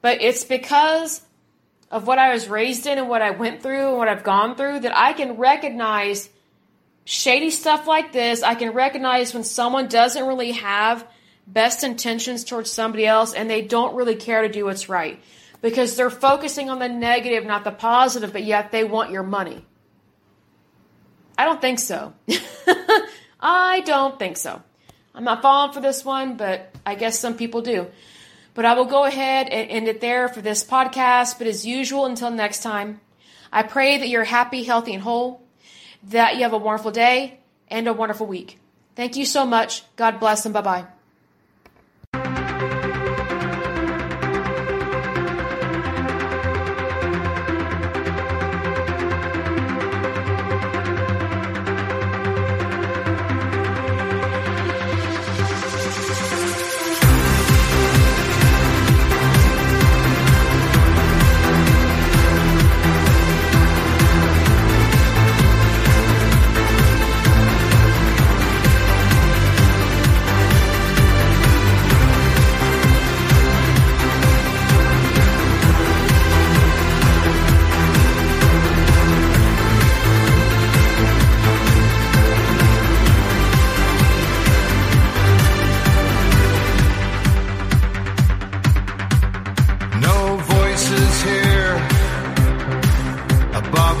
But 0.00 0.20
it's 0.20 0.44
because 0.44 1.22
of 1.90 2.06
what 2.06 2.18
I 2.18 2.32
was 2.32 2.48
raised 2.48 2.86
in 2.86 2.98
and 2.98 3.08
what 3.08 3.22
I 3.22 3.30
went 3.30 3.62
through 3.62 3.88
and 3.88 3.96
what 3.96 4.08
I've 4.08 4.24
gone 4.24 4.56
through 4.56 4.80
that 4.80 4.96
I 4.96 5.12
can 5.12 5.36
recognize 5.36 6.28
shady 7.04 7.50
stuff 7.50 7.86
like 7.86 8.12
this. 8.12 8.42
I 8.42 8.54
can 8.54 8.72
recognize 8.72 9.32
when 9.32 9.44
someone 9.44 9.88
doesn't 9.88 10.26
really 10.26 10.52
have 10.52 11.06
best 11.48 11.82
intentions 11.82 12.44
towards 12.44 12.70
somebody 12.70 13.06
else 13.06 13.32
and 13.32 13.48
they 13.48 13.62
don't 13.62 13.96
really 13.96 14.14
care 14.14 14.42
to 14.42 14.48
do 14.48 14.66
what's 14.66 14.88
right 14.88 15.20
because 15.60 15.96
they're 15.96 16.10
focusing 16.10 16.70
on 16.70 16.78
the 16.78 16.88
negative, 16.88 17.44
not 17.44 17.64
the 17.64 17.70
positive, 17.70 18.32
but 18.32 18.44
yet 18.44 18.70
they 18.70 18.84
want 18.84 19.10
your 19.10 19.22
money. 19.22 19.64
I 21.36 21.44
don't 21.44 21.60
think 21.60 21.78
so. 21.78 22.12
I 23.40 23.80
don't 23.80 24.18
think 24.18 24.36
so. 24.36 24.62
I'm 25.14 25.24
not 25.24 25.42
falling 25.42 25.72
for 25.72 25.80
this 25.80 26.04
one, 26.04 26.36
but 26.36 26.74
I 26.84 26.94
guess 26.94 27.18
some 27.18 27.34
people 27.34 27.62
do. 27.62 27.86
But 28.54 28.64
I 28.64 28.74
will 28.74 28.84
go 28.84 29.04
ahead 29.04 29.48
and 29.48 29.70
end 29.70 29.88
it 29.88 30.00
there 30.00 30.28
for 30.28 30.40
this 30.40 30.64
podcast. 30.64 31.38
But 31.38 31.46
as 31.46 31.64
usual, 31.64 32.06
until 32.06 32.30
next 32.30 32.62
time, 32.62 33.00
I 33.52 33.62
pray 33.62 33.98
that 33.98 34.08
you're 34.08 34.24
happy, 34.24 34.64
healthy, 34.64 34.94
and 34.94 35.02
whole, 35.02 35.42
that 36.04 36.36
you 36.36 36.42
have 36.42 36.52
a 36.52 36.58
wonderful 36.58 36.90
day 36.90 37.40
and 37.68 37.86
a 37.88 37.92
wonderful 37.92 38.26
week. 38.26 38.58
Thank 38.96 39.16
you 39.16 39.24
so 39.24 39.46
much. 39.46 39.84
God 39.96 40.18
bless 40.18 40.44
and 40.44 40.52
bye 40.52 40.60
bye. 40.60 40.97